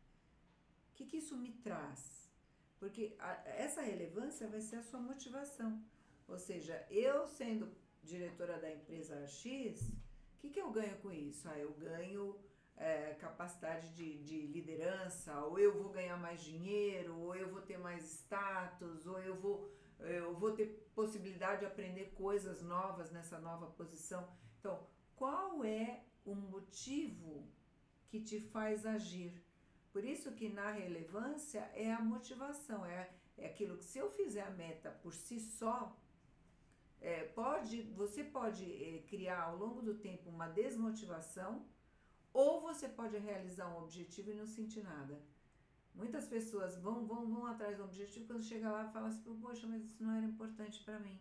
O 0.91 0.95
que, 0.95 1.05
que 1.07 1.19
isso 1.19 1.37
me 1.37 1.53
traz? 1.53 2.31
Porque 2.79 3.15
a, 3.19 3.33
essa 3.49 3.83
relevância 3.83 4.49
vai 4.49 4.61
ser 4.61 4.77
a 4.77 4.83
sua 4.83 5.01
motivação. 5.01 5.83
Ou 6.29 6.39
seja, 6.39 6.87
eu 6.91 7.27
sendo 7.27 7.71
diretora 8.03 8.59
da 8.59 8.71
empresa 8.71 9.27
X, 9.27 9.81
o 9.83 10.39
que, 10.39 10.51
que 10.51 10.61
eu 10.61 10.71
ganho 10.71 10.97
com 10.99 11.11
isso? 11.13 11.49
Ah, 11.49 11.59
eu 11.59 11.73
ganho 11.73 12.39
é, 12.77 13.15
capacidade 13.15 13.89
de, 13.95 14.23
de 14.23 14.47
liderança, 14.47 15.39
ou 15.45 15.59
eu 15.59 15.73
vou 15.75 15.91
ganhar 15.91 16.17
mais 16.17 16.43
dinheiro, 16.43 17.17
ou 17.19 17.35
eu 17.35 17.49
vou 17.49 17.63
ter 17.63 17.79
mais 17.79 18.05
status, 18.05 19.07
ou 19.07 19.19
eu 19.21 19.37
vou, 19.37 19.71
eu 20.01 20.35
vou 20.35 20.53
ter 20.53 20.67
possibilidade 20.95 21.61
de 21.61 21.67
aprender 21.67 22.13
coisas 22.15 22.63
novas 22.63 23.11
nessa 23.11 23.39
nova 23.39 23.67
posição. 23.67 24.29
Então, 24.59 24.87
qual 25.17 25.65
é 25.65 26.05
o 26.25 26.35
motivo 26.35 27.47
que 28.09 28.21
te 28.21 28.41
faz 28.41 28.87
agir? 28.87 29.33
Por 29.93 30.05
isso 30.05 30.33
que 30.33 30.49
na 30.49 30.71
relevância 30.71 31.61
é 31.75 31.93
a 31.93 32.01
motivação, 32.01 32.85
é, 32.85 33.11
é 33.37 33.47
aquilo 33.47 33.77
que 33.77 33.85
se 33.85 33.99
eu 33.99 34.11
fizer 34.11 34.43
a 34.43 34.51
meta 34.51 34.91
por 35.03 35.13
si 35.13 35.39
só, 35.39 35.97
é, 37.01 37.25
pode, 37.25 37.83
você 37.83 38.25
pode 38.25 38.65
é, 38.65 39.03
criar 39.03 39.43
ao 39.43 39.57
longo 39.57 39.83
do 39.83 39.95
tempo 39.95 40.31
uma 40.31 40.49
desmotivação 40.49 41.65
ou 42.33 42.61
você 42.61 42.89
pode 42.89 43.17
realizar 43.19 43.69
um 43.69 43.83
objetivo 43.83 44.31
e 44.31 44.35
não 44.35 44.47
sentir 44.47 44.83
nada. 44.83 45.21
Muitas 45.95 46.27
pessoas 46.27 46.77
vão, 46.79 47.07
vão, 47.07 47.31
vão 47.33 47.47
atrás 47.47 47.77
do 47.77 47.85
objetivo 47.85 48.27
quando 48.27 48.43
chega 48.43 48.71
lá 48.71 48.89
fala 48.89 49.09
assim, 49.09 49.39
poxa, 49.41 49.67
mas 49.67 49.85
isso 49.85 50.03
não 50.03 50.13
era 50.13 50.27
importante 50.27 50.83
para 50.83 50.99
mim. 50.99 51.17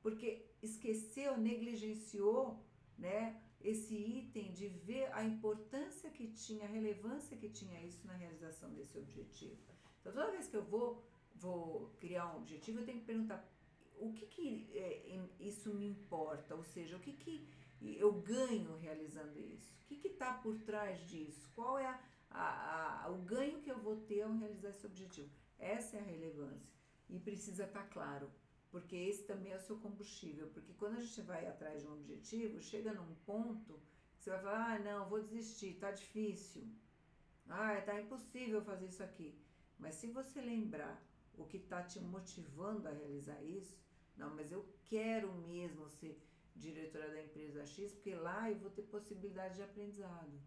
Porque 0.00 0.46
esqueceu, 0.62 1.36
negligenciou, 1.36 2.64
né, 2.98 3.40
esse 3.60 3.94
item 3.94 4.52
de 4.52 4.68
ver 4.68 5.12
a 5.12 5.24
importância 5.24 6.10
que 6.10 6.28
tinha, 6.28 6.64
a 6.64 6.70
relevância 6.70 7.36
que 7.36 7.48
tinha 7.48 7.80
isso 7.82 8.06
na 8.06 8.14
realização 8.14 8.72
desse 8.72 8.96
objetivo. 8.98 9.60
Então, 10.00 10.12
toda 10.12 10.30
vez 10.30 10.46
que 10.46 10.56
eu 10.56 10.64
vou, 10.64 11.04
vou 11.34 11.90
criar 11.98 12.32
um 12.32 12.38
objetivo, 12.38 12.80
eu 12.80 12.84
tenho 12.84 13.00
que 13.00 13.06
perguntar 13.06 13.44
o 13.98 14.12
que, 14.12 14.26
que 14.26 14.70
é, 14.74 15.18
isso 15.40 15.72
me 15.74 15.86
importa, 15.86 16.54
ou 16.54 16.62
seja, 16.62 16.96
o 16.96 17.00
que, 17.00 17.12
que 17.12 17.48
eu 17.80 18.12
ganho 18.12 18.76
realizando 18.76 19.38
isso, 19.38 19.74
o 19.84 19.86
que 19.86 20.08
está 20.08 20.34
por 20.34 20.58
trás 20.60 21.00
disso, 21.08 21.50
qual 21.54 21.78
é 21.78 21.86
a, 21.86 22.00
a, 22.30 23.04
a, 23.04 23.10
o 23.10 23.18
ganho 23.22 23.60
que 23.60 23.70
eu 23.70 23.78
vou 23.78 23.96
ter 23.96 24.22
ao 24.22 24.32
realizar 24.32 24.70
esse 24.70 24.86
objetivo. 24.86 25.30
Essa 25.58 25.96
é 25.96 26.00
a 26.00 26.04
relevância 26.04 26.76
e 27.08 27.18
precisa 27.18 27.64
estar 27.64 27.82
tá 27.82 27.88
claro 27.88 28.30
porque 28.76 28.94
esse 28.94 29.22
também 29.24 29.52
é 29.52 29.56
o 29.56 29.66
seu 29.66 29.78
combustível. 29.78 30.48
Porque 30.48 30.74
quando 30.74 30.98
a 30.98 31.00
gente 31.00 31.22
vai 31.22 31.46
atrás 31.46 31.80
de 31.80 31.88
um 31.88 31.94
objetivo, 31.94 32.60
chega 32.60 32.92
num 32.92 33.14
ponto 33.24 33.80
que 34.18 34.22
você 34.22 34.28
vai 34.28 34.42
falar: 34.42 34.74
ah, 34.74 34.78
não, 34.78 35.08
vou 35.08 35.22
desistir, 35.22 35.78
tá 35.80 35.90
difícil. 35.90 36.62
Ah, 37.48 37.80
tá 37.80 37.98
impossível 37.98 38.60
fazer 38.60 38.88
isso 38.88 39.02
aqui. 39.02 39.34
Mas 39.78 39.94
se 39.94 40.08
você 40.08 40.42
lembrar 40.42 41.02
o 41.38 41.46
que 41.46 41.56
está 41.56 41.82
te 41.82 41.98
motivando 42.00 42.86
a 42.86 42.90
realizar 42.90 43.42
isso, 43.42 43.78
não, 44.14 44.34
mas 44.34 44.52
eu 44.52 44.62
quero 44.84 45.32
mesmo 45.32 45.88
ser 45.88 46.22
diretora 46.54 47.08
da 47.08 47.22
empresa 47.22 47.64
X, 47.64 47.94
porque 47.94 48.14
lá 48.14 48.50
eu 48.50 48.58
vou 48.58 48.68
ter 48.68 48.82
possibilidade 48.82 49.54
de 49.54 49.62
aprendizado. 49.62 50.38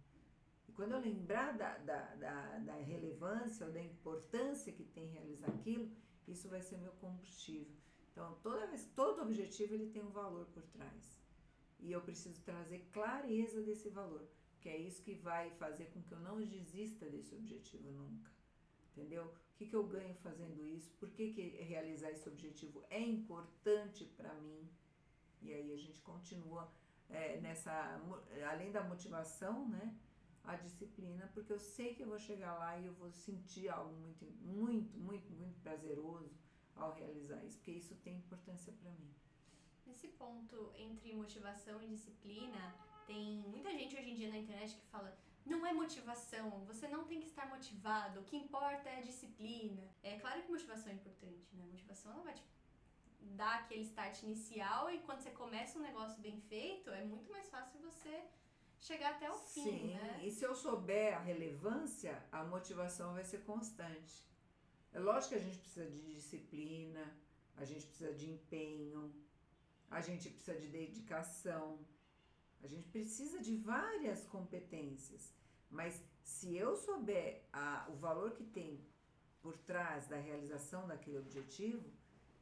E 0.68 0.72
quando 0.72 0.92
eu 0.92 1.00
lembrar 1.00 1.58
da, 1.58 1.80
da, 1.80 2.14
da, 2.14 2.60
da 2.60 2.76
relevância 2.76 3.66
ou 3.66 3.74
da 3.74 3.82
importância 3.82 4.72
que 4.72 4.84
tem 4.84 5.08
realizar 5.08 5.48
aquilo, 5.48 5.90
isso 6.28 6.48
vai 6.48 6.62
ser 6.62 6.78
meu 6.78 6.92
combustível. 6.94 7.79
Então, 8.20 8.36
toda 8.44 8.68
vez, 8.68 8.84
todo 8.98 9.22
objetivo 9.22 9.74
ele 9.74 9.92
tem 9.92 10.04
um 10.04 10.10
valor 10.10 10.46
por 10.48 10.62
trás. 10.64 11.18
E 11.80 11.90
eu 11.90 12.02
preciso 12.02 12.42
trazer 12.42 12.80
clareza 12.92 13.62
desse 13.62 13.88
valor, 13.88 14.28
que 14.60 14.68
é 14.68 14.78
isso 14.78 15.02
que 15.02 15.14
vai 15.14 15.50
fazer 15.52 15.86
com 15.86 16.02
que 16.02 16.12
eu 16.12 16.20
não 16.20 16.38
desista 16.38 17.06
desse 17.06 17.34
objetivo 17.34 17.90
nunca. 17.90 18.30
Entendeu? 18.92 19.24
O 19.24 19.56
que, 19.56 19.68
que 19.68 19.74
eu 19.74 19.86
ganho 19.88 20.14
fazendo 20.16 20.62
isso? 20.66 20.92
Por 21.00 21.10
que, 21.12 21.32
que 21.32 21.42
realizar 21.64 22.12
esse 22.12 22.28
objetivo 22.28 22.84
é 22.90 23.00
importante 23.00 24.04
para 24.18 24.34
mim? 24.34 24.70
E 25.42 25.54
aí 25.54 25.72
a 25.72 25.78
gente 25.78 26.02
continua 26.02 26.70
é, 27.10 27.40
nessa, 27.40 28.02
além 28.52 28.74
da 28.74 28.84
motivação, 28.84 29.70
né? 29.70 29.96
A 30.44 30.58
disciplina, 30.58 31.32
porque 31.34 31.54
eu 31.54 31.60
sei 31.60 31.96
que 31.96 32.04
eu 32.04 32.08
vou 32.08 32.20
chegar 32.20 32.54
lá 32.60 32.78
e 32.78 32.86
eu 32.86 32.94
vou 32.96 33.14
sentir 33.14 33.70
algo 33.70 33.94
muito, 33.96 34.26
muito, 34.42 34.98
muito, 34.98 35.32
muito 35.32 35.58
prazeroso 35.62 36.49
ao 36.80 36.94
realizar 36.94 37.44
isso, 37.44 37.58
porque 37.58 37.72
isso 37.72 37.96
tem 37.96 38.18
importância 38.18 38.74
para 38.74 38.92
mim. 38.92 39.14
Nesse 39.86 40.08
ponto 40.10 40.72
entre 40.78 41.14
motivação 41.14 41.82
e 41.82 41.88
disciplina, 41.88 42.76
tem 43.08 43.44
muita 43.48 43.72
gente 43.72 43.96
hoje 43.96 44.12
em 44.12 44.16
dia 44.16 44.30
na 44.30 44.38
internet 44.38 44.76
que 44.76 44.86
fala 44.88 45.18
não 45.46 45.66
é 45.66 45.74
motivação, 45.74 46.64
você 46.66 46.88
não 46.88 47.06
tem 47.06 47.20
que 47.20 47.28
estar 47.28 47.48
motivado, 47.50 48.20
o 48.20 48.24
que 48.24 48.38
importa 48.38 48.88
é 48.88 48.98
a 49.00 49.02
disciplina. 49.02 49.82
É 50.04 50.20
claro 50.20 50.44
que 50.44 50.52
motivação 50.52 50.92
é 50.92 50.96
importante, 50.96 51.56
né? 51.56 51.66
Motivação 51.72 52.12
ela 52.12 52.24
vai 52.24 52.34
te 52.34 52.44
dar 53.22 53.56
aquele 53.62 53.82
start 53.82 54.22
inicial 54.24 54.92
e 54.92 55.00
quando 55.00 55.22
você 55.22 55.32
começa 55.32 55.80
um 55.80 55.82
negócio 55.82 56.22
bem 56.22 56.40
feito, 56.42 56.92
é 56.92 57.04
muito 57.04 57.32
mais 57.32 57.50
fácil 57.50 57.80
você 57.80 58.24
chegar 58.80 59.12
até 59.12 59.30
o 59.30 59.38
fim, 59.38 59.64
Sim, 59.64 59.88
né? 59.94 60.22
e 60.24 60.32
se 60.32 60.46
eu 60.46 60.56
souber 60.56 61.18
a 61.18 61.20
relevância, 61.20 62.24
a 62.32 62.44
motivação 62.44 63.14
vai 63.14 63.26
ser 63.26 63.44
constante. 63.44 64.29
É 64.92 65.00
lógico 65.00 65.30
que 65.30 65.36
a 65.36 65.46
gente 65.46 65.60
precisa 65.60 65.90
de 65.90 66.14
disciplina, 66.14 67.04
a 67.56 67.66
gente 67.66 67.86
precisa 67.86 68.14
de 68.14 68.30
empenho, 68.30 69.14
a 69.90 70.02
gente 70.02 70.30
precisa 70.30 70.58
de 70.60 70.68
dedicação, 70.68 71.80
a 72.64 72.68
gente 72.68 72.88
precisa 72.90 73.40
de 73.40 73.56
várias 73.56 74.26
competências. 74.26 75.34
Mas 75.70 76.02
se 76.24 76.56
eu 76.56 76.76
souber 76.76 77.44
a, 77.54 77.88
o 77.90 77.96
valor 77.96 78.32
que 78.32 78.44
tem 78.44 78.84
por 79.42 79.58
trás 79.58 80.08
da 80.08 80.18
realização 80.18 80.88
daquele 80.88 81.20
objetivo, 81.20 81.86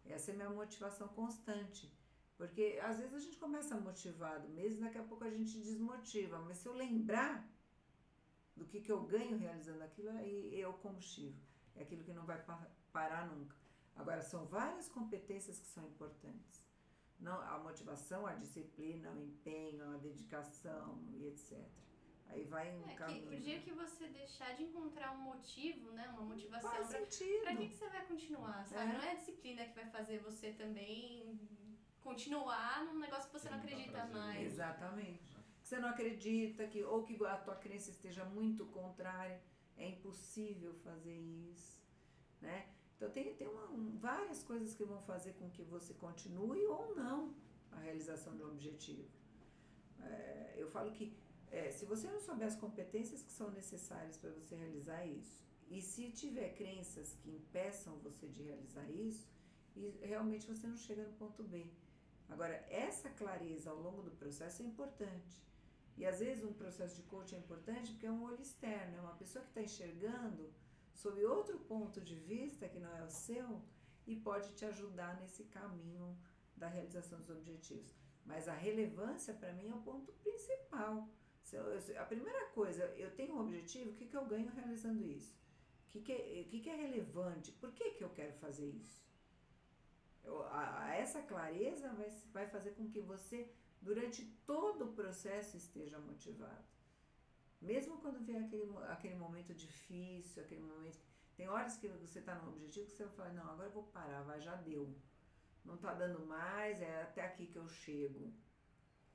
essa 0.05 0.31
é 0.31 0.33
minha 0.33 0.49
motivação 0.49 1.07
constante. 1.09 1.91
Porque 2.37 2.79
às 2.83 2.97
vezes 2.99 3.13
a 3.13 3.19
gente 3.19 3.37
começa 3.37 3.75
motivado 3.75 4.47
mesmo, 4.49 4.81
daqui 4.81 4.97
a 4.97 5.03
pouco 5.03 5.23
a 5.23 5.29
gente 5.29 5.57
desmotiva. 5.59 6.39
Mas 6.39 6.57
se 6.57 6.67
eu 6.67 6.73
lembrar 6.73 7.47
do 8.55 8.65
que, 8.65 8.79
que 8.79 8.91
eu 8.91 9.01
ganho 9.01 9.37
realizando 9.37 9.83
aquilo, 9.83 10.09
aí 10.11 10.61
é 10.61 10.67
o 10.67 10.73
combustível. 10.73 11.46
É 11.77 11.83
aquilo 11.83 12.03
que 12.03 12.13
não 12.13 12.25
vai 12.25 12.41
pa- 12.43 12.67
parar 12.91 13.27
nunca. 13.27 13.55
Agora, 13.95 14.21
são 14.21 14.45
várias 14.45 14.87
competências 14.89 15.59
que 15.59 15.67
são 15.67 15.83
importantes. 15.85 16.65
Não, 17.19 17.39
a 17.41 17.57
motivação, 17.57 18.27
a 18.27 18.33
disciplina, 18.33 19.11
o 19.11 19.19
empenho, 19.19 19.83
a 19.93 19.97
dedicação 19.97 20.99
e 21.13 21.27
etc. 21.27 21.57
Aí 22.29 22.43
vai 22.43 22.75
um 22.75 22.83
É 22.85 22.89
que 22.89 22.95
caminho. 22.95 23.31
o 23.31 23.39
dia 23.39 23.59
que 23.61 23.71
você 23.71 24.07
deixar 24.07 24.53
de 24.55 24.63
encontrar 24.63 25.11
um 25.13 25.21
motivo, 25.21 25.91
né, 25.91 26.07
uma 26.09 26.21
motivação 26.21 26.69
Faz 26.69 26.87
pra, 26.89 26.99
sentido. 26.99 27.41
pra 27.43 27.55
que, 27.55 27.69
que 27.69 27.75
você 27.75 27.89
vai 27.89 28.05
continuar, 28.05 28.65
sabe? 28.67 28.91
É. 28.91 28.93
Não 28.93 29.01
é 29.01 29.11
a 29.11 29.15
disciplina 29.15 29.65
que 29.65 29.73
vai 29.73 29.85
fazer 29.89 30.19
você 30.19 30.51
também 30.51 31.39
continuar 32.03 32.83
num 32.85 32.99
negócio 32.99 33.29
que 33.31 33.39
você 33.39 33.49
não 33.49 33.59
Que 33.61 33.71
não 33.71 33.71
dá 33.71 33.77
acredita 33.77 33.97
prazer. 34.07 34.15
mais. 34.15 34.45
Exatamente. 34.53 35.37
Que 35.61 35.67
você 35.67 35.79
não 35.79 35.89
acredita, 35.89 36.67
que, 36.67 36.83
ou 36.83 37.03
que 37.03 37.25
a 37.25 37.37
tua 37.37 37.55
crença 37.55 37.89
esteja 37.89 38.23
muito 38.25 38.65
contrária. 38.67 39.41
É 39.77 39.87
impossível 39.89 40.73
fazer 40.87 41.17
isso. 41.51 41.81
Né? 42.41 42.67
Então 42.95 43.09
tem, 43.11 43.33
tem 43.35 43.47
uma- 43.47 43.69
um- 43.69 43.97
várias 43.97 44.43
coisas 44.43 44.73
que 44.73 44.83
vão 44.83 45.01
fazer 45.01 45.33
com 45.33 45.49
que 45.49 45.63
você 45.63 45.93
continue 45.93 46.65
ou 46.65 46.95
não 46.95 47.33
a 47.71 47.79
realização 47.79 48.35
de 48.35 48.43
um 48.43 48.47
objetivo. 48.49 49.07
É, 50.01 50.53
eu 50.57 50.67
falo 50.67 50.91
que 50.91 51.15
é, 51.51 51.71
se 51.71 51.85
você 51.85 52.07
não 52.09 52.19
souber 52.19 52.45
as 52.47 52.55
competências 52.55 53.21
que 53.21 53.31
são 53.31 53.49
necessárias 53.51 54.17
para 54.17 54.31
você 54.31 54.55
realizar 54.55 55.05
isso, 55.05 55.37
e 55.69 55.81
se 55.81 56.11
tiver 56.11 56.49
crenças 56.55 57.13
que 57.21 57.29
impeçam 57.29 57.95
você 57.99 58.27
de 58.27 58.41
realizar 58.43 58.85
isso, 58.89 59.27
realmente 60.01 60.45
você 60.47 60.65
não 60.67 60.77
chega 60.77 61.03
no 61.03 61.13
ponto 61.13 61.43
B. 61.43 61.65
Agora, 62.29 62.55
essa 62.69 63.09
clareza 63.09 63.69
ao 63.69 63.79
longo 63.79 64.01
do 64.01 64.11
processo 64.11 64.61
é 64.61 64.65
importante. 64.65 65.41
E 65.97 66.05
às 66.05 66.19
vezes 66.19 66.43
um 66.43 66.53
processo 66.53 66.95
de 66.95 67.03
coaching 67.03 67.35
é 67.35 67.39
importante 67.39 67.91
porque 67.91 68.05
é 68.05 68.11
um 68.11 68.23
olho 68.23 68.41
externo, 68.41 68.97
é 68.97 69.01
uma 69.01 69.15
pessoa 69.15 69.43
que 69.43 69.49
está 69.51 69.61
enxergando 69.61 70.53
sob 70.93 71.23
outro 71.25 71.57
ponto 71.59 71.99
de 71.99 72.15
vista 72.15 72.67
que 72.69 72.79
não 72.79 72.95
é 72.97 73.03
o 73.03 73.09
seu 73.09 73.61
e 74.05 74.15
pode 74.15 74.53
te 74.53 74.63
ajudar 74.65 75.19
nesse 75.19 75.43
caminho 75.45 76.15
da 76.55 76.67
realização 76.67 77.19
dos 77.19 77.29
objetivos. 77.29 77.93
Mas 78.25 78.47
a 78.47 78.53
relevância 78.53 79.33
para 79.33 79.53
mim 79.53 79.69
é 79.69 79.73
o 79.73 79.81
ponto 79.81 80.11
principal. 80.23 81.07
A 81.99 82.05
primeira 82.05 82.45
coisa, 82.49 82.83
eu 82.97 83.09
tenho 83.15 83.35
um 83.35 83.41
objetivo, 83.41 83.91
o 83.91 83.93
que, 83.93 84.05
que 84.07 84.15
eu 84.17 84.25
ganho 84.25 84.49
realizando 84.51 85.03
isso? 85.05 85.33
O 85.85 85.89
que, 85.89 86.01
que, 86.01 86.11
é, 86.11 86.41
o 86.45 86.49
que, 86.49 86.59
que 86.59 86.69
é 86.69 86.75
relevante? 86.75 87.51
Por 87.53 87.71
que, 87.71 87.91
que 87.91 88.03
eu 88.03 88.09
quero 88.09 88.33
fazer 88.33 88.67
isso? 88.67 89.01
Eu- 90.23 90.43
a- 90.43 90.83
a- 90.85 90.95
essa 90.95 91.21
clareza 91.21 91.87
vai, 91.93 92.09
vai 92.33 92.47
fazer 92.47 92.71
com 92.71 92.89
que 92.89 92.99
você, 92.99 93.49
durante 93.87 94.25
todo 94.45 94.83
o 94.85 94.93
processo, 94.93 95.55
esteja 95.55 95.97
motivado. 95.97 96.67
Mesmo 97.61 97.97
quando 98.01 98.23
vier 98.23 98.43
aquele, 98.43 98.69
aquele 98.89 99.15
momento 99.15 99.53
difícil, 99.53 100.43
aquele 100.43 100.61
momento. 100.61 100.99
Tem 101.37 101.47
horas 101.47 101.77
que 101.77 101.87
você 101.87 102.19
está 102.19 102.35
num 102.35 102.49
objetivo 102.49 102.87
que 102.87 102.91
você 102.91 103.05
vai 103.05 103.15
falar: 103.15 103.33
não, 103.33 103.49
agora 103.49 103.69
eu 103.69 103.73
vou 103.73 103.83
parar, 103.83 104.23
vai, 104.23 104.41
já 104.41 104.55
deu. 104.55 104.93
Não 105.63 105.75
está 105.75 105.93
dando 105.93 106.25
mais, 106.25 106.81
é 106.81 107.01
até 107.01 107.21
aqui 107.25 107.47
que 107.47 107.57
eu 107.57 107.67
chego. 107.69 108.33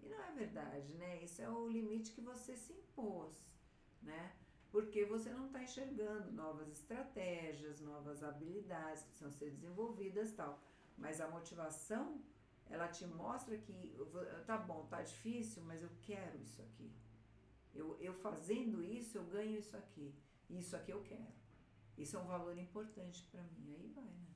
E 0.01 0.09
não 0.09 0.21
é 0.25 0.33
verdade, 0.33 0.95
né? 0.95 1.23
Isso 1.23 1.43
é 1.43 1.49
o 1.49 1.69
limite 1.69 2.13
que 2.13 2.21
você 2.21 2.57
se 2.57 2.73
impôs, 2.73 3.37
né? 4.01 4.35
Porque 4.71 5.05
você 5.05 5.31
não 5.31 5.47
está 5.47 5.63
enxergando 5.63 6.33
novas 6.33 6.69
estratégias, 6.69 7.81
novas 7.81 8.23
habilidades 8.25 9.03
que 9.03 9.09
precisam 9.09 9.31
ser 9.31 9.51
desenvolvidas 9.51 10.33
tal. 10.33 10.59
Mas 10.97 11.21
a 11.21 11.29
motivação, 11.29 12.23
ela 12.73 12.89
te 12.89 13.07
mostra 13.07 13.57
que 13.59 13.73
vou- 14.11 14.25
tá 14.47 14.57
bom, 14.57 14.87
tá 14.87 15.03
difícil, 15.03 15.63
mas 15.63 15.83
eu 15.83 15.91
quero 16.01 16.39
isso 16.41 16.63
aqui. 16.63 16.91
Eu, 17.75 17.99
eu 18.01 18.15
fazendo 18.15 18.83
isso, 18.83 19.19
eu 19.19 19.25
ganho 19.25 19.59
isso 19.59 19.77
aqui. 19.77 20.15
Isso 20.49 20.75
aqui 20.75 20.91
eu 20.91 21.03
quero. 21.03 21.33
Isso 21.99 22.17
é 22.17 22.19
um 22.19 22.27
valor 22.27 22.57
importante 22.57 23.23
para 23.31 23.43
mim. 23.43 23.75
Aí 23.75 23.89
vai, 23.89 24.05
né? 24.05 24.27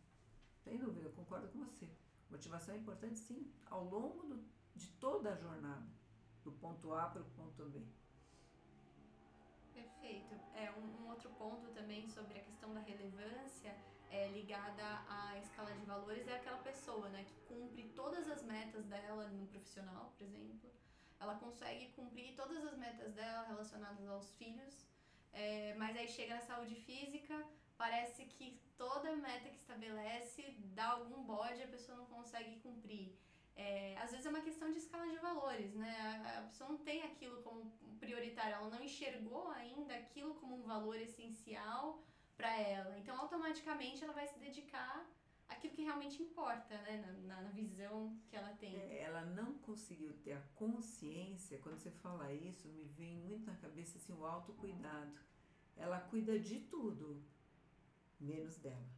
Sem 0.62 0.76
dúvida, 0.76 1.06
eu 1.08 1.12
concordo 1.12 1.48
com 1.48 1.64
você. 1.64 1.88
Motivação 2.30 2.74
é 2.74 2.78
importante, 2.78 3.18
sim, 3.18 3.50
ao 3.66 3.84
longo 3.84 4.26
do, 4.26 4.44
de 4.74 4.88
toda 5.04 5.32
a 5.32 5.36
jornada, 5.36 5.86
do 6.44 6.52
ponto 6.52 6.92
A 6.92 7.08
para 7.08 7.22
o 7.22 7.30
ponto 7.30 7.64
B. 7.70 7.80
Perfeito. 9.72 10.34
É, 10.54 10.70
um, 10.72 11.04
um 11.04 11.08
outro 11.08 11.30
ponto 11.30 11.70
também 11.70 12.06
sobre 12.08 12.38
a 12.38 12.42
questão 12.42 12.74
da 12.74 12.80
relevância 12.80 13.74
é, 14.10 14.28
ligada 14.28 15.04
à 15.08 15.38
escala 15.38 15.72
de 15.72 15.84
valores 15.84 16.26
é 16.28 16.36
aquela 16.36 16.58
pessoa, 16.58 17.08
né, 17.08 17.24
que 17.24 17.34
cumpre 17.54 17.84
todas 17.94 18.28
as 18.28 18.42
metas 18.42 18.84
dela 18.86 19.28
no 19.28 19.46
profissional, 19.46 20.12
por 20.16 20.24
exemplo. 20.24 20.70
Ela 21.18 21.34
consegue 21.36 21.88
cumprir 21.92 22.34
todas 22.34 22.64
as 22.64 22.76
metas 22.76 23.12
dela 23.14 23.46
relacionadas 23.48 24.06
aos 24.08 24.30
filhos, 24.32 24.86
é, 25.32 25.74
mas 25.74 25.96
aí 25.96 26.08
chega 26.08 26.34
na 26.34 26.40
saúde 26.40 26.74
física, 26.74 27.46
parece 27.76 28.24
que 28.24 28.60
toda 28.76 29.16
meta 29.16 29.48
que 29.48 29.56
estabelece 29.56 30.56
dá 30.74 30.90
algum 30.90 31.22
bode 31.24 31.62
a 31.62 31.68
pessoa 31.68 31.98
não 31.98 32.06
consegue 32.06 32.58
cumprir. 32.60 33.14
É, 33.54 33.96
às 33.98 34.10
vezes 34.10 34.26
é 34.26 34.28
uma 34.28 34.42
questão 34.42 34.70
de 34.70 34.78
escala 34.78 35.08
de 35.08 35.16
valores, 35.16 35.74
né? 35.74 36.22
A, 36.26 36.40
a 36.40 36.42
pessoa 36.42 36.68
não 36.68 36.78
tem 36.78 37.02
aquilo 37.02 37.42
como 37.42 37.70
prioritário, 37.98 38.54
ela 38.54 38.68
não 38.68 38.82
enxergou 38.82 39.50
ainda 39.52 39.94
aquilo 39.94 40.34
como 40.34 40.56
um 40.56 40.62
valor 40.62 40.96
essencial 40.96 42.02
para 42.36 42.54
ela. 42.60 42.98
Então, 42.98 43.18
automaticamente, 43.18 44.02
ela 44.04 44.12
vai 44.12 44.26
se 44.26 44.38
dedicar 44.38 45.08
àquilo 45.48 45.74
que 45.74 45.82
realmente 45.82 46.22
importa, 46.22 46.76
né? 46.82 47.20
Na, 47.26 47.40
na, 47.42 47.50
visão 47.50 48.16
que 48.28 48.36
ela 48.36 48.52
tem. 48.54 48.76
É, 48.76 49.02
Ela 49.02 49.22
não 49.24 49.54
conseguiu 49.58 50.12
ter 50.24 50.32
a 50.32 50.42
consciência, 50.54 51.58
quando 51.58 51.78
você 51.78 51.90
fala 51.90 52.32
isso, 52.32 52.68
me 52.68 52.84
vem 52.84 53.16
muito 53.16 53.46
na 53.46 53.56
cabeça 53.56 53.98
assim, 53.98 54.12
o 54.12 54.24
autocuidado. 54.24 55.12
Ela 55.76 56.00
cuida 56.00 56.38
de 56.38 56.60
tudo, 56.60 57.22
menos 58.18 58.56
dela. 58.58 58.88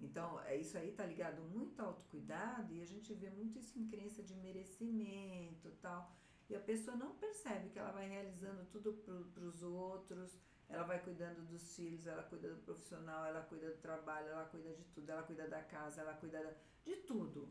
Então, 0.00 0.40
é, 0.40 0.56
isso 0.56 0.76
aí 0.76 0.92
tá 0.92 1.06
ligado 1.06 1.42
muito 1.42 1.80
ao 1.80 1.88
autocuidado 1.88 2.72
e 2.74 2.82
a 2.82 2.86
gente 2.86 3.14
vê 3.14 3.30
muito 3.30 3.58
isso 3.58 3.78
em 3.78 3.86
crença 3.86 4.22
de 4.22 4.34
merecimento 4.34 5.70
tal. 5.80 6.12
E 6.48 6.54
a 6.54 6.60
pessoa 6.60 6.96
não 6.96 7.14
percebe 7.14 7.70
que 7.70 7.78
ela 7.78 7.92
vai 7.92 8.08
realizando 8.08 8.66
tudo 8.66 8.92
para 9.32 9.44
os 9.44 9.62
outros, 9.62 10.38
ela 10.74 10.84
vai 10.84 10.98
cuidando 11.00 11.40
dos 11.46 11.76
filhos, 11.76 12.06
ela 12.06 12.22
cuida 12.24 12.52
do 12.52 12.60
profissional, 12.62 13.26
ela 13.26 13.42
cuida 13.42 13.70
do 13.70 13.78
trabalho, 13.80 14.28
ela 14.28 14.44
cuida 14.46 14.72
de 14.74 14.84
tudo, 14.94 15.08
ela 15.10 15.22
cuida 15.22 15.46
da 15.48 15.62
casa, 15.62 16.00
ela 16.00 16.14
cuida 16.14 16.42
da- 16.42 16.54
de 16.84 16.96
tudo. 17.10 17.48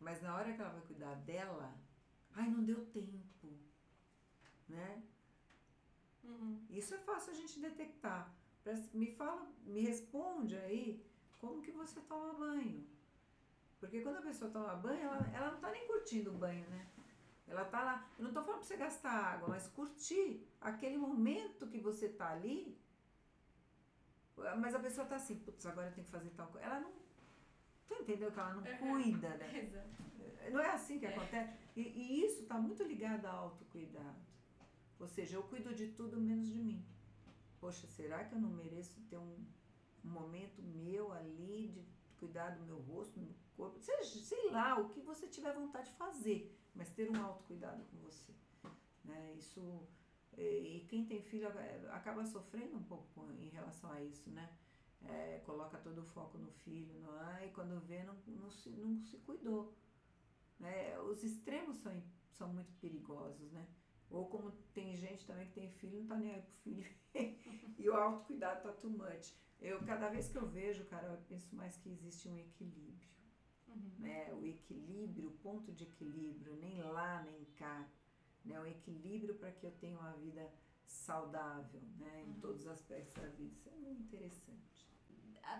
Mas 0.00 0.22
na 0.22 0.34
hora 0.34 0.52
que 0.52 0.60
ela 0.60 0.70
vai 0.70 0.82
cuidar 0.82 1.14
dela, 1.30 1.74
ai, 2.32 2.48
não 2.48 2.64
deu 2.64 2.86
tempo, 2.86 3.48
né? 4.68 5.02
Uhum. 6.24 6.66
Isso 6.70 6.94
é 6.94 6.98
fácil 6.98 7.32
a 7.32 7.36
gente 7.36 7.60
detectar. 7.60 8.34
Me 8.92 9.06
fala, 9.12 9.46
me 9.64 9.80
responde 9.80 10.56
aí 10.56 11.06
como 11.38 11.62
que 11.62 11.70
você 11.70 12.00
toma 12.00 12.32
banho. 12.34 12.84
Porque 13.78 14.00
quando 14.00 14.16
a 14.16 14.22
pessoa 14.22 14.50
toma 14.50 14.74
banho, 14.74 15.02
ela, 15.02 15.30
ela 15.32 15.52
não 15.52 15.60
tá 15.60 15.70
nem 15.70 15.86
curtindo 15.86 16.30
o 16.30 16.38
banho, 16.38 16.68
né? 16.70 16.90
Ela 17.46 17.64
tá 17.64 17.82
lá, 17.84 18.10
eu 18.18 18.24
não 18.24 18.32
tô 18.32 18.42
falando 18.42 18.58
pra 18.60 18.66
você 18.68 18.76
gastar 18.76 19.10
água, 19.10 19.48
mas 19.48 19.68
curtir 19.68 20.44
aquele 20.60 20.96
momento 20.96 21.66
que 21.68 21.78
você 21.78 22.08
tá 22.08 22.30
ali. 22.32 22.76
Mas 24.58 24.74
a 24.74 24.80
pessoa 24.80 25.06
tá 25.06 25.16
assim, 25.16 25.36
putz, 25.38 25.64
agora 25.64 25.88
eu 25.88 25.92
tenho 25.94 26.04
que 26.06 26.10
fazer 26.12 26.30
tal 26.30 26.48
coisa. 26.48 26.66
Ela 26.66 26.80
não. 26.80 26.92
Tu 27.88 27.94
entendeu 27.94 28.32
que 28.32 28.38
ela 28.38 28.52
não 28.54 28.62
Uhum. 28.64 28.78
cuida, 29.02 29.28
né? 29.36 29.46
Exato. 29.62 30.52
Não 30.52 30.60
é 30.60 30.70
assim 30.70 30.98
que 30.98 31.06
acontece? 31.06 31.56
E, 31.76 31.80
e 31.82 32.24
isso 32.24 32.42
está 32.42 32.58
muito 32.58 32.82
ligado 32.82 33.24
ao 33.26 33.44
autocuidado. 33.50 34.18
Ou 34.98 35.06
seja, 35.06 35.36
eu 35.36 35.42
cuido 35.44 35.74
de 35.74 35.88
tudo 35.92 36.20
menos 36.20 36.48
de 36.48 36.58
mim. 36.58 36.84
Poxa, 37.60 37.86
será 37.86 38.24
que 38.24 38.34
eu 38.34 38.40
não 38.40 38.50
mereço 38.50 39.00
ter 39.08 39.18
um, 39.18 39.44
um 40.04 40.08
momento 40.10 40.60
meu 40.62 41.12
ali 41.12 41.68
de 41.68 41.86
cuidar 42.18 42.50
do 42.50 42.64
meu 42.64 42.78
rosto, 42.80 43.18
do 43.18 43.26
meu 43.26 43.34
corpo, 43.56 43.78
seja, 43.78 44.18
sei 44.20 44.50
lá, 44.50 44.78
o 44.78 44.88
que 44.88 45.00
você 45.00 45.26
tiver 45.26 45.52
vontade 45.54 45.90
de 45.90 45.96
fazer, 45.96 46.54
mas 46.76 46.90
ter 46.90 47.10
um 47.10 47.24
autocuidado 47.24 47.82
com 47.84 47.96
você. 47.98 48.32
Né? 49.04 49.34
Isso, 49.34 49.60
e 50.36 50.84
quem 50.88 51.06
tem 51.06 51.22
filho 51.22 51.48
acaba 51.90 52.24
sofrendo 52.24 52.76
um 52.76 52.82
pouco 52.82 53.26
em 53.40 53.48
relação 53.48 53.90
a 53.90 54.02
isso, 54.02 54.30
né? 54.30 54.48
É, 55.02 55.40
coloca 55.44 55.78
todo 55.78 55.98
o 56.00 56.04
foco 56.04 56.36
no 56.38 56.50
filho, 56.50 56.98
não 57.00 57.28
é? 57.30 57.46
e 57.46 57.50
quando 57.50 57.80
vê, 57.86 58.02
não, 58.02 58.16
não, 58.26 58.50
se, 58.50 58.70
não 58.70 58.98
se 58.98 59.18
cuidou. 59.18 59.74
Né? 60.58 60.98
Os 61.00 61.22
extremos 61.22 61.76
são, 61.76 62.02
são 62.32 62.52
muito 62.52 62.72
perigosos, 62.80 63.52
né? 63.52 63.66
Ou 64.10 64.26
como 64.28 64.50
tem 64.72 64.96
gente 64.96 65.26
também 65.26 65.46
que 65.46 65.54
tem 65.54 65.70
filho, 65.70 66.00
não 66.00 66.06
tá 66.06 66.16
nem 66.16 66.32
aí 66.32 66.42
pro 66.42 66.54
filho. 66.62 66.86
e 67.78 67.88
o 67.88 67.94
autocuidado 67.94 68.62
tá 68.62 68.72
too 68.72 68.90
much. 68.90 69.34
Eu, 69.60 69.82
cada 69.84 70.08
vez 70.08 70.28
que 70.28 70.38
eu 70.38 70.46
vejo, 70.46 70.84
cara, 70.86 71.08
eu 71.08 71.18
penso 71.28 71.54
mais 71.54 71.76
que 71.76 71.88
existe 71.88 72.28
um 72.28 72.36
equilíbrio. 72.36 73.08
Uhum. 73.76 74.04
Né? 74.04 74.32
O 74.34 74.46
equilíbrio, 74.46 75.28
o 75.28 75.32
ponto 75.38 75.72
de 75.72 75.84
equilíbrio, 75.84 76.56
nem 76.56 76.82
lá 76.82 77.22
nem 77.22 77.44
cá. 77.56 77.86
Né? 78.44 78.58
O 78.60 78.66
equilíbrio 78.66 79.34
para 79.34 79.52
que 79.52 79.64
eu 79.64 79.72
tenha 79.72 79.98
uma 79.98 80.12
vida 80.12 80.50
saudável, 80.86 81.82
né? 81.98 82.24
Em 82.26 82.30
uhum. 82.30 82.40
todos 82.40 82.62
os 82.62 82.68
aspectos 82.68 83.14
da 83.14 83.28
vida. 83.28 83.52
Isso 83.54 83.68
é 83.68 83.72
muito 83.72 84.02
interessante. 84.02 84.86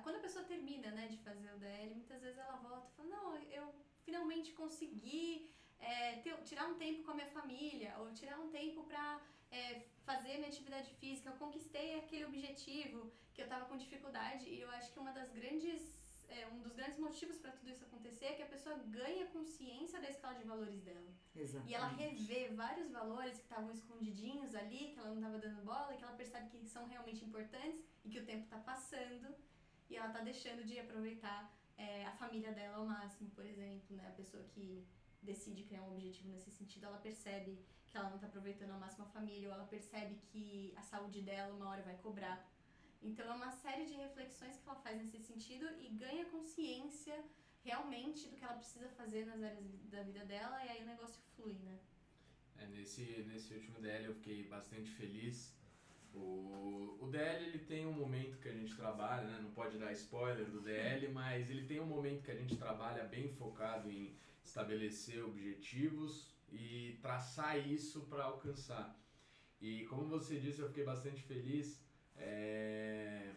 Quando 0.02 0.16
a 0.16 0.20
pessoa 0.20 0.44
termina, 0.44 0.90
né, 0.90 1.06
de 1.08 1.16
fazer 1.18 1.52
o 1.54 1.58
DL, 1.58 1.94
muitas 1.94 2.20
vezes 2.20 2.38
ela 2.38 2.56
volta 2.56 2.88
e 2.88 2.96
fala, 2.96 3.08
não, 3.08 3.36
eu 3.58 3.72
finalmente 4.04 4.52
consegui 4.52 5.50
é, 5.78 6.16
ter, 6.22 6.34
tirar 6.42 6.66
um 6.68 6.74
tempo 6.74 7.04
com 7.04 7.12
a 7.12 7.14
minha 7.14 7.28
família, 7.28 7.94
ou 7.98 8.12
tirar 8.12 8.38
um 8.40 8.50
tempo 8.50 8.84
para 8.84 9.20
é, 9.50 9.86
fazer 10.04 10.34
minha 10.38 10.48
atividade 10.48 10.92
física, 10.94 11.30
eu 11.30 11.36
conquistei 11.36 11.96
aquele 11.96 12.24
objetivo 12.24 13.12
que 13.32 13.42
eu 13.42 13.46
estava 13.46 13.66
com 13.66 13.76
dificuldade, 13.76 14.48
e 14.48 14.60
eu 14.60 14.70
acho 14.70 14.92
que 14.92 14.98
uma 14.98 15.12
das 15.12 15.30
grandes 15.30 16.05
é, 16.29 16.47
um 16.49 16.61
dos 16.61 16.72
grandes 16.72 16.99
motivos 16.99 17.39
para 17.39 17.53
tudo 17.53 17.70
isso 17.70 17.85
acontecer 17.85 18.27
é 18.27 18.33
que 18.35 18.43
a 18.43 18.47
pessoa 18.47 18.77
ganha 18.77 19.27
consciência 19.27 20.01
da 20.01 20.09
escala 20.09 20.35
de 20.35 20.45
valores 20.45 20.81
dela. 20.83 21.11
Exatamente. 21.35 21.70
E 21.70 21.74
ela 21.74 21.89
revê 21.89 22.49
vários 22.49 22.91
valores 22.91 23.37
que 23.39 23.45
estavam 23.45 23.70
escondidinhos 23.70 24.55
ali, 24.55 24.93
que 24.93 24.99
ela 24.99 25.09
não 25.09 25.16
estava 25.16 25.39
dando 25.39 25.64
bola, 25.64 25.95
e 25.95 25.97
que 25.97 26.05
ela 26.05 26.16
percebe 26.16 26.49
que 26.49 26.66
são 26.66 26.87
realmente 26.87 27.24
importantes 27.24 27.85
e 28.05 28.09
que 28.09 28.18
o 28.18 28.24
tempo 28.24 28.45
está 28.45 28.59
passando 28.59 29.35
e 29.89 29.97
ela 29.97 30.09
está 30.09 30.20
deixando 30.20 30.64
de 30.64 30.79
aproveitar 30.79 31.53
é, 31.77 32.07
a 32.07 32.12
família 32.12 32.53
dela 32.53 32.79
ao 32.79 32.87
máximo, 32.87 33.31
por 33.31 33.45
exemplo, 33.45 33.97
né? 33.97 34.09
A 34.09 34.12
pessoa 34.12 34.43
que 34.45 34.85
decide 35.22 35.64
criar 35.64 35.83
um 35.83 35.93
objetivo 35.93 36.29
nesse 36.29 36.51
sentido, 36.51 36.87
ela 36.87 36.99
percebe 36.99 37.59
que 37.87 37.97
ela 37.97 38.09
não 38.09 38.16
está 38.16 38.27
aproveitando 38.27 38.70
ao 38.70 38.81
máximo 38.81 39.05
a 39.05 39.09
família, 39.09 39.49
ou 39.49 39.55
ela 39.55 39.64
percebe 39.64 40.16
que 40.33 40.72
a 40.77 40.83
saúde 40.83 41.22
dela 41.22 41.55
uma 41.55 41.68
hora 41.68 41.83
vai 41.83 41.97
cobrar. 41.97 42.45
Então 43.03 43.26
é 43.26 43.34
uma 43.34 43.51
série 43.51 43.86
de 43.86 43.94
reflexões 43.94 44.59
que 44.59 44.68
ela 44.68 44.78
faz 44.80 44.97
nesse 44.99 45.18
sentido 45.18 45.66
e 45.80 45.88
ganha 45.88 46.24
consciência 46.26 47.16
realmente 47.64 48.28
do 48.28 48.36
que 48.36 48.44
ela 48.44 48.55
precisa 48.55 48.88
fazer 48.90 49.26
nas 49.26 49.42
áreas 49.42 49.64
da 49.90 50.03
vida 50.03 50.24
dela 50.24 50.64
e 50.64 50.68
aí 50.68 50.82
o 50.82 50.86
negócio 50.86 51.20
flui, 51.34 51.55
né? 51.64 51.78
É, 52.59 52.66
nesse, 52.66 53.03
nesse 53.28 53.53
último 53.55 53.80
DL 53.80 54.07
eu 54.07 54.14
fiquei 54.14 54.44
bastante 54.44 54.90
feliz. 54.90 55.55
O, 56.14 56.97
o 57.01 57.09
DL 57.11 57.44
ele 57.44 57.59
tem 57.59 57.86
um 57.86 57.92
momento 57.92 58.38
que 58.38 58.49
a 58.49 58.53
gente 58.53 58.74
trabalha, 58.74 59.26
né? 59.26 59.38
não 59.42 59.51
pode 59.51 59.76
dar 59.78 59.92
spoiler 59.92 60.47
do 60.47 60.62
DL, 60.62 61.09
mas 61.09 61.51
ele 61.51 61.66
tem 61.66 61.80
um 61.80 61.86
momento 61.86 62.22
que 62.22 62.30
a 62.30 62.36
gente 62.36 62.57
trabalha 62.57 63.05
bem 63.05 63.28
focado 63.28 63.90
em 63.90 64.16
estabelecer 64.42 65.22
objetivos 65.22 66.34
e 66.51 66.99
traçar 67.03 67.68
isso 67.68 68.03
para 68.03 68.24
alcançar. 68.24 68.97
E 69.61 69.84
como 69.86 70.07
você 70.07 70.38
disse, 70.38 70.61
eu 70.61 70.68
fiquei 70.68 70.84
bastante 70.84 71.20
feliz 71.22 71.86
é, 72.18 73.30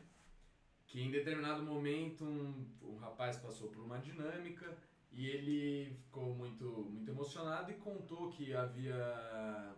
que 0.88 1.02
em 1.02 1.12
determinado 1.12 1.64
momento 1.64 2.26
um, 2.26 2.66
um 2.84 2.98
rapaz 2.98 3.38
passou 3.38 3.70
por 3.70 3.84
uma 3.84 4.00
dinâmica 4.00 4.78
e 5.12 5.28
ele 5.28 5.96
ficou 6.04 6.34
muito, 6.34 6.66
muito 6.66 7.10
emocionado 7.10 7.72
e 7.72 7.76
contou 7.76 8.30
que 8.30 8.54
havia 8.54 9.76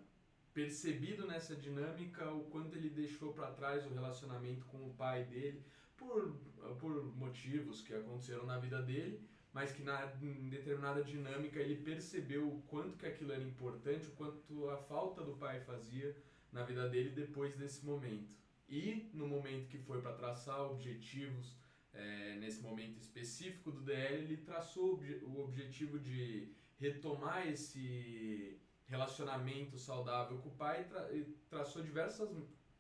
percebido 0.54 1.26
nessa 1.26 1.56
dinâmica 1.56 2.30
o 2.32 2.44
quanto 2.46 2.76
ele 2.76 2.90
deixou 2.90 3.34
para 3.34 3.52
trás 3.52 3.86
o 3.86 3.94
relacionamento 3.94 4.66
com 4.66 4.78
o 4.78 4.94
pai 4.94 5.24
dele 5.24 5.64
por, 5.96 6.36
por 6.80 7.06
motivos 7.16 7.82
que 7.82 7.94
aconteceram 7.94 8.46
na 8.46 8.58
vida 8.58 8.82
dele 8.82 9.26
mas 9.54 9.72
que 9.72 9.84
na 9.84 10.12
em 10.22 10.50
determinada 10.50 11.04
dinâmica 11.04 11.60
ele 11.60 11.76
percebeu 11.84 12.48
o 12.48 12.62
quanto 12.64 12.98
que 12.98 13.06
aquilo 13.06 13.34
era 13.34 13.44
importante, 13.44 14.08
o 14.08 14.12
quanto 14.12 14.70
a 14.70 14.78
falta 14.78 15.22
do 15.22 15.34
pai 15.34 15.60
fazia 15.62 16.16
na 16.52 16.64
vida 16.64 16.88
dele 16.88 17.10
depois 17.10 17.56
desse 17.56 17.86
momento. 17.86 18.41
E 18.72 19.10
no 19.14 19.28
momento 19.28 19.68
que 19.68 19.78
foi 19.78 20.02
para 20.02 20.14
traçar 20.14 20.62
objetivos, 20.62 21.58
é, 21.94 22.38
nesse 22.38 22.62
momento 22.62 22.98
específico 23.02 23.70
do 23.70 23.82
DL, 23.82 24.24
ele 24.24 24.38
traçou 24.38 24.98
o 25.24 25.42
objetivo 25.42 26.00
de 26.00 26.54
retomar 26.80 27.46
esse 27.50 28.58
relacionamento 28.88 29.78
saudável 29.78 30.38
com 30.38 30.48
o 30.48 30.56
pai 30.56 30.82
e, 30.82 30.86
tra 30.86 31.12
e 31.12 31.24
traçou 31.50 31.84
diversas 31.84 32.30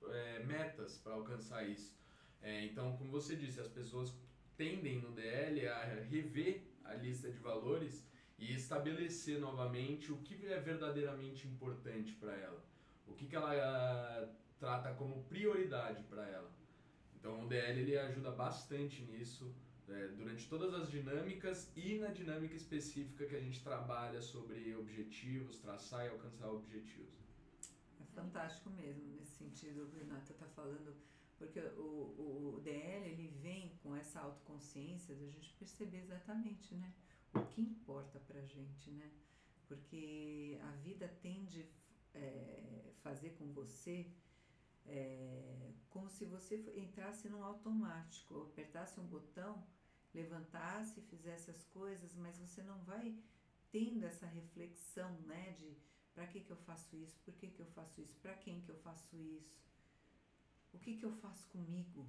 é, 0.08 0.44
metas 0.44 0.98
para 0.98 1.14
alcançar 1.14 1.68
isso. 1.68 1.94
É, 2.42 2.64
então, 2.64 2.96
como 2.96 3.12
você 3.12 3.36
disse, 3.36 3.60
as 3.60 3.68
pessoas 3.68 4.16
tendem 4.56 5.02
no 5.02 5.12
DL 5.12 5.68
a 5.68 5.84
rever 6.10 6.64
a 6.86 6.94
lista 6.94 7.30
de 7.30 7.38
valores 7.38 8.02
e 8.40 8.54
estabelecer 8.54 9.40
novamente 9.40 10.10
o 10.12 10.18
que 10.20 10.48
é 10.48 10.60
verdadeiramente 10.60 11.48
importante 11.48 12.14
para 12.14 12.34
ela, 12.34 12.64
o 13.06 13.14
que, 13.14 13.28
que 13.28 13.36
ela 13.36 13.54
trata 14.62 14.94
como 14.94 15.24
prioridade 15.24 16.04
para 16.04 16.24
ela. 16.30 16.52
Então 17.16 17.44
o 17.44 17.48
DL 17.48 17.82
ele 17.82 17.98
ajuda 17.98 18.32
bastante 18.32 19.02
nisso 19.02 19.54
é, 19.90 20.08
durante 20.10 20.48
todas 20.48 20.74
as 20.76 20.90
dinâmicas 20.90 21.72
e 21.76 21.98
na 21.98 22.10
dinâmica 22.10 22.56
específica 22.56 23.26
que 23.26 23.36
a 23.36 23.40
gente 23.40 23.62
trabalha 23.64 24.22
sobre 24.22 24.76
objetivos, 24.76 25.58
traçar 25.58 26.06
e 26.06 26.10
alcançar 26.10 26.48
objetivos. 26.50 27.20
É 28.00 28.06
fantástico 28.14 28.70
mesmo 28.70 29.04
nesse 29.16 29.32
sentido, 29.32 29.84
o 29.84 29.90
Renata 29.98 30.32
está 30.32 30.46
falando 30.46 30.96
porque 31.40 31.60
o, 31.60 32.54
o 32.56 32.62
DL 32.64 33.10
ele 33.10 33.28
vem 33.42 33.76
com 33.82 33.96
essa 33.96 34.20
autoconsciência 34.20 35.16
da 35.16 35.26
gente 35.26 35.52
perceber 35.58 36.02
exatamente 36.02 36.76
né, 36.76 36.94
o 37.34 37.42
que 37.48 37.62
importa 37.62 38.20
para 38.20 38.40
gente, 38.46 38.92
né? 38.92 39.12
Porque 39.68 40.60
a 40.62 40.72
vida 40.84 41.08
tende 41.20 41.68
a 42.14 42.20
é, 42.20 42.92
fazer 43.02 43.32
com 43.40 43.52
você 43.54 44.06
é, 44.86 45.74
como 45.90 46.10
se 46.10 46.26
você 46.26 46.56
entrasse 46.76 47.30
num 47.30 47.44
automático, 47.44 48.42
apertasse 48.42 49.00
um 49.00 49.06
botão, 49.06 49.64
levantasse 50.14 51.02
fizesse 51.02 51.52
as 51.52 51.64
coisas, 51.66 52.16
mas 52.16 52.38
você 52.38 52.62
não 52.62 52.80
vai 52.84 53.18
tendo 53.72 54.06
essa 54.06 54.26
reflexão, 54.26 55.12
né, 55.22 55.54
de 55.54 55.78
para 56.14 56.28
que 56.28 56.42
que 56.42 56.52
eu 56.52 56.58
faço 56.58 56.96
isso, 56.98 57.18
por 57.24 57.34
que 57.36 57.48
que 57.48 57.62
eu 57.62 57.66
faço 57.68 58.02
isso, 58.02 58.16
para 58.18 58.36
quem 58.36 58.62
que 58.62 58.70
eu 58.70 58.76
faço 58.76 59.16
isso, 59.16 59.62
o 60.74 60.80
que, 60.80 60.98
que 60.98 61.06
eu 61.06 61.12
faço 61.12 61.48
comigo, 61.48 62.08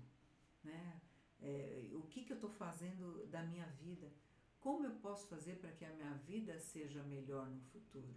né? 0.62 1.01
É, 1.41 1.89
o 1.93 2.03
que, 2.03 2.25
que 2.25 2.33
eu 2.33 2.37
estou 2.37 2.51
fazendo 2.51 3.27
da 3.27 3.43
minha 3.43 3.66
vida, 3.66 4.12
como 4.61 4.87
eu 4.87 4.95
posso 4.97 5.27
fazer 5.27 5.57
para 5.57 5.73
que 5.73 5.85
a 5.85 5.93
minha 5.93 6.14
vida 6.14 6.59
seja 6.61 7.03
melhor 7.03 7.49
no 7.49 7.61
futuro, 7.61 8.14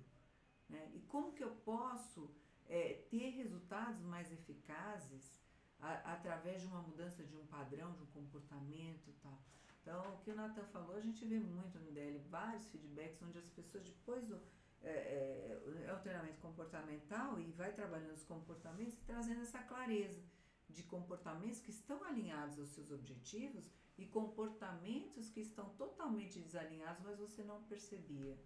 né? 0.69 0.91
E 0.93 1.01
como 1.01 1.33
que 1.33 1.43
eu 1.43 1.55
posso 1.57 2.29
é, 2.67 3.05
ter 3.09 3.29
resultados 3.29 4.01
mais 4.03 4.31
eficazes 4.31 5.39
a, 5.79 6.13
através 6.13 6.61
de 6.61 6.67
uma 6.67 6.81
mudança 6.81 7.23
de 7.23 7.35
um 7.35 7.45
padrão, 7.47 7.91
de 7.93 8.01
um 8.03 8.07
comportamento 8.07 9.07
e 9.07 9.13
tal. 9.21 9.39
Então, 9.81 10.15
o 10.15 10.17
que 10.19 10.31
o 10.31 10.35
Nathan 10.35 10.65
falou, 10.65 10.95
a 10.95 11.01
gente 11.01 11.23
vê 11.25 11.39
muito 11.39 11.77
no 11.77 11.91
DL, 11.91 12.17
vários 12.29 12.65
feedbacks 12.67 13.21
onde 13.21 13.37
as 13.37 13.49
pessoas 13.49 13.83
depois 13.83 14.25
do 14.25 14.41
é, 14.81 14.89
é, 14.89 15.87
é 15.87 15.93
o 15.93 15.99
treinamento 15.99 16.39
comportamental 16.39 17.39
e 17.39 17.51
vai 17.51 17.71
trabalhando 17.73 18.13
os 18.13 18.23
comportamentos 18.23 18.93
e 18.93 19.01
trazendo 19.01 19.41
essa 19.41 19.59
clareza 19.59 20.21
de 20.69 20.83
comportamentos 20.83 21.59
que 21.59 21.71
estão 21.71 22.03
alinhados 22.03 22.59
aos 22.59 22.69
seus 22.69 22.91
objetivos 22.91 23.69
e 23.97 24.05
comportamentos 24.05 25.29
que 25.29 25.39
estão 25.39 25.69
totalmente 25.69 26.39
desalinhados, 26.39 27.01
mas 27.03 27.17
você 27.17 27.43
não 27.43 27.63
percebia. 27.63 28.37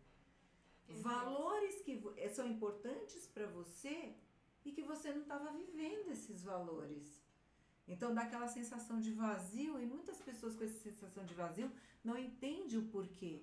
Valores 0.90 1.82
que 1.82 2.02
eh, 2.18 2.30
são 2.30 2.48
importantes 2.48 3.28
para 3.28 3.46
você 3.48 4.14
e 4.66 4.72
que 4.72 4.82
você 4.82 5.12
não 5.12 5.22
estava 5.22 5.52
vivendo 5.52 6.12
esses 6.12 6.44
valores. 6.44 7.24
Então 7.88 8.14
dá 8.14 8.22
aquela 8.22 8.48
sensação 8.48 9.00
de 9.00 9.12
vazio 9.12 9.80
e 9.80 9.86
muitas 9.86 10.22
pessoas 10.22 10.56
com 10.56 10.64
essa 10.64 10.80
sensação 10.80 11.26
de 11.26 11.34
vazio 11.34 11.72
não 12.04 12.18
entendem 12.18 12.78
o 12.78 12.88
porquê. 12.88 13.42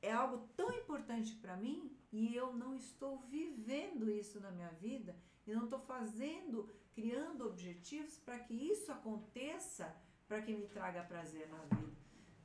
É 0.00 0.12
algo 0.12 0.48
tão 0.56 0.72
importante 0.72 1.34
para 1.36 1.56
mim 1.56 1.90
e 2.12 2.34
eu 2.34 2.52
não 2.52 2.74
estou 2.74 3.18
vivendo 3.18 4.10
isso 4.10 4.40
na 4.40 4.50
minha 4.50 4.70
vida 4.70 5.14
e 5.46 5.54
não 5.54 5.64
estou 5.64 5.80
fazendo 5.80 6.68
criando 6.94 7.46
objetivos 7.46 8.18
para 8.18 8.38
que 8.38 8.54
isso 8.54 8.90
aconteça, 8.90 9.94
para 10.26 10.40
que 10.40 10.54
me 10.54 10.66
traga 10.66 11.02
prazer 11.02 11.46
na 11.48 11.58
vida. 11.76 11.92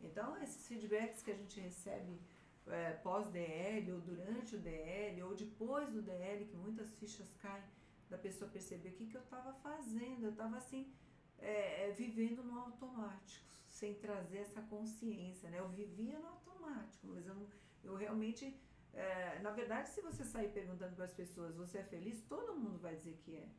Então, 0.02 0.38
esses 0.44 0.68
feedbacks 0.68 1.22
que 1.24 1.32
a 1.32 1.36
gente 1.36 1.60
recebe 1.60 2.20
é, 2.68 2.92
pós-DL, 2.94 3.92
ou 3.92 4.02
durante 4.02 4.56
o 4.56 4.60
DL, 4.60 5.24
ou 5.24 5.36
depois 5.36 5.90
do 5.90 6.02
DL, 6.02 6.46
que 6.46 6.56
muitas 6.56 6.90
fichas 6.96 7.32
caem, 7.40 7.64
da 8.10 8.18
pessoa 8.18 8.52
perceber 8.52 8.90
o 8.90 8.94
que, 8.94 9.08
que 9.08 9.16
eu 9.16 9.22
estava 9.22 9.54
fazendo. 9.54 10.26
Eu 10.26 10.32
estava 10.32 10.58
assim, 10.58 10.92
é, 11.40 11.88
é, 11.88 11.92
vivendo 11.92 12.44
no 12.44 12.60
automático, 12.60 13.50
sem 13.70 13.96
trazer 13.96 14.40
essa 14.40 14.62
consciência, 14.62 15.50
né? 15.50 15.60
Eu 15.60 15.70
vivia 15.70 16.20
no 16.20 16.28
automático, 16.28 17.08
mas 17.08 17.26
eu, 17.26 17.36
eu 17.84 17.96
realmente, 17.96 18.56
é, 18.94 19.40
na 19.40 19.52
verdade, 19.52 19.90
se 19.90 20.02
você 20.02 20.24
sair 20.26 20.50
perguntando 20.50 20.96
para 20.96 21.06
as 21.06 21.14
pessoas, 21.14 21.56
você 21.56 21.80
é 21.80 21.84
feliz? 21.84 22.22
Todo 22.24 22.58
mundo 22.58 22.80
vai 22.80 22.96
dizer 22.96 23.18
que 23.24 23.36
é. 23.36 23.50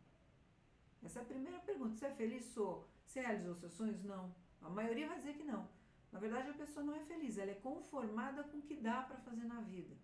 Essa 1.03 1.19
é 1.19 1.23
a 1.23 1.27
primeira 1.27 1.59
pergunta. 1.61 1.97
Você 1.97 2.07
é 2.07 2.11
feliz? 2.11 2.45
Sou. 2.45 2.89
Você 3.05 3.21
realizou 3.21 3.55
seus 3.55 3.73
sonhos? 3.73 4.03
Não. 4.05 4.35
A 4.61 4.71
maioria 4.71 5.09
vai 5.09 5.19
dizer 5.19 5.35
que 5.35 5.43
não. 5.43 5.69
Na 6.13 6.19
verdade, 6.19 6.51
a 6.51 6.55
pessoa 6.55 6.85
não 6.85 6.95
é 6.95 7.01
feliz, 7.01 7.39
ela 7.39 7.51
é 7.51 7.55
conformada 7.55 8.45
com 8.45 8.59
o 8.59 8.63
que 8.63 8.77
dá 8.77 9.03
para 9.03 9.17
fazer 9.17 9.45
na 9.45 9.63
vida. 9.63 9.97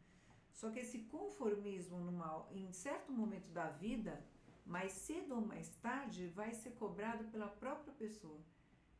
Só 0.55 0.71
que 0.71 0.81
esse 0.81 1.01
conformismo, 1.01 1.99
numa, 2.01 2.49
em 2.51 2.73
certo 2.73 3.13
momento 3.13 3.49
da 3.53 3.69
vida, 3.69 4.25
mais 4.65 4.93
cedo 4.93 5.35
ou 5.35 5.41
mais 5.41 5.69
tarde, 5.77 6.27
vai 6.29 6.53
ser 6.53 6.71
cobrado 6.73 7.25
pela 7.25 7.47
própria 7.47 7.93
pessoa. 7.93 8.41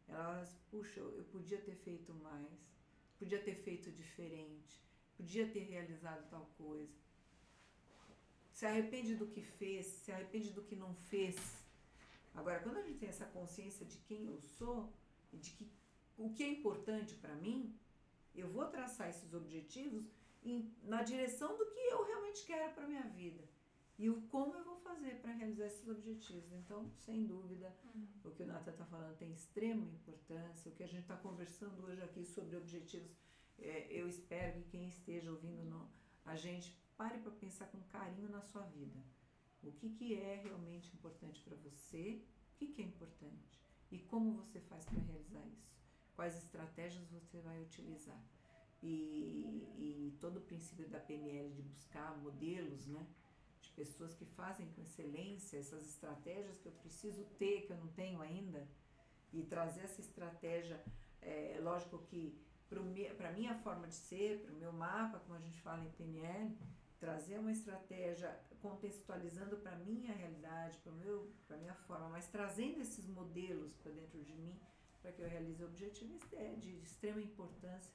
Elas, 0.07 0.55
puxa, 0.71 1.01
eu 1.01 1.25
podia 1.25 1.61
ter 1.61 1.75
feito 1.77 2.15
mais, 2.15 2.59
podia 3.19 3.43
ter 3.43 3.55
feito 3.55 3.91
diferente, 3.91 4.83
podia 5.17 5.51
ter 5.51 5.65
realizado 5.65 6.29
tal 6.31 6.47
coisa. 6.57 6.97
Se 8.53 8.67
arrepende 8.67 9.15
do 9.15 9.27
que 9.27 9.43
fez, 9.43 9.87
se 9.87 10.13
arrepende 10.13 10.53
do 10.53 10.63
que 10.63 10.77
não 10.77 10.95
fez. 10.95 11.37
Agora, 12.35 12.61
quando 12.61 12.79
a 12.79 12.83
gente 12.83 12.99
tem 12.99 13.09
essa 13.09 13.27
consciência 13.27 13.85
de 13.85 13.99
quem 13.99 14.27
eu 14.27 14.41
sou 14.41 14.93
e 15.33 15.37
de 15.37 15.51
que 15.51 15.71
o 16.19 16.31
que 16.35 16.43
é 16.43 16.49
importante 16.49 17.15
para 17.15 17.35
mim, 17.37 17.75
eu 18.35 18.49
vou 18.51 18.67
traçar 18.67 19.09
esses 19.09 19.33
objetivos 19.35 20.05
em- 20.43 20.73
na 20.83 21.03
direção 21.03 21.57
do 21.57 21.67
que 21.73 21.79
eu 21.79 22.05
realmente 22.05 22.45
quero 22.45 22.73
para 22.75 22.87
minha 22.87 23.03
vida 23.03 23.43
e 23.99 24.09
o 24.11 24.21
como 24.23 24.55
eu 24.55 24.65
vou 24.65 24.77
fazer 24.77 25.15
para 25.21 25.33
realizar 25.33 25.67
esses 25.67 25.89
objetivos. 25.89 26.53
Então, 26.53 26.91
sem 27.07 27.25
dúvida, 27.27 27.75
o 28.25 28.31
que 28.31 28.43
o 28.43 28.47
Nathan 28.47 28.71
está 28.73 28.85
falando 28.85 29.17
tem 29.17 29.33
extrema 29.33 29.85
importância. 29.85 30.71
O 30.71 30.75
que 30.75 30.83
a 30.85 30.87
gente 30.87 31.03
está 31.03 31.17
conversando 31.17 31.85
hoje 31.85 32.03
aqui 32.03 32.25
sobre 32.25 32.57
objetivos, 32.57 33.11
é, 33.59 33.87
eu 33.91 34.09
espero 34.09 34.53
que 34.63 34.69
quem 34.71 34.89
esteja 34.89 35.31
ouvindo 35.31 35.65
no- 35.65 35.91
a 36.25 36.37
gente 36.37 36.77
pare 36.97 37.19
para 37.19 37.33
pensar 37.33 37.67
com 37.67 37.81
carinho 37.85 38.29
na 38.29 38.41
sua 38.43 38.63
vida. 38.63 38.99
O 39.63 39.73
que, 39.73 39.91
que 39.91 40.15
é 40.15 40.37
realmente 40.37 40.93
importante 40.95 41.41
para 41.43 41.57
você? 41.57 42.23
O 42.55 42.59
que, 42.59 42.69
que 42.69 42.83
é 42.83 42.85
importante? 42.85 43.59
E 43.91 43.99
como 43.99 44.33
você 44.33 44.61
faz 44.61 44.85
para 44.85 45.01
realizar 45.01 45.45
isso? 45.49 45.78
Quais 46.19 46.37
estratégias 46.37 47.09
você 47.13 47.39
vai 47.39 47.63
utilizar? 47.63 48.21
E, 48.83 49.65
e 49.79 50.19
todo 50.21 50.39
o 50.39 50.41
princípio 50.41 50.89
da 50.89 50.99
PNL 50.99 51.49
de 51.51 51.63
buscar 51.63 52.19
modelos, 52.19 52.89
né? 52.89 53.07
De 53.63 53.71
pessoas 53.71 54.15
que 54.15 54.25
fazem 54.25 54.67
com 54.73 54.83
excelência 54.83 55.59
essas 55.59 55.87
estratégias 55.89 56.59
que 56.59 56.67
eu 56.67 56.73
preciso 56.73 57.25
ter, 57.39 57.67
que 57.67 57.73
eu 57.73 57.77
não 57.77 57.87
tenho 57.93 58.21
ainda, 58.21 58.67
e 59.33 59.45
trazer 59.45 59.83
essa 59.83 60.01
estratégia, 60.01 60.85
é, 61.23 61.61
lógico 61.63 61.99
que 61.99 62.37
para 62.69 63.29
a 63.29 63.33
minha 63.33 63.55
forma 63.61 63.87
de 63.87 63.95
ser, 63.95 64.41
para 64.41 64.53
o 64.53 64.57
meu 64.57 64.73
mapa, 64.73 65.21
como 65.21 65.37
a 65.37 65.41
gente 65.41 65.61
fala 65.61 65.85
em 65.85 65.91
PNL, 65.93 66.59
trazer 66.99 67.39
uma 67.39 67.53
estratégia 67.53 68.37
contextualizando 68.61 69.57
para 69.59 69.71
a 69.71 69.79
minha 69.79 70.13
realidade, 70.13 70.79
para 71.47 71.57
a 71.57 71.61
minha 71.61 71.75
forma, 71.75 72.09
mas 72.09 72.27
trazendo 72.27 72.81
esses 72.81 73.07
modelos 73.07 73.73
para 73.77 73.93
dentro 73.93 74.21
de 74.21 74.35
mim, 74.35 74.59
para 75.01 75.13
que 75.13 75.23
eu 75.23 75.29
realize 75.29 75.63
o 75.63 75.67
objetivo, 75.67 76.19
é 76.33 76.55
de 76.55 76.71
extrema 76.81 77.21
importância 77.21 77.93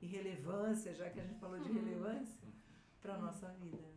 e 0.00 0.06
relevância, 0.06 0.94
já 0.94 1.08
que 1.10 1.20
a 1.20 1.24
gente 1.24 1.38
falou 1.38 1.58
de 1.60 1.68
Uhum. 1.68 1.74
relevância, 1.84 2.48
para 3.00 3.14
a 3.14 3.18
nossa 3.18 3.48
vida. 3.54 3.88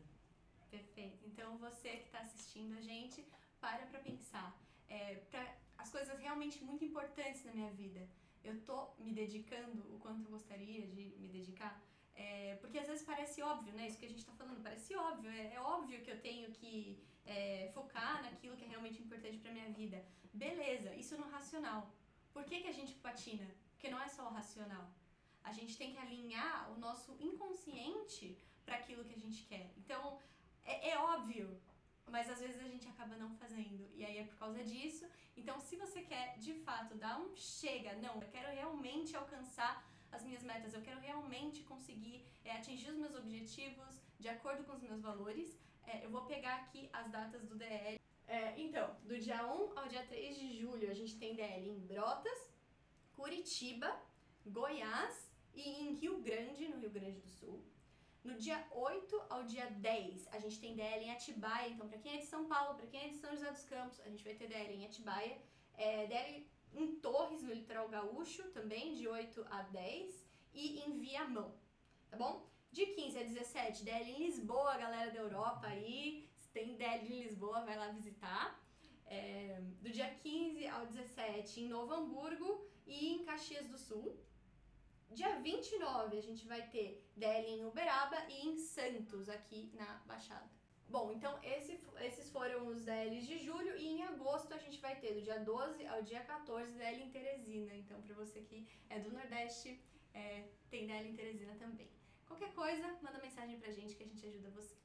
Perfeito. 0.70 1.26
Então 1.26 1.58
você 1.58 1.90
que 1.98 2.06
está 2.06 2.20
assistindo 2.20 2.78
a 2.78 2.82
gente, 2.82 3.26
para 3.60 3.86
pra 3.88 4.00
pensar. 4.00 4.58
É, 4.90 5.16
pra, 5.32 5.56
as 5.78 5.90
coisas 5.92 6.18
realmente 6.20 6.64
muito 6.64 6.84
importantes 6.86 7.44
na 7.46 7.54
minha 7.54 7.72
vida. 7.72 8.08
Eu 8.44 8.60
tô 8.62 8.90
me 9.00 9.12
dedicando 9.14 9.82
o 9.96 10.00
quanto 10.00 10.26
eu 10.26 10.32
gostaria 10.32 10.86
de 10.88 11.16
me 11.20 11.28
dedicar? 11.30 11.82
É, 12.16 12.56
porque 12.62 12.78
às 12.78 12.88
vezes 12.88 13.04
parece 13.06 13.42
óbvio, 13.42 13.74
né? 13.74 13.88
Isso 13.88 13.98
que 13.98 14.06
a 14.06 14.10
gente 14.10 14.26
tá 14.26 14.34
falando 14.34 14.62
parece 14.62 14.96
óbvio. 14.96 15.30
É, 15.32 15.54
é 15.56 15.62
óbvio 15.62 16.02
que 16.02 16.12
eu 16.12 16.20
tenho 16.22 16.52
que 16.52 17.02
é, 17.26 17.70
focar 17.74 18.22
naquilo 18.24 18.56
que 18.58 18.66
é 18.66 18.68
realmente 18.68 19.02
importante 19.02 19.38
pra 19.40 19.52
minha 19.52 19.70
vida. 19.72 20.04
Beleza, 20.34 20.94
isso 20.96 21.18
no 21.18 21.28
racional. 21.30 21.92
Por 22.34 22.44
que, 22.46 22.62
que 22.62 22.68
a 22.68 22.78
gente 22.80 22.94
patina? 22.96 23.48
Porque 23.72 23.90
não 23.90 24.02
é 24.02 24.08
só 24.08 24.24
o 24.28 24.34
racional. 24.34 24.86
A 25.44 25.52
gente 25.52 25.78
tem 25.78 25.92
que 25.94 26.00
alinhar 26.00 26.72
o 26.72 26.80
nosso 26.80 27.16
inconsciente 27.20 28.38
para 28.66 28.78
aquilo 28.78 29.06
que 29.06 29.14
a 29.14 29.24
gente 29.26 29.44
quer. 29.44 29.72
Então, 29.78 30.20
é, 30.64 30.92
é 30.92 30.98
óbvio, 30.98 31.48
mas 32.10 32.30
às 32.30 32.40
vezes 32.40 32.60
a 32.62 32.70
gente 32.74 32.88
acaba 32.88 33.16
não 33.18 33.30
fazendo. 33.42 33.90
E 33.94 34.06
aí 34.06 34.18
é 34.20 34.24
por 34.24 34.38
causa 34.38 34.64
disso. 34.64 35.06
Então, 35.36 35.60
se 35.60 35.76
você 35.76 36.02
quer 36.02 36.38
de 36.40 36.54
fato 36.66 36.96
dar 36.96 37.20
um 37.20 37.36
chega, 37.36 37.94
não, 37.96 38.16
eu 38.22 38.30
quero 38.30 38.50
realmente 38.54 39.16
alcançar 39.16 39.86
as 40.12 40.24
minhas 40.24 40.44
metas, 40.44 40.74
eu 40.74 40.82
quero 40.82 41.00
realmente 41.00 41.64
conseguir 41.64 42.26
é, 42.46 42.52
atingir 42.52 42.90
os 42.92 42.98
meus 42.98 43.16
objetivos 43.16 44.02
de 44.20 44.30
acordo 44.30 44.64
com 44.64 44.74
os 44.74 44.82
meus 44.82 45.02
valores, 45.02 45.58
é, 45.86 46.06
eu 46.06 46.10
vou 46.10 46.24
pegar 46.26 46.56
aqui 46.56 46.90
as 46.94 47.10
datas 47.12 47.44
do 47.44 47.56
DL. 47.56 48.03
É, 48.28 48.60
então, 48.60 48.96
do 49.04 49.18
dia 49.18 49.46
1 49.46 49.78
ao 49.78 49.88
dia 49.88 50.04
3 50.06 50.36
de 50.38 50.60
julho, 50.60 50.90
a 50.90 50.94
gente 50.94 51.18
tem 51.18 51.36
DL 51.36 51.70
em 51.70 51.80
Brotas, 51.80 52.52
Curitiba, 53.16 54.02
Goiás 54.46 55.32
e 55.54 55.62
em 55.62 55.94
Rio 55.94 56.20
Grande, 56.22 56.68
no 56.68 56.78
Rio 56.78 56.90
Grande 56.90 57.20
do 57.20 57.28
Sul. 57.28 57.64
No 58.24 58.36
dia 58.36 58.66
8 58.72 59.22
ao 59.30 59.44
dia 59.44 59.70
10, 59.70 60.28
a 60.32 60.40
gente 60.40 60.60
tem 60.60 60.76
DL 60.76 61.06
em 61.06 61.12
Atibaia. 61.12 61.70
Então, 61.70 61.88
para 61.90 61.98
quem 61.98 62.16
é 62.16 62.18
de 62.18 62.26
São 62.26 62.46
Paulo, 62.46 62.76
para 62.76 62.88
quem 62.88 63.02
é 63.02 63.08
de 63.10 63.18
São 63.18 63.32
José 63.32 63.52
dos 63.52 63.66
Campos, 63.66 64.00
a 64.00 64.10
gente 64.10 64.24
vai 64.24 64.34
ter 64.34 64.48
DL 64.48 64.74
em 64.74 64.86
Atibaia. 64.86 65.38
É, 65.76 66.08
DL 66.08 66.48
em 66.74 66.96
Torres, 66.96 67.44
no 67.44 67.54
litoral 67.54 67.90
gaúcho, 67.90 68.44
também, 68.52 68.94
de 68.94 69.08
8 69.08 69.46
a 69.50 69.62
10. 69.64 70.26
E 70.54 70.80
em 70.82 70.98
Viamão, 71.00 71.54
tá 72.10 72.16
bom? 72.16 72.48
De 72.72 72.86
15 72.86 73.20
a 73.20 73.24
17, 73.24 73.84
DL 73.84 74.12
em 74.12 74.26
Lisboa, 74.26 74.78
galera 74.78 75.12
da 75.12 75.20
Europa 75.20 75.68
aí. 75.68 76.30
Tem 76.54 76.76
DL 76.76 77.06
em 77.14 77.24
Lisboa, 77.24 77.66
vai 77.66 77.78
lá 77.78 77.88
visitar. 77.90 78.62
É, 79.06 79.60
do 79.82 79.90
dia 79.90 80.10
15 80.10 80.68
ao 80.68 80.86
17, 80.86 81.62
em 81.62 81.68
Novo 81.68 81.94
Hamburgo 81.94 82.66
e 82.86 83.14
em 83.14 83.24
Caxias 83.26 83.68
do 83.68 83.78
Sul. 83.78 84.18
Dia 85.12 85.40
29 85.40 86.18
a 86.18 86.22
gente 86.22 86.48
vai 86.48 86.68
ter 86.70 87.06
DL 87.16 87.48
em 87.48 87.66
Uberaba 87.66 88.18
e 88.30 88.48
em 88.48 88.58
Santos, 88.58 89.30
aqui 89.30 89.72
na 89.74 90.02
Baixada. 90.06 90.50
Bom, 90.90 91.12
então 91.12 91.40
esse, 91.44 91.80
esses 92.02 92.30
foram 92.30 92.68
os 92.68 92.86
DLs 92.86 93.26
de 93.26 93.40
julho 93.40 93.76
e 93.78 93.88
em 93.88 94.04
agosto 94.04 94.54
a 94.54 94.58
gente 94.58 94.80
vai 94.80 94.96
ter 95.00 95.14
do 95.14 95.22
dia 95.22 95.40
12 95.40 95.88
ao 95.88 96.04
dia 96.04 96.22
14 96.22 96.72
DL 96.74 97.04
em 97.04 97.10
Teresina. 97.10 97.74
Então, 97.74 98.02
para 98.02 98.14
você 98.16 98.42
que 98.42 98.68
é 98.90 99.00
do 99.00 99.12
Nordeste, 99.12 99.82
é, 100.14 100.46
tem 100.70 100.86
DL 100.86 101.10
em 101.10 101.16
Teresina 101.16 101.56
também. 101.56 101.90
Qualquer 102.28 102.54
coisa, 102.54 102.88
manda 103.02 103.18
mensagem 103.20 103.60
pra 103.60 103.72
gente 103.72 103.96
que 103.96 104.04
a 104.04 104.08
gente 104.08 104.26
ajuda 104.26 104.50
você. 104.52 104.83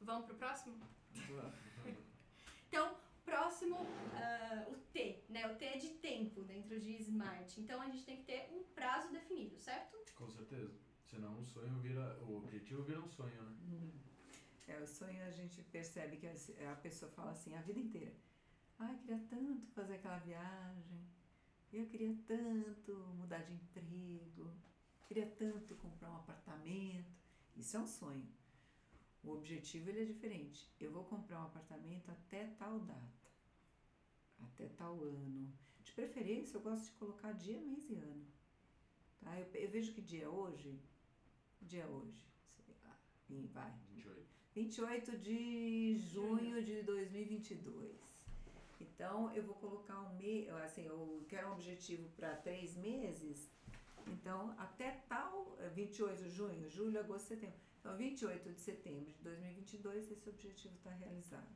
Vamos 0.00 0.26
pro 0.26 0.36
próximo? 0.36 0.76
Então, 2.68 2.96
próximo, 3.24 3.76
ah, 4.14 4.66
o 4.68 4.76
T, 4.92 5.22
né? 5.28 5.50
O 5.50 5.56
T 5.56 5.64
é 5.64 5.78
de 5.78 5.88
tempo 5.90 6.42
dentro 6.42 6.80
de 6.80 6.92
Smart. 7.02 7.60
Então 7.60 7.80
a 7.80 7.88
gente 7.88 8.04
tem 8.04 8.16
que 8.16 8.24
ter 8.24 8.48
um 8.52 8.62
prazo 8.74 9.10
definido, 9.12 9.58
certo? 9.58 9.96
Com 10.14 10.28
certeza. 10.30 10.72
Senão 11.04 11.40
o 11.40 11.44
sonho 11.44 11.78
vira. 11.80 12.18
O 12.26 12.36
objetivo 12.36 12.82
vira 12.82 13.00
um 13.00 13.08
sonho, 13.08 13.42
né? 13.42 13.92
É, 14.66 14.78
o 14.80 14.86
sonho 14.86 15.24
a 15.24 15.30
gente 15.30 15.62
percebe 15.62 16.18
que 16.18 16.26
a 16.26 16.72
a 16.72 16.76
pessoa 16.76 17.10
fala 17.12 17.30
assim 17.30 17.54
a 17.54 17.62
vida 17.62 17.78
inteira. 17.78 18.14
Ai, 18.78 18.94
eu 18.94 18.98
queria 18.98 19.20
tanto 19.28 19.66
fazer 19.72 19.94
aquela 19.94 20.18
viagem. 20.18 21.00
Eu 21.72 21.86
queria 21.86 22.14
tanto 22.26 22.92
mudar 23.16 23.38
de 23.38 23.52
emprego. 23.52 24.52
Queria 25.06 25.26
tanto 25.26 25.74
comprar 25.76 26.10
um 26.10 26.16
apartamento. 26.16 27.10
Isso 27.56 27.76
é 27.76 27.80
um 27.80 27.86
sonho. 27.86 28.26
O 29.22 29.32
objetivo 29.32 29.90
ele 29.90 30.02
é 30.02 30.04
diferente. 30.04 30.70
Eu 30.80 30.90
vou 30.92 31.04
comprar 31.04 31.40
um 31.40 31.46
apartamento 31.46 32.10
até 32.10 32.46
tal 32.58 32.78
data. 32.80 33.28
Até 34.40 34.68
tal 34.68 35.02
ano. 35.02 35.52
De 35.82 35.92
preferência, 35.92 36.56
eu 36.56 36.60
gosto 36.60 36.84
de 36.84 36.92
colocar 36.92 37.32
dia, 37.32 37.60
mês 37.60 37.88
e 37.90 37.96
ano. 37.96 38.26
Tá? 39.20 39.38
Eu, 39.38 39.46
eu 39.54 39.70
vejo 39.70 39.92
que 39.92 40.00
dia 40.00 40.24
é 40.24 40.28
hoje. 40.28 40.78
Dia 41.60 41.82
é 41.82 41.86
hoje. 41.86 42.24
Sei 42.64 42.74
lá. 42.84 42.96
E 43.28 43.46
vai. 43.46 43.72
28. 43.94 44.26
28 44.54 45.18
de 45.18 45.96
junho 45.96 46.64
de 46.64 46.82
2022. 46.82 47.98
Então, 48.80 49.32
eu 49.34 49.42
vou 49.42 49.54
colocar 49.56 50.00
um 50.00 50.16
mês, 50.16 50.48
assim, 50.64 50.84
eu 50.84 51.24
quero 51.28 51.48
um 51.48 51.52
objetivo 51.52 52.08
para 52.16 52.36
três 52.36 52.76
meses. 52.76 53.50
Então, 54.06 54.54
até 54.58 54.90
tal, 55.08 55.56
eh, 55.58 55.68
28 55.68 56.22
de 56.24 56.30
junho, 56.30 56.68
julho, 56.68 56.98
agosto, 56.98 57.28
setembro. 57.28 57.67
Então, 57.88 57.96
28 57.96 58.52
de 58.52 58.60
setembro 58.60 59.10
de 59.10 59.22
2022, 59.22 60.10
esse 60.10 60.28
objetivo 60.28 60.74
está 60.74 60.90
realizado. 60.90 61.48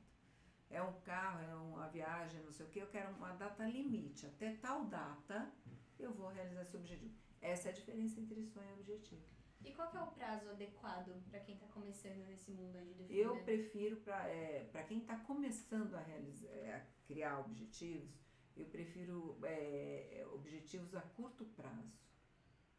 É 0.70 0.82
um 0.82 0.98
carro, 1.00 1.42
é 1.42 1.54
uma 1.54 1.88
viagem, 1.88 2.42
não 2.42 2.50
sei 2.50 2.64
o 2.64 2.70
que, 2.70 2.78
eu 2.78 2.86
quero 2.86 3.14
uma 3.16 3.34
data 3.34 3.66
limite. 3.66 4.24
Até 4.24 4.54
tal 4.54 4.86
data, 4.86 5.52
eu 5.98 6.10
vou 6.14 6.30
realizar 6.30 6.62
esse 6.62 6.74
objetivo. 6.74 7.14
Essa 7.42 7.68
é 7.68 7.72
a 7.72 7.74
diferença 7.74 8.18
entre 8.18 8.46
sonho 8.46 8.70
e 8.70 8.80
objetivo. 8.80 9.20
E 9.62 9.72
qual 9.74 9.94
é 9.94 10.00
o 10.00 10.06
prazo 10.12 10.48
adequado 10.48 11.22
para 11.28 11.40
quem 11.40 11.58
tá 11.58 11.66
começando 11.66 12.24
nesse 12.24 12.50
mundo 12.50 12.78
aí 12.78 12.94
de 12.94 13.02
Eu 13.02 13.34
definimento? 13.34 13.44
prefiro, 13.44 13.96
para 13.98 14.26
é, 14.28 14.64
pra 14.72 14.84
quem 14.84 15.00
está 15.00 15.16
começando 15.18 15.94
a, 15.94 16.00
realizar, 16.00 16.48
é, 16.48 16.74
a 16.76 16.80
criar 17.06 17.40
objetivos, 17.40 18.10
eu 18.56 18.64
prefiro 18.64 19.38
é, 19.42 20.26
objetivos 20.32 20.94
a 20.94 21.02
curto 21.02 21.44
prazo. 21.44 21.92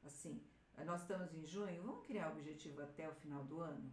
Assim, 0.01 0.43
nós 0.85 1.01
estamos 1.01 1.33
em 1.33 1.45
junho, 1.45 1.83
vamos 1.83 2.05
criar 2.05 2.31
objetivo 2.31 2.81
até 2.81 3.07
o 3.07 3.13
final 3.13 3.43
do 3.43 3.61
ano? 3.61 3.91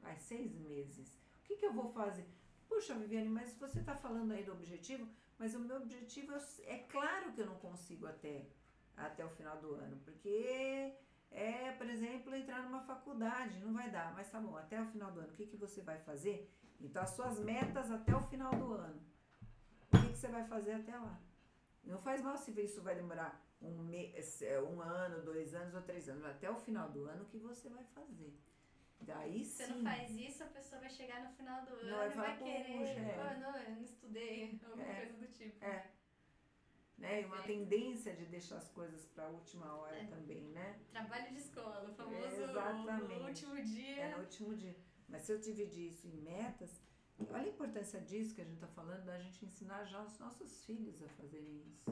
Vai, 0.00 0.16
seis 0.18 0.54
meses. 0.54 1.18
O 1.40 1.44
que, 1.44 1.56
que 1.56 1.66
eu 1.66 1.72
vou 1.72 1.92
fazer? 1.92 2.26
Puxa, 2.68 2.94
Viviane, 2.94 3.28
mas 3.28 3.54
você 3.54 3.80
está 3.80 3.94
falando 3.94 4.32
aí 4.32 4.42
do 4.42 4.52
objetivo, 4.52 5.06
mas 5.38 5.54
o 5.54 5.60
meu 5.60 5.76
objetivo 5.76 6.32
é, 6.32 6.40
é 6.66 6.78
claro 6.88 7.32
que 7.32 7.40
eu 7.40 7.46
não 7.46 7.56
consigo 7.56 8.06
até, 8.06 8.46
até 8.96 9.24
o 9.24 9.30
final 9.30 9.60
do 9.60 9.74
ano, 9.74 9.98
porque 10.04 10.94
é, 11.30 11.72
por 11.72 11.88
exemplo, 11.88 12.34
entrar 12.34 12.62
numa 12.62 12.80
faculdade, 12.82 13.58
não 13.58 13.72
vai 13.72 13.90
dar, 13.90 14.12
mas 14.14 14.30
tá 14.30 14.40
bom, 14.40 14.56
até 14.56 14.80
o 14.80 14.86
final 14.86 15.10
do 15.10 15.20
ano, 15.20 15.30
o 15.30 15.36
que, 15.36 15.46
que 15.46 15.56
você 15.56 15.80
vai 15.82 15.98
fazer? 15.98 16.50
Então, 16.80 17.02
as 17.02 17.10
suas 17.10 17.38
metas 17.38 17.90
até 17.90 18.14
o 18.14 18.20
final 18.22 18.54
do 18.54 18.72
ano. 18.74 19.00
O 19.92 19.98
que, 19.98 20.08
que 20.08 20.18
você 20.18 20.28
vai 20.28 20.44
fazer 20.46 20.72
até 20.72 20.96
lá? 20.96 21.18
Não 21.84 21.98
faz 21.98 22.22
mal 22.22 22.36
se 22.36 22.50
isso 22.60 22.82
vai 22.82 22.94
demorar 22.94 23.41
um, 23.62 23.78
mês, 23.84 24.42
um 24.70 24.80
ano, 24.80 25.22
dois 25.24 25.54
anos 25.54 25.74
ou 25.74 25.82
três 25.82 26.08
anos. 26.08 26.24
Até 26.24 26.50
o 26.50 26.56
final 26.56 26.90
do 26.90 27.04
ano, 27.06 27.24
que 27.26 27.38
você 27.38 27.68
vai 27.68 27.84
fazer? 27.84 28.34
Daí 29.00 29.44
Você 29.44 29.66
sim. 29.66 29.72
não 29.74 29.82
faz 29.82 30.10
isso, 30.16 30.44
a 30.44 30.46
pessoa 30.46 30.80
vai 30.80 30.90
chegar 30.90 31.24
no 31.24 31.30
final 31.34 31.64
do 31.64 31.72
ano 31.74 31.90
Não, 31.90 32.06
e 32.06 32.14
vai 32.14 32.38
querer. 32.38 32.78
"Puxa, 32.78 33.00
é." 33.00 33.14
"Pô, 33.34 33.40
não, 33.40 33.56
eu 33.58 33.70
não 33.74 33.82
estudei, 33.82 34.60
alguma 34.64 34.84
É. 34.86 34.94
coisa 35.06 35.18
do 35.18 35.26
tipo. 35.32 35.64
É. 35.64 35.90
Né? 36.98 37.22
E 37.22 37.24
uma 37.24 37.40
É. 37.40 37.42
tendência 37.42 38.14
de 38.14 38.26
deixar 38.26 38.58
as 38.58 38.68
coisas 38.68 39.04
para 39.06 39.24
a 39.24 39.28
última 39.28 39.74
hora 39.74 39.96
É. 39.96 40.06
também, 40.06 40.44
né? 40.50 40.78
Trabalho 40.92 41.30
de 41.32 41.38
escola, 41.38 41.88
o 41.90 41.94
famoso 41.94 42.42
Exatamente. 42.42 43.14
no 43.18 43.26
último 43.26 43.60
dia. 43.64 43.96
É 44.02 44.14
no 44.14 44.20
último 44.22 44.54
dia. 44.54 44.76
Mas 45.08 45.22
se 45.22 45.32
eu 45.32 45.38
dividir 45.40 45.88
isso 45.88 46.06
em 46.06 46.16
metas, 46.20 46.80
olha 47.28 47.42
a 47.42 47.48
importância 47.48 48.00
disso 48.00 48.34
que 48.36 48.40
a 48.40 48.44
gente 48.44 48.54
está 48.54 48.68
falando, 48.68 49.04
da 49.04 49.18
gente 49.18 49.44
ensinar 49.44 49.84
já 49.84 50.00
os 50.00 50.16
nossos 50.20 50.64
filhos 50.64 51.02
a 51.02 51.08
fazerem 51.08 51.60
isso. 51.66 51.82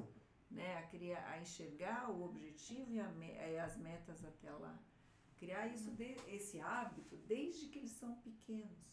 Né? 0.50 0.78
A, 0.78 0.82
criar, 0.82 1.24
a 1.30 1.40
enxergar 1.40 2.10
o 2.10 2.24
objetivo 2.24 2.92
e, 2.92 3.00
a 3.00 3.08
e 3.50 3.58
as 3.58 3.76
metas 3.76 4.24
até 4.24 4.50
lá. 4.50 4.76
Criar 5.38 5.68
isso, 5.68 5.90
de, 5.92 6.16
esse 6.26 6.60
hábito 6.60 7.16
desde 7.16 7.68
que 7.68 7.78
eles 7.78 7.92
são 7.92 8.14
pequenos. 8.16 8.90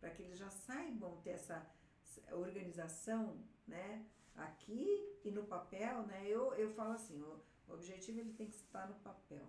Para 0.00 0.10
que 0.10 0.22
eles 0.22 0.38
já 0.38 0.48
saibam 0.48 1.20
ter 1.22 1.30
essa 1.30 1.66
organização, 2.32 3.44
né? 3.66 4.06
Aqui 4.34 5.18
e 5.24 5.30
no 5.30 5.44
papel, 5.44 6.06
né? 6.06 6.26
Eu, 6.28 6.54
eu 6.54 6.70
falo 6.70 6.92
assim, 6.92 7.20
o 7.20 7.42
objetivo 7.68 8.20
ele 8.20 8.32
tem 8.32 8.48
que 8.48 8.56
estar 8.56 8.86
no 8.86 8.94
papel. 8.96 9.46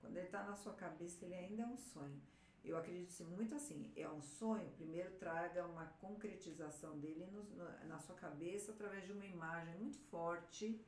Quando 0.00 0.16
ele 0.16 0.26
está 0.26 0.42
na 0.42 0.56
sua 0.56 0.74
cabeça, 0.74 1.24
ele 1.24 1.34
ainda 1.34 1.62
é 1.62 1.66
um 1.66 1.76
sonho. 1.76 2.20
Eu 2.64 2.76
acredito 2.76 3.24
muito 3.24 3.54
assim, 3.56 3.92
é 3.96 4.08
um 4.08 4.22
sonho, 4.22 4.70
primeiro 4.72 5.10
traga 5.16 5.66
uma 5.66 5.86
concretização 6.00 6.98
dele 6.98 7.26
no- 7.26 7.88
na 7.88 7.98
sua 7.98 8.14
cabeça 8.14 8.70
através 8.72 9.04
de 9.04 9.12
uma 9.12 9.26
imagem 9.26 9.74
muito 9.78 9.98
forte 9.98 10.80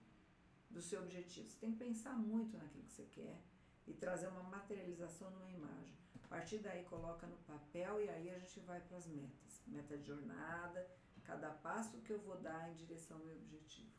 do 0.71 0.81
seu 0.81 1.03
objetivo. 1.03 1.49
Você 1.49 1.59
tem 1.59 1.73
que 1.73 1.79
pensar 1.79 2.15
muito 2.17 2.57
naquilo 2.57 2.85
que 2.85 2.93
você 2.93 3.05
quer 3.07 3.41
e 3.87 3.93
trazer 3.93 4.29
uma 4.29 4.43
materialização 4.45 5.31
numa 5.31 5.51
imagem. 5.51 5.97
A 6.25 6.29
partir 6.29 6.59
daí 6.59 6.85
coloca 6.85 7.27
no 7.27 7.37
papel 7.39 8.01
e 8.03 8.09
aí 8.09 8.31
a 8.31 8.39
gente 8.39 8.61
vai 8.61 8.81
para 8.81 8.97
as 8.97 9.07
metas. 9.07 9.63
Meta 9.67 9.97
de 9.99 10.07
jornada, 10.07 10.89
cada 11.25 11.51
passo 11.51 12.01
que 12.03 12.13
eu 12.13 12.19
vou 12.21 12.37
dar 12.39 12.71
em 12.71 12.75
direção 12.75 13.19
ao 13.19 13.25
meu 13.25 13.35
objetivo. 13.37 13.91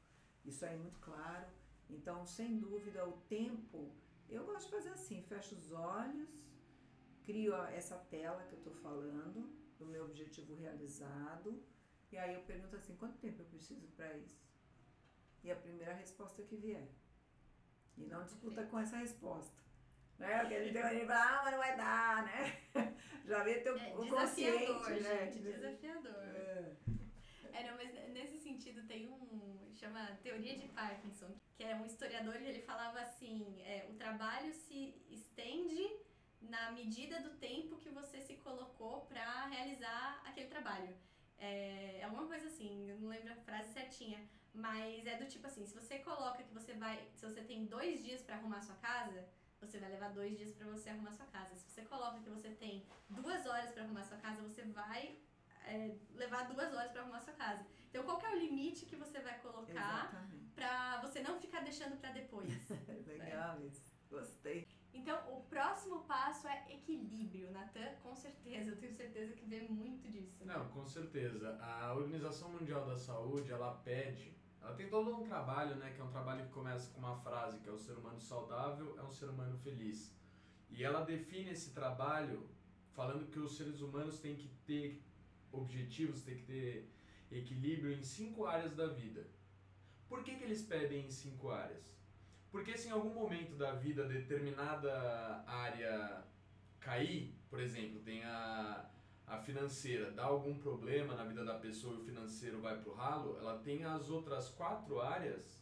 Isso 0.43 0.65
aí 0.65 0.73
é 0.76 0.78
muito 0.78 0.99
claro. 0.99 1.47
Então, 1.89 2.26
sem 2.26 2.57
dúvida, 2.57 3.07
o 3.07 3.13
tempo, 3.28 3.91
eu 4.30 4.45
gosto 4.45 4.65
de 4.65 4.71
fazer 4.71 4.89
assim, 4.89 5.21
fecho 5.23 5.55
os 5.55 5.71
olhos, 5.71 6.43
crio 7.26 7.55
essa 7.80 7.97
tela 7.97 8.43
que 8.43 8.53
eu 8.53 8.59
estou 8.59 8.73
falando, 8.73 9.49
do 9.78 9.86
meu 9.86 10.05
objetivo 10.05 10.55
realizado, 10.55 11.61
e 12.11 12.17
aí 12.17 12.34
eu 12.34 12.41
pergunto 12.41 12.76
assim, 12.76 12.95
quanto 12.95 13.17
tempo 13.17 13.41
eu 13.41 13.45
preciso 13.45 13.88
para 13.89 14.15
isso? 14.17 14.39
E 15.43 15.51
a 15.51 15.55
primeira 15.55 15.93
resposta 15.93 16.43
que 16.43 16.55
vier. 16.55 16.88
E 17.97 18.05
não 18.05 18.23
discuta 18.23 18.63
com 18.65 18.80
essa 18.80 18.97
resposta. 18.97 19.63
Né? 20.17 20.39
Porque 20.39 20.55
a 20.55 20.63
gente 20.63 20.73
tem 20.73 20.99
que 20.99 21.05
falar, 21.05 21.39
ah, 21.39 21.41
mas 21.43 21.51
não 21.51 21.59
vai 21.59 21.78
dar, 21.78 22.23
né? 22.23 22.61
Já 23.26 23.43
vê 23.43 23.55
teu 23.59 23.78
É 23.78 23.95
o 23.95 24.03
desafiador, 24.03 24.78
consciente, 24.78 25.01
né? 25.01 25.26
gente, 25.26 25.39
desafiador. 25.39 26.23
É. 26.23 26.76
É, 27.51 27.69
não, 27.69 27.78
mas 27.78 27.93
nesse 28.13 28.38
sentido 28.39 28.86
tem 28.86 29.09
um. 29.09 29.69
chama 29.73 30.17
Teoria 30.21 30.57
de 30.57 30.67
Parkinson, 30.69 31.34
que 31.55 31.63
é 31.63 31.76
um 31.76 31.86
historiador 31.86 32.36
e 32.41 32.47
ele 32.47 32.61
falava 32.61 32.99
assim: 32.99 33.61
é, 33.61 33.88
o 33.89 33.93
trabalho 33.93 34.53
se 34.53 34.93
estende 35.09 35.89
na 36.49 36.71
medida 36.71 37.21
do 37.21 37.31
tempo 37.31 37.77
que 37.77 37.89
você 37.89 38.21
se 38.21 38.35
colocou 38.37 39.01
para 39.05 39.45
realizar 39.47 40.21
aquele 40.25 40.47
trabalho. 40.47 40.95
É, 41.37 41.99
é 41.99 42.03
alguma 42.03 42.27
coisa 42.27 42.47
assim, 42.47 42.89
eu 42.89 42.97
não 42.99 43.09
lembro 43.09 43.33
a 43.33 43.35
frase 43.35 43.73
certinha, 43.73 44.19
mas 44.53 45.05
é 45.05 45.17
do 45.17 45.25
tipo 45.25 45.45
assim: 45.47 45.65
se 45.65 45.73
você 45.73 45.99
coloca 45.99 46.43
que 46.43 46.53
você 46.53 46.73
vai. 46.73 47.07
Se 47.15 47.25
você 47.25 47.41
tem 47.41 47.65
dois 47.65 48.03
dias 48.03 48.21
para 48.21 48.35
arrumar 48.35 48.61
sua 48.61 48.75
casa, 48.75 49.27
você 49.59 49.79
vai 49.79 49.89
levar 49.89 50.09
dois 50.09 50.37
dias 50.37 50.53
para 50.53 50.67
você 50.67 50.89
arrumar 50.89 51.11
sua 51.11 51.25
casa. 51.27 51.55
Se 51.55 51.69
você 51.69 51.81
coloca 51.83 52.19
que 52.19 52.29
você 52.29 52.49
tem 52.49 52.85
duas 53.09 53.45
horas 53.45 53.71
para 53.71 53.83
arrumar 53.83 54.03
sua 54.03 54.17
casa, 54.17 54.41
você 54.41 54.63
vai 54.63 55.17
é, 55.65 55.95
levar 56.13 56.47
duas 56.47 56.73
horas 56.73 56.91
para 56.91 57.01
arrumar 57.01 57.21
sua 57.21 57.33
casa. 57.33 57.65
Então, 57.89 58.03
qual 58.03 58.17
que 58.19 58.25
é 58.25 58.29
o 58.29 58.39
limite 58.39 58.85
que 58.85 58.95
você 58.95 59.19
vai 59.19 59.39
colocar 59.39 60.11
pra 60.53 61.01
você 61.01 61.21
não 61.21 61.39
ficar 61.39 61.61
deixando 61.61 61.97
pra 61.97 62.11
depois? 62.11 62.49
Legal 63.07 63.61
isso. 63.61 63.93
Gostei. 64.09 64.67
Então, 65.05 65.21
o 65.37 65.41
próximo 65.41 65.99
passo 66.05 66.47
é 66.47 66.65
equilíbrio. 66.67 67.51
Natan, 67.51 67.93
com 68.01 68.15
certeza, 68.15 68.71
eu 68.71 68.75
tenho 68.75 68.91
certeza 68.91 69.33
que 69.33 69.45
vê 69.45 69.61
muito 69.61 70.09
disso. 70.09 70.43
Não, 70.43 70.67
com 70.69 70.83
certeza. 70.83 71.59
A 71.61 71.93
Organização 71.93 72.49
Mundial 72.49 72.87
da 72.87 72.97
Saúde, 72.97 73.51
ela 73.51 73.71
pede, 73.83 74.35
ela 74.59 74.73
tem 74.73 74.89
todo 74.89 75.15
um 75.15 75.23
trabalho, 75.23 75.75
né, 75.75 75.91
que 75.93 76.01
é 76.01 76.03
um 76.03 76.09
trabalho 76.09 76.43
que 76.47 76.51
começa 76.51 76.91
com 76.91 76.97
uma 77.01 77.15
frase, 77.17 77.59
que 77.59 77.69
é 77.69 77.71
o 77.71 77.77
ser 77.77 77.95
humano 77.99 78.19
saudável 78.19 78.97
é 78.97 79.03
um 79.03 79.11
ser 79.11 79.29
humano 79.29 79.55
feliz. 79.59 80.11
E 80.71 80.83
ela 80.83 81.05
define 81.05 81.51
esse 81.51 81.71
trabalho 81.71 82.49
falando 82.93 83.29
que 83.29 83.37
os 83.37 83.55
seres 83.55 83.81
humanos 83.81 84.19
têm 84.19 84.35
que 84.35 84.47
ter 84.65 85.03
objetivos, 85.51 86.23
têm 86.23 86.37
que 86.37 86.45
ter 86.45 86.89
equilíbrio 87.31 87.93
em 87.93 88.01
cinco 88.01 88.47
áreas 88.47 88.73
da 88.73 88.87
vida. 88.87 89.27
Por 90.09 90.23
que, 90.23 90.33
que 90.35 90.45
eles 90.45 90.63
pedem 90.63 91.05
em 91.05 91.11
cinco 91.11 91.51
áreas? 91.51 91.95
Porque 92.55 92.77
se 92.77 92.87
em 92.87 92.91
algum 92.91 93.09
momento 93.09 93.53
da 93.57 93.73
vida 93.73 94.07
determinada 94.07 95.43
área 95.45 96.23
cair, 96.79 97.35
por 97.49 97.59
exemplo, 97.59 97.99
tem 97.99 98.23
a, 98.23 98.89
a 99.27 99.37
financeira, 99.39 100.09
dá 100.09 100.23
algum 100.23 100.57
problema 100.57 101.15
na 101.15 101.25
vida 101.25 101.43
da 101.43 101.55
pessoa 101.55 101.95
e 101.95 101.97
o 101.97 102.05
financeiro 102.05 102.61
vai 102.61 102.79
pro 102.79 102.93
ralo, 102.93 103.37
ela 103.37 103.57
tem 103.57 103.83
as 103.83 104.09
outras 104.09 104.47
quatro 104.47 105.01
áreas 105.01 105.61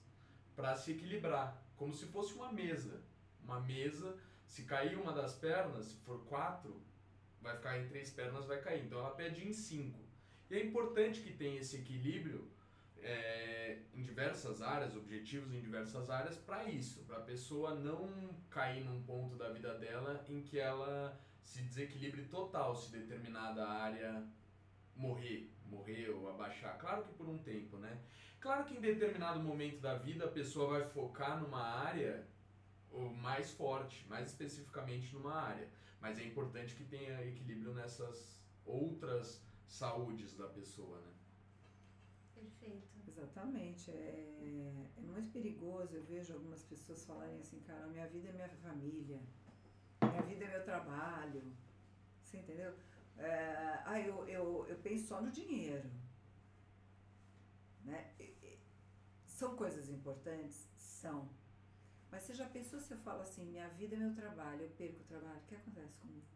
para 0.55 0.75
se 0.75 0.91
equilibrar, 0.91 1.59
como 1.75 1.95
se 1.95 2.05
fosse 2.05 2.35
uma 2.35 2.53
mesa. 2.53 3.01
Uma 3.43 3.59
mesa, 3.59 4.15
se 4.45 4.61
cair 4.65 4.95
uma 4.95 5.13
das 5.13 5.33
pernas, 5.33 5.87
se 5.87 5.95
for 5.95 6.23
quatro, 6.25 6.79
vai 7.41 7.55
ficar 7.55 7.79
em 7.79 7.87
três 7.87 8.11
pernas, 8.11 8.45
vai 8.45 8.61
cair. 8.61 8.85
Então 8.85 8.99
ela 8.99 9.15
pede 9.15 9.43
em 9.43 9.51
cinco. 9.51 9.99
E 10.47 10.55
é 10.57 10.63
importante 10.63 11.21
que 11.21 11.33
tenha 11.33 11.59
esse 11.59 11.77
equilíbrio 11.77 12.52
é, 13.03 13.79
em 13.93 14.01
diversas 14.01 14.61
áreas, 14.61 14.95
objetivos 14.95 15.53
em 15.53 15.61
diversas 15.61 16.09
áreas, 16.09 16.37
para 16.37 16.63
isso, 16.69 17.03
para 17.03 17.17
a 17.17 17.21
pessoa 17.21 17.75
não 17.75 18.29
cair 18.49 18.83
num 18.83 19.03
ponto 19.03 19.35
da 19.35 19.49
vida 19.49 19.77
dela 19.77 20.23
em 20.27 20.41
que 20.41 20.59
ela 20.59 21.19
se 21.41 21.61
desequilibre 21.61 22.23
total 22.23 22.75
se 22.75 22.91
determinada 22.91 23.67
área 23.67 24.25
morrer, 24.95 25.51
morrer 25.65 26.09
ou 26.09 26.29
abaixar. 26.29 26.77
Claro 26.77 27.03
que 27.03 27.13
por 27.13 27.27
um 27.27 27.37
tempo, 27.37 27.77
né? 27.77 27.99
Claro 28.39 28.65
que 28.65 28.75
em 28.75 28.81
determinado 28.81 29.39
momento 29.39 29.79
da 29.79 29.97
vida 29.97 30.25
a 30.25 30.31
pessoa 30.31 30.79
vai 30.79 30.89
focar 30.89 31.41
numa 31.41 31.61
área 31.61 32.27
mais 33.21 33.51
forte, 33.51 34.05
mais 34.07 34.27
especificamente 34.27 35.13
numa 35.13 35.33
área, 35.33 35.67
mas 35.99 36.19
é 36.19 36.23
importante 36.23 36.75
que 36.75 36.83
tenha 36.83 37.25
equilíbrio 37.25 37.73
nessas 37.73 38.41
outras 38.65 39.43
saúdes 39.65 40.35
da 40.35 40.47
pessoa, 40.47 40.99
né? 40.99 41.11
Perfeito. 42.35 42.92
Exatamente. 43.23 43.89
É, 43.91 44.91
é 44.97 45.01
muito 45.01 45.31
perigoso. 45.31 45.95
Eu 45.95 46.03
vejo 46.03 46.33
algumas 46.33 46.63
pessoas 46.63 47.05
falarem 47.05 47.39
assim, 47.39 47.59
cara, 47.61 47.87
minha 47.87 48.07
vida 48.07 48.29
é 48.29 48.33
minha 48.33 48.49
família, 48.49 49.21
minha 50.01 50.21
vida 50.23 50.45
é 50.45 50.49
meu 50.49 50.63
trabalho. 50.63 51.43
Você 52.21 52.37
entendeu? 52.37 52.73
É, 53.17 53.81
ah, 53.85 53.99
eu, 53.99 54.27
eu, 54.27 54.65
eu 54.67 54.77
penso 54.79 55.07
só 55.07 55.21
no 55.21 55.31
dinheiro. 55.31 55.89
Né? 57.85 58.13
São 59.25 59.55
coisas 59.55 59.89
importantes? 59.89 60.67
São. 60.75 61.29
Mas 62.11 62.23
você 62.23 62.33
já 62.33 62.47
pensou 62.47 62.79
se 62.79 62.93
eu 62.93 62.97
falo 62.99 63.21
assim, 63.21 63.45
minha 63.45 63.67
vida 63.69 63.95
é 63.95 63.99
meu 63.99 64.13
trabalho, 64.13 64.61
eu 64.61 64.69
perco 64.69 65.01
o 65.01 65.05
trabalho, 65.05 65.39
o 65.39 65.47
que 65.47 65.55
acontece 65.55 65.97
comigo? 65.97 66.27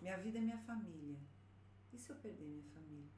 Minha 0.00 0.16
vida 0.16 0.38
é 0.38 0.40
minha 0.40 0.58
família. 0.58 1.18
E 1.92 1.98
se 1.98 2.10
eu 2.10 2.16
perder 2.16 2.46
minha 2.46 2.64
família? 2.74 3.10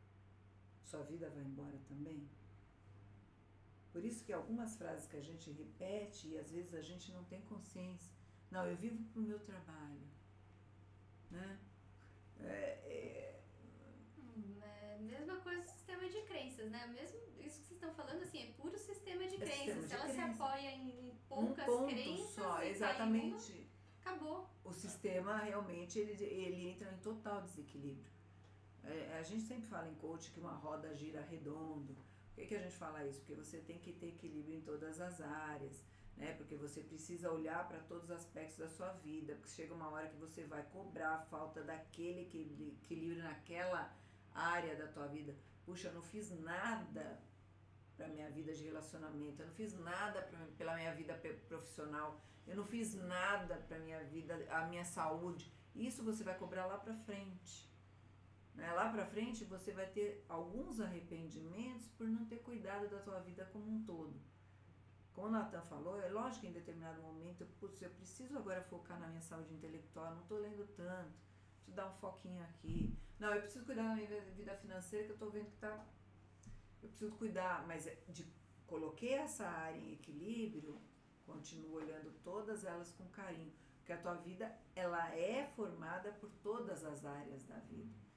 Sua 0.85 1.03
vida 1.03 1.31
vai 1.31 1.45
embora 1.45 1.79
também? 1.89 2.29
Por 3.93 4.05
isso 4.05 4.25
que 4.25 4.33
algumas 4.33 4.77
frases 4.77 5.07
que 5.07 5.17
a 5.17 5.23
gente 5.23 5.51
repete 5.51 6.29
e 6.29 6.39
às 6.39 6.51
vezes 6.51 6.75
a 6.75 6.83
gente 6.83 7.11
não 7.13 7.25
tem 7.25 7.41
consciência. 7.43 8.13
Não, 8.51 8.67
eu 8.67 8.77
vivo 8.77 9.03
pro 9.13 9.23
meu 9.23 9.39
trabalho. 9.41 10.07
Né? 11.31 11.59
É, 12.41 12.45
é, 12.47 13.41
Hum, 14.19 14.61
é 14.63 14.99
mesma 15.01 15.37
coisa 15.41 15.63
do 15.63 15.69
sistema 15.71 16.09
de 16.09 16.21
crenças, 16.23 16.71
né? 16.71 16.87
Mesmo 16.89 17.19
isso 17.41 17.61
que 17.61 17.67
vocês 17.67 17.73
estão 17.73 17.93
falando, 17.95 18.23
assim, 18.23 18.43
é 18.43 18.53
pura 18.53 18.77
É 18.77 18.79
crenças. 18.79 18.97
sistema 18.97 19.83
Se 19.83 19.89
de 19.89 19.95
ela 19.95 20.07
se 20.09 20.13
crença. 20.15 20.45
apoia 20.45 20.71
em 20.73 21.11
Um 21.11 21.17
poucas 21.29 21.65
ponto 21.67 21.87
crenças 21.89 22.31
só, 22.35 22.55
tá 22.57 22.67
exatamente. 22.67 23.71
acabou. 24.01 24.49
O 24.65 24.73
sistema 24.73 25.39
realmente 25.39 25.99
ele, 25.99 26.25
ele 26.25 26.69
entra 26.69 26.93
em 26.93 26.99
total 26.99 27.43
desequilíbrio. 27.43 28.11
É, 28.85 29.19
a 29.19 29.23
gente 29.23 29.43
sempre 29.43 29.67
fala 29.69 29.89
em 29.89 29.95
coach 29.97 30.31
que 30.31 30.41
uma 30.41 30.53
roda 30.55 30.95
gira 30.95 31.21
redondo. 31.23 31.97
Por 32.39 32.43
que, 32.43 32.55
que 32.55 32.55
a 32.55 32.63
gente 32.63 32.77
fala 32.77 33.05
isso? 33.05 33.19
Porque 33.19 33.35
você 33.35 33.59
tem 33.59 33.81
que 33.81 33.93
ter 33.93 34.11
equilíbrio 34.11 34.59
em 34.59 34.61
todas 34.61 35.01
as 35.01 35.21
áreas, 35.21 35.85
né? 36.17 36.35
Porque 36.35 36.55
você 36.55 36.81
precisa 36.81 37.33
olhar 37.33 37.67
para 37.67 37.81
todos 37.81 38.05
os 38.05 38.11
aspectos 38.13 38.57
da 38.57 38.69
sua 38.69 38.93
vida, 38.93 39.35
porque 39.35 39.49
chega 39.49 39.75
uma 39.75 39.91
hora 39.91 40.09
que 40.09 40.17
você 40.17 40.45
vai 40.45 40.63
cobrar 40.73 41.15
a 41.15 41.23
falta 41.23 41.65
daquele 41.65 42.21
equilíbrio 42.21 43.25
naquela 43.25 43.93
área 44.33 44.77
da 44.77 44.87
tua 44.87 45.09
vida. 45.09 45.35
Puxa, 45.67 45.89
eu 45.89 45.95
não 45.95 46.03
fiz 46.03 46.31
nada 46.31 47.21
para 47.97 48.07
minha 48.07 48.31
vida 48.31 48.55
de 48.55 48.63
relacionamento, 48.63 49.43
eu 49.43 49.47
não 49.49 49.55
fiz 49.55 49.77
nada 49.77 50.23
pra, 50.23 50.39
pela 50.57 50.77
minha 50.77 50.95
vida 50.95 51.21
profissional, 51.49 52.21
eu 52.47 52.55
não 52.55 52.65
fiz 52.65 52.95
nada 52.95 53.57
para 53.67 53.81
minha 53.81 54.05
vida, 54.05 54.47
a 54.51 54.65
minha 54.69 54.85
saúde. 54.85 55.53
Isso 55.75 56.05
você 56.05 56.23
vai 56.23 56.39
cobrar 56.39 56.67
lá 56.67 56.79
para 56.79 56.95
frente. 56.99 57.69
Né? 58.59 58.73
Lá 58.73 58.91
para 58.91 59.07
frente 59.07 59.45
você 59.45 59.73
vai 59.73 59.87
ter 59.87 60.25
alguns 60.29 60.81
arrependimentos 60.81 61.87
por 61.91 62.09
não 62.09 62.27
ter 62.27 62.39
cuidado 62.39 62.89
da 62.89 62.99
tua 62.99 63.21
vida 63.21 63.49
como 63.53 63.71
um 63.71 63.85
todo. 63.85 64.21
Como 65.15 65.29
o 65.29 65.31
Nathan 65.31 65.63
falou, 65.63 66.01
é 66.01 66.09
lógico 66.09 66.41
que 66.41 66.49
em 66.49 66.53
determinado 66.53 67.01
momento, 67.01 67.47
putz, 67.61 67.81
eu 67.81 67.91
preciso 67.91 68.37
agora 68.37 68.61
focar 68.63 68.99
na 68.99 69.07
minha 69.07 69.23
saúde 69.23 69.55
intelectual, 69.55 70.13
não 70.13 70.23
estou 70.23 70.41
lendo 70.41 70.67
tanto, 70.75 71.15
preciso 71.55 71.77
dar 71.77 71.89
um 71.89 71.95
foquinho 71.95 72.43
aqui. 72.43 72.99
Não, 73.21 73.33
eu 73.33 73.41
preciso 73.41 73.65
cuidar 73.65 73.89
da 73.89 73.95
minha 73.95 74.21
vida 74.33 74.57
financeira 74.57 75.05
que 75.05 75.11
eu 75.13 75.15
estou 75.15 75.31
vendo 75.31 75.51
que 75.51 75.57
tá. 75.59 75.87
Eu 76.83 76.89
preciso 76.89 77.13
cuidar, 77.13 77.65
mas 77.67 77.87
é 77.87 77.97
de 78.09 78.27
coloquei 78.67 79.15
essa 79.15 79.47
área 79.47 79.79
em 79.79 79.93
equilíbrio, 79.93 80.81
continuo 81.25 81.75
olhando 81.75 82.13
todas 82.25 82.65
elas 82.65 82.91
com 82.93 83.09
carinho, 83.09 83.53
porque 83.79 83.93
a 83.93 84.01
tua 84.01 84.15
vida 84.15 84.53
ela 84.75 85.15
é 85.15 85.47
formada 85.55 86.13
por 86.13 86.31
todas 86.43 86.85
as 86.85 87.05
áreas 87.05 87.45
da 87.45 87.59
vida. 87.61 88.08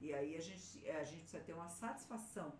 E 0.00 0.12
aí 0.12 0.36
a 0.36 0.40
gente, 0.40 0.88
a 0.90 1.04
gente 1.04 1.20
precisa 1.22 1.42
ter 1.42 1.52
uma 1.52 1.68
satisfação 1.68 2.52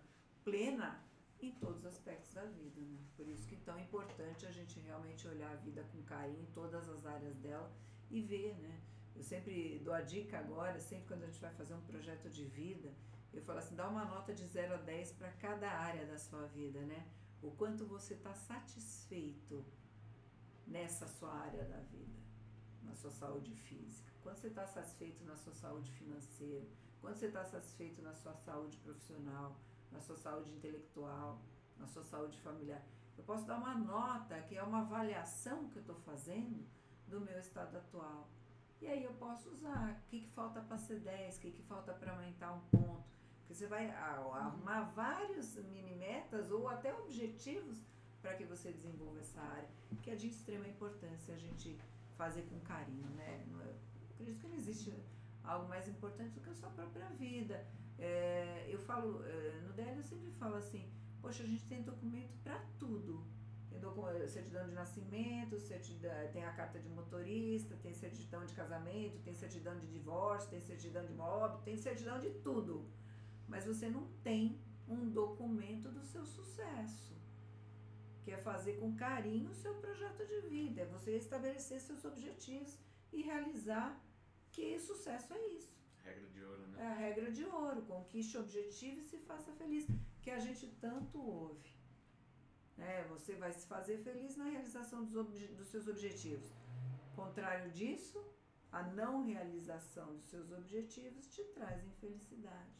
plena 0.42 1.02
em 1.40 1.52
todos 1.52 1.80
os 1.80 1.86
aspectos 1.86 2.32
da 2.32 2.44
vida, 2.44 2.80
né? 2.80 2.98
Por 3.16 3.28
isso 3.28 3.46
que 3.46 3.54
é 3.54 3.58
tão 3.64 3.78
importante 3.78 4.46
a 4.46 4.50
gente 4.50 4.80
realmente 4.80 5.26
olhar 5.28 5.50
a 5.52 5.56
vida 5.56 5.84
com 5.92 6.02
carinho 6.02 6.42
em 6.42 6.52
todas 6.52 6.88
as 6.88 7.04
áreas 7.04 7.36
dela 7.38 7.70
e 8.10 8.22
ver, 8.22 8.54
né? 8.58 8.80
Eu 9.14 9.22
sempre 9.22 9.78
dou 9.80 9.94
a 9.94 10.00
dica 10.00 10.38
agora, 10.38 10.80
sempre 10.80 11.06
quando 11.06 11.22
a 11.22 11.26
gente 11.26 11.40
vai 11.40 11.52
fazer 11.54 11.74
um 11.74 11.82
projeto 11.82 12.28
de 12.30 12.44
vida, 12.44 12.92
eu 13.32 13.42
falo 13.42 13.58
assim, 13.58 13.74
dá 13.74 13.88
uma 13.88 14.04
nota 14.04 14.32
de 14.32 14.44
0 14.46 14.74
a 14.74 14.76
10 14.78 15.12
para 15.12 15.30
cada 15.32 15.68
área 15.70 16.06
da 16.06 16.18
sua 16.18 16.46
vida, 16.46 16.80
né? 16.80 17.06
O 17.42 17.50
quanto 17.50 17.84
você 17.86 18.14
está 18.14 18.32
satisfeito 18.32 19.64
nessa 20.66 21.06
sua 21.06 21.32
área 21.32 21.64
da 21.64 21.78
vida, 21.78 22.18
na 22.82 22.94
sua 22.94 23.10
saúde 23.10 23.54
física, 23.54 24.10
quanto 24.22 24.40
você 24.40 24.48
está 24.48 24.66
satisfeito 24.66 25.24
na 25.24 25.36
sua 25.36 25.52
saúde 25.52 25.90
financeira, 25.92 26.66
quanto 27.04 27.18
você 27.18 27.26
está 27.26 27.44
satisfeito 27.44 28.00
na 28.00 28.14
sua 28.14 28.34
saúde 28.34 28.78
profissional, 28.78 29.60
na 29.92 30.00
sua 30.00 30.16
saúde 30.16 30.50
intelectual, 30.50 31.38
na 31.76 31.86
sua 31.86 32.02
saúde 32.02 32.40
familiar. 32.40 32.82
Eu 33.18 33.24
posso 33.24 33.44
dar 33.46 33.58
uma 33.58 33.74
nota 33.74 34.40
que 34.42 34.56
é 34.56 34.62
uma 34.62 34.80
avaliação 34.80 35.68
que 35.68 35.76
eu 35.76 35.82
estou 35.82 35.96
fazendo 35.96 36.66
do 37.06 37.20
meu 37.20 37.38
estado 37.38 37.76
atual. 37.76 38.28
E 38.80 38.86
aí 38.86 39.04
eu 39.04 39.12
posso 39.14 39.50
usar 39.50 40.00
o 40.02 40.08
que, 40.08 40.20
que 40.22 40.28
falta 40.30 40.62
para 40.62 40.78
ser 40.78 41.00
10, 41.00 41.36
o 41.36 41.40
que, 41.40 41.50
que 41.52 41.62
falta 41.62 41.92
para 41.92 42.12
aumentar 42.12 42.52
um 42.54 42.60
ponto. 42.70 43.04
Porque 43.40 43.54
você 43.54 43.66
vai 43.66 43.90
a- 43.90 44.16
arrumar 44.46 44.84
vários 44.94 45.54
mini 45.56 45.94
metas 45.94 46.50
ou 46.50 46.68
até 46.68 46.92
objetivos 46.94 47.82
para 48.22 48.34
que 48.34 48.44
você 48.46 48.72
desenvolva 48.72 49.20
essa 49.20 49.40
área, 49.42 49.68
que 50.02 50.10
é 50.10 50.16
de 50.16 50.28
extrema 50.28 50.66
importância 50.66 51.34
a 51.34 51.38
gente 51.38 51.78
fazer 52.16 52.42
com 52.48 52.58
carinho, 52.60 53.08
né? 53.10 53.44
É- 53.60 53.78
eu 54.08 54.14
acredito 54.14 54.40
que 54.40 54.48
não 54.48 54.54
existe 54.56 54.90
algo 55.44 55.68
mais 55.68 55.86
importante 55.88 56.32
do 56.34 56.40
que 56.40 56.50
a 56.50 56.54
sua 56.54 56.70
própria 56.70 57.08
vida. 57.10 57.66
É, 57.98 58.66
eu 58.68 58.78
falo, 58.78 59.24
é, 59.24 59.60
no 59.60 59.72
DL 59.72 59.98
eu 59.98 60.02
sempre 60.02 60.30
falo 60.32 60.56
assim, 60.56 60.90
poxa, 61.20 61.42
a 61.42 61.46
gente 61.46 61.66
tem 61.66 61.82
documento 61.82 62.36
para 62.42 62.58
tudo. 62.78 63.24
Tem 63.68 63.78
docu- 63.80 64.06
certidão 64.28 64.66
de 64.66 64.72
nascimento, 64.72 65.58
certidão, 65.58 66.10
tem 66.32 66.44
a 66.44 66.52
carta 66.52 66.78
de 66.78 66.88
motorista, 66.88 67.76
tem 67.76 67.92
certidão 67.92 68.44
de 68.46 68.54
casamento, 68.54 69.18
tem 69.18 69.34
certidão 69.34 69.76
de 69.78 69.86
divórcio, 69.86 70.50
tem 70.50 70.60
certidão 70.60 71.04
de 71.04 71.18
óbito, 71.18 71.62
tem 71.64 71.76
certidão 71.76 72.18
de 72.20 72.30
tudo. 72.46 72.88
Mas 73.48 73.64
você 73.66 73.88
não 73.88 74.06
tem 74.22 74.58
um 74.88 75.10
documento 75.10 75.88
do 75.90 76.02
seu 76.02 76.24
sucesso, 76.24 77.14
que 78.22 78.30
é 78.30 78.38
fazer 78.38 78.74
com 78.74 78.94
carinho 78.94 79.50
o 79.50 79.54
seu 79.54 79.74
projeto 79.74 80.24
de 80.26 80.40
vida, 80.48 80.82
é 80.82 80.86
você 80.86 81.16
estabelecer 81.16 81.80
seus 81.80 82.04
objetivos 82.04 82.78
e 83.12 83.22
realizar 83.22 84.00
que 84.54 84.78
sucesso 84.78 85.32
é 85.34 85.40
isso. 85.58 85.72
Regra 86.02 86.26
de 86.34 86.40
ouro, 86.44 86.66
né? 86.68 86.82
É 86.82 86.86
a 86.86 86.94
regra 86.94 87.30
de 87.32 87.44
ouro, 87.44 87.82
conquiste 87.82 88.36
o 88.36 88.40
objetivo 88.40 89.00
e 89.00 89.04
se 89.04 89.18
faça 89.18 89.52
feliz, 89.52 89.86
que 90.22 90.30
a 90.30 90.38
gente 90.38 90.66
tanto 90.80 91.18
ouve. 91.18 91.70
Né? 92.76 93.04
Você 93.08 93.34
vai 93.36 93.52
se 93.52 93.66
fazer 93.66 93.98
feliz 93.98 94.36
na 94.36 94.44
realização 94.54 95.04
dos, 95.04 95.16
obje- 95.16 95.48
dos 95.58 95.68
seus 95.68 95.86
objetivos. 95.88 96.50
Contrário 97.14 97.70
disso, 97.70 98.22
a 98.72 98.82
não 98.82 99.24
realização 99.24 100.14
dos 100.16 100.24
seus 100.26 100.50
objetivos 100.50 101.26
te 101.28 101.42
traz 101.56 101.84
infelicidade. 101.86 102.74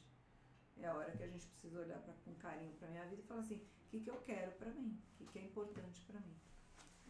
É 0.76 0.86
a 0.86 0.94
hora 0.94 1.12
que 1.16 1.22
a 1.22 1.28
gente 1.28 1.46
precisa 1.46 1.80
olhar 1.80 2.00
pra, 2.00 2.12
com 2.24 2.34
carinho 2.34 2.74
para 2.74 2.88
minha 2.88 3.06
vida 3.06 3.22
e 3.22 3.24
falar 3.26 3.40
assim: 3.40 3.56
o 3.56 3.88
que, 3.90 4.00
que 4.00 4.10
eu 4.10 4.20
quero 4.22 4.50
para 4.52 4.70
mim? 4.72 5.00
O 5.12 5.16
que, 5.18 5.26
que 5.32 5.38
é 5.38 5.42
importante 5.42 6.00
para 6.02 6.18
mim? 6.20 6.36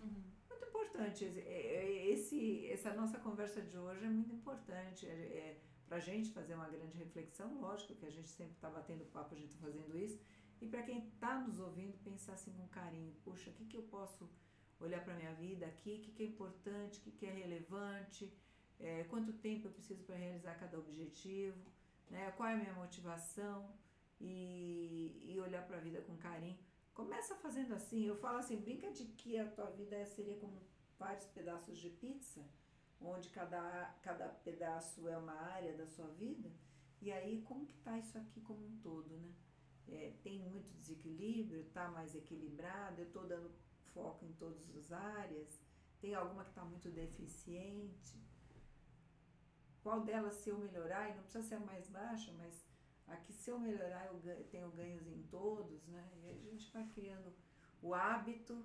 muito 0.03 0.34
importante. 0.75 1.25
É- 1.25 1.41
é- 1.41 2.05
Esse, 2.15 2.67
essa 2.71 2.93
nossa 2.95 3.19
conversa 3.19 3.61
de 3.61 3.77
hoje 3.77 4.05
é 4.05 4.09
muito 4.09 4.35
importante. 4.35 5.07
É, 5.07 5.11
é, 5.11 5.61
para 5.87 5.97
a 5.99 6.01
gente 6.01 6.31
fazer 6.31 6.55
uma 6.55 6.69
grande 6.69 6.97
reflexão, 6.97 7.61
lógico 7.61 7.95
que 7.95 8.07
a 8.07 8.11
gente 8.11 8.29
sempre 8.29 8.55
está 8.55 8.69
batendo 8.71 9.05
papo, 9.07 9.35
a 9.35 9.39
gente 9.39 9.51
está 9.51 9.67
fazendo 9.67 9.97
isso. 9.97 10.19
E 10.61 10.67
para 10.67 10.83
quem 10.83 10.99
está 11.09 11.41
nos 11.41 11.59
ouvindo, 11.59 11.97
pensar 12.05 12.35
assim 12.35 12.53
com 12.53 12.67
carinho: 12.69 13.13
puxa, 13.25 13.51
o 13.51 13.53
que, 13.55 13.65
que 13.67 13.77
eu 13.77 13.83
posso 13.83 14.29
olhar 14.81 15.03
para 15.05 15.15
a 15.15 15.17
minha 15.17 15.35
vida 15.35 15.67
aqui? 15.67 15.97
O 15.97 16.01
que, 16.03 16.13
que 16.13 16.23
é 16.23 16.27
importante? 16.27 16.99
O 16.99 17.03
que, 17.03 17.11
que 17.13 17.27
é 17.27 17.33
relevante? 17.33 18.33
É, 18.79 19.05
quanto 19.05 19.33
tempo 19.33 19.69
eu 19.69 19.73
preciso 19.73 20.03
para 20.05 20.17
realizar 20.17 20.55
cada 20.55 20.79
objetivo? 20.79 21.59
Né? 22.11 22.31
Qual 22.37 22.49
é 22.49 22.55
a 22.55 22.57
minha 22.57 22.75
motivação? 22.75 23.69
E, 24.21 25.21
e 25.31 25.41
olhar 25.41 25.67
para 25.67 25.77
a 25.77 25.81
vida 25.81 26.01
com 26.03 26.17
carinho. 26.17 26.57
Começa 26.95 27.35
fazendo 27.35 27.75
assim, 27.75 28.05
eu 28.07 28.17
falo 28.17 28.39
assim, 28.39 28.57
brinca 28.57 28.91
de 28.93 29.05
que 29.05 29.37
a 29.37 29.51
tua 29.51 29.69
vida 29.71 30.05
seria 30.07 30.37
como 30.37 30.63
vários 30.97 31.27
pedaços 31.27 31.77
de 31.77 31.91
pizza, 31.91 32.41
onde 33.01 33.29
cada, 33.31 33.93
cada 34.01 34.29
pedaço 34.29 35.09
é 35.09 35.19
uma 35.19 35.35
área 35.35 35.77
da 35.77 35.87
sua 35.89 36.07
vida, 36.07 36.51
e 37.03 37.11
aí 37.11 37.43
como 37.43 37.67
que 37.67 37.77
tá 37.79 37.99
isso 37.99 38.17
aqui 38.17 38.41
como 38.41 38.65
um 38.65 38.79
todo, 38.79 39.17
né? 39.19 39.35
É, 39.89 40.15
tem 40.23 40.39
muito 40.39 40.73
desequilíbrio, 40.73 41.69
tá 41.71 41.89
mais 41.89 42.15
equilibrado, 42.15 43.03
eu 43.03 43.11
tô 43.11 43.25
dando 43.25 43.51
foco 43.93 44.25
em 44.25 44.33
todas 44.33 44.75
as 44.77 44.93
áreas, 44.93 45.61
tem 46.01 46.15
alguma 46.15 46.45
que 46.45 46.51
está 46.51 46.65
muito 46.65 46.91
deficiente, 46.91 48.17
qual 49.83 50.01
delas 50.03 50.35
se 50.37 50.49
eu 50.49 50.59
melhorar, 50.59 51.11
e 51.11 51.15
não 51.15 51.25
precisa 51.25 51.47
ser 51.47 51.57
a 51.57 51.61
mais 51.61 51.89
baixa, 51.89 52.33
mas 52.39 52.65
aqui 53.07 53.33
se 53.33 53.51
eu 53.51 53.59
melhorar 53.59 54.07
eu 54.07 54.45
tenho 54.45 54.71
ganhos 54.71 55.07
em 55.07 55.23
todos, 55.25 55.87
né? 55.87 56.09
E 56.23 56.27
aí 56.27 56.49
a 56.49 56.51
gente 56.51 56.73
vai 56.73 56.87
criando 56.95 57.33
o 57.83 57.95
hábito 57.95 58.65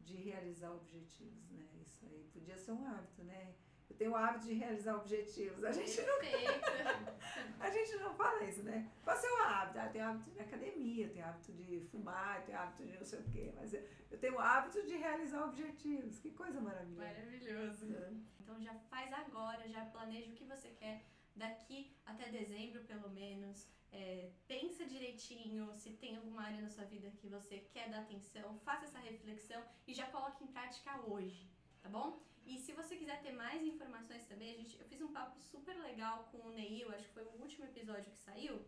de 0.00 0.16
realizar 0.16 0.72
objetivos, 0.72 1.50
né? 1.50 1.66
Isso 1.82 2.06
aí 2.06 2.28
podia 2.32 2.56
ser 2.56 2.72
um 2.72 2.86
hábito, 2.86 3.22
né? 3.24 3.54
Eu 3.88 3.96
tenho 3.96 4.12
o 4.12 4.16
hábito 4.16 4.46
de 4.46 4.54
realizar 4.54 4.94
objetivos. 4.96 5.64
A 5.64 5.72
gente, 5.72 5.96
Perfeito. 5.96 6.70
a 7.58 7.70
gente 7.70 7.96
não 7.96 8.14
fala 8.14 8.44
isso, 8.44 8.62
né? 8.62 8.88
Qual 9.02 9.14
é 9.14 9.18
o 9.18 9.22
seu 9.22 9.42
hábito? 9.42 9.78
Ah, 9.80 9.86
eu 9.86 9.92
tenho 9.92 10.04
hábito 10.04 10.30
de 10.30 10.40
academia, 10.40 11.06
eu 11.06 11.12
tenho 11.12 11.26
hábito 11.26 11.52
de 11.52 11.80
fumar, 11.80 12.38
eu 12.38 12.46
tenho 12.46 12.58
hábito 12.58 12.86
de 12.86 12.96
não 12.96 13.04
sei 13.04 13.18
o 13.18 13.24
quê. 13.24 13.52
Mas 13.56 13.74
eu, 13.74 13.84
eu 14.10 14.18
tenho 14.18 14.34
o 14.34 14.38
hábito 14.38 14.86
de 14.86 14.96
realizar 14.96 15.44
objetivos. 15.44 16.20
Que 16.20 16.30
coisa 16.30 16.60
maravilhosa. 16.60 17.04
Maravilhoso. 17.04 17.92
É. 17.92 18.12
Então 18.38 18.60
já 18.60 18.74
faz 18.88 19.12
agora, 19.12 19.68
já 19.68 19.84
planeja 19.86 20.30
o 20.30 20.34
que 20.34 20.44
você 20.44 20.68
quer 20.70 21.04
daqui 21.34 21.92
até 22.06 22.30
dezembro, 22.30 22.84
pelo 22.84 23.10
menos. 23.10 23.68
É, 23.92 24.30
pensa 24.46 24.84
direitinho 24.84 25.72
se 25.76 25.90
tem 25.94 26.16
alguma 26.16 26.42
área 26.42 26.60
na 26.60 26.68
sua 26.68 26.84
vida 26.84 27.10
que 27.10 27.26
você 27.26 27.58
quer 27.72 27.90
dar 27.90 28.00
atenção, 28.00 28.58
faça 28.60 28.84
essa 28.84 28.98
reflexão 29.00 29.62
e 29.86 29.92
já 29.92 30.06
coloque 30.06 30.44
em 30.44 30.46
prática 30.46 31.00
hoje, 31.06 31.50
tá 31.82 31.88
bom? 31.88 32.22
E 32.44 32.58
se 32.58 32.72
você 32.72 32.96
quiser 32.96 33.20
ter 33.20 33.32
mais 33.32 33.62
informações 33.64 34.24
também, 34.26 34.54
gente, 34.56 34.78
eu 34.78 34.84
fiz 34.86 35.00
um 35.00 35.12
papo 35.12 35.38
super 35.40 35.76
legal 35.80 36.28
com 36.30 36.38
o 36.38 36.52
Neil, 36.52 36.90
acho 36.92 37.06
que 37.06 37.14
foi 37.14 37.24
o 37.24 37.40
último 37.40 37.64
episódio 37.64 38.12
que 38.12 38.18
saiu. 38.18 38.64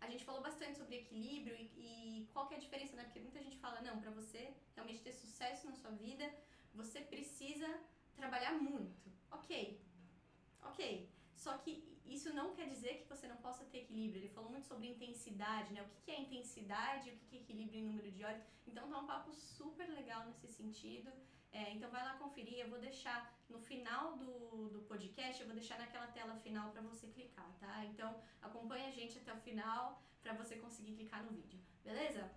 A 0.00 0.08
gente 0.08 0.24
falou 0.24 0.42
bastante 0.42 0.76
sobre 0.76 0.96
equilíbrio 0.96 1.54
e, 1.56 1.64
e 1.86 2.28
qual 2.32 2.48
que 2.48 2.54
é 2.54 2.56
a 2.56 2.60
diferença, 2.60 2.96
né? 2.96 3.04
Porque 3.04 3.20
muita 3.20 3.40
gente 3.40 3.56
fala, 3.58 3.80
não, 3.80 4.00
pra 4.00 4.10
você 4.10 4.52
realmente 4.74 5.00
ter 5.00 5.12
sucesso 5.12 5.66
na 5.68 5.76
sua 5.76 5.92
vida, 5.92 6.28
você 6.74 7.00
precisa 7.00 7.68
trabalhar 8.16 8.52
muito. 8.54 9.12
Ok. 9.30 9.80
Ok. 10.62 11.08
Só 11.36 11.56
que 11.58 11.91
isso 12.06 12.32
não 12.34 12.54
quer 12.54 12.68
dizer 12.68 12.98
que 12.98 13.08
você 13.08 13.26
não 13.26 13.36
possa 13.36 13.64
ter 13.64 13.78
equilíbrio. 13.78 14.20
Ele 14.20 14.28
falou 14.28 14.50
muito 14.50 14.66
sobre 14.66 14.86
intensidade, 14.86 15.72
né? 15.72 15.82
O 15.82 15.88
que, 16.04 16.10
é 16.10 16.20
intensidade, 16.20 17.10
o 17.10 17.16
que, 17.16 17.26
que 17.26 17.36
é 17.36 17.40
equilíbrio 17.40 17.80
em 17.80 17.84
número 17.84 18.10
de 18.10 18.24
horas. 18.24 18.42
Então 18.66 18.88
tá 18.88 18.98
um 18.98 19.06
papo 19.06 19.32
super 19.32 19.88
legal 19.88 20.24
nesse 20.26 20.48
sentido. 20.48 21.10
É, 21.52 21.70
então 21.72 21.90
vai 21.90 22.02
lá 22.02 22.14
conferir, 22.14 22.58
eu 22.58 22.70
vou 22.70 22.78
deixar 22.78 23.30
no 23.48 23.58
final 23.58 24.16
do, 24.16 24.68
do 24.70 24.80
podcast, 24.82 25.40
eu 25.40 25.46
vou 25.46 25.54
deixar 25.54 25.78
naquela 25.78 26.06
tela 26.06 26.34
final 26.36 26.70
para 26.70 26.80
você 26.80 27.06
clicar, 27.08 27.50
tá? 27.60 27.84
Então 27.84 28.18
acompanha 28.40 28.88
a 28.88 28.90
gente 28.90 29.18
até 29.18 29.32
o 29.34 29.36
final 29.36 30.02
para 30.22 30.32
você 30.32 30.56
conseguir 30.56 30.94
clicar 30.94 31.22
no 31.22 31.30
vídeo, 31.30 31.60
beleza? 31.84 32.30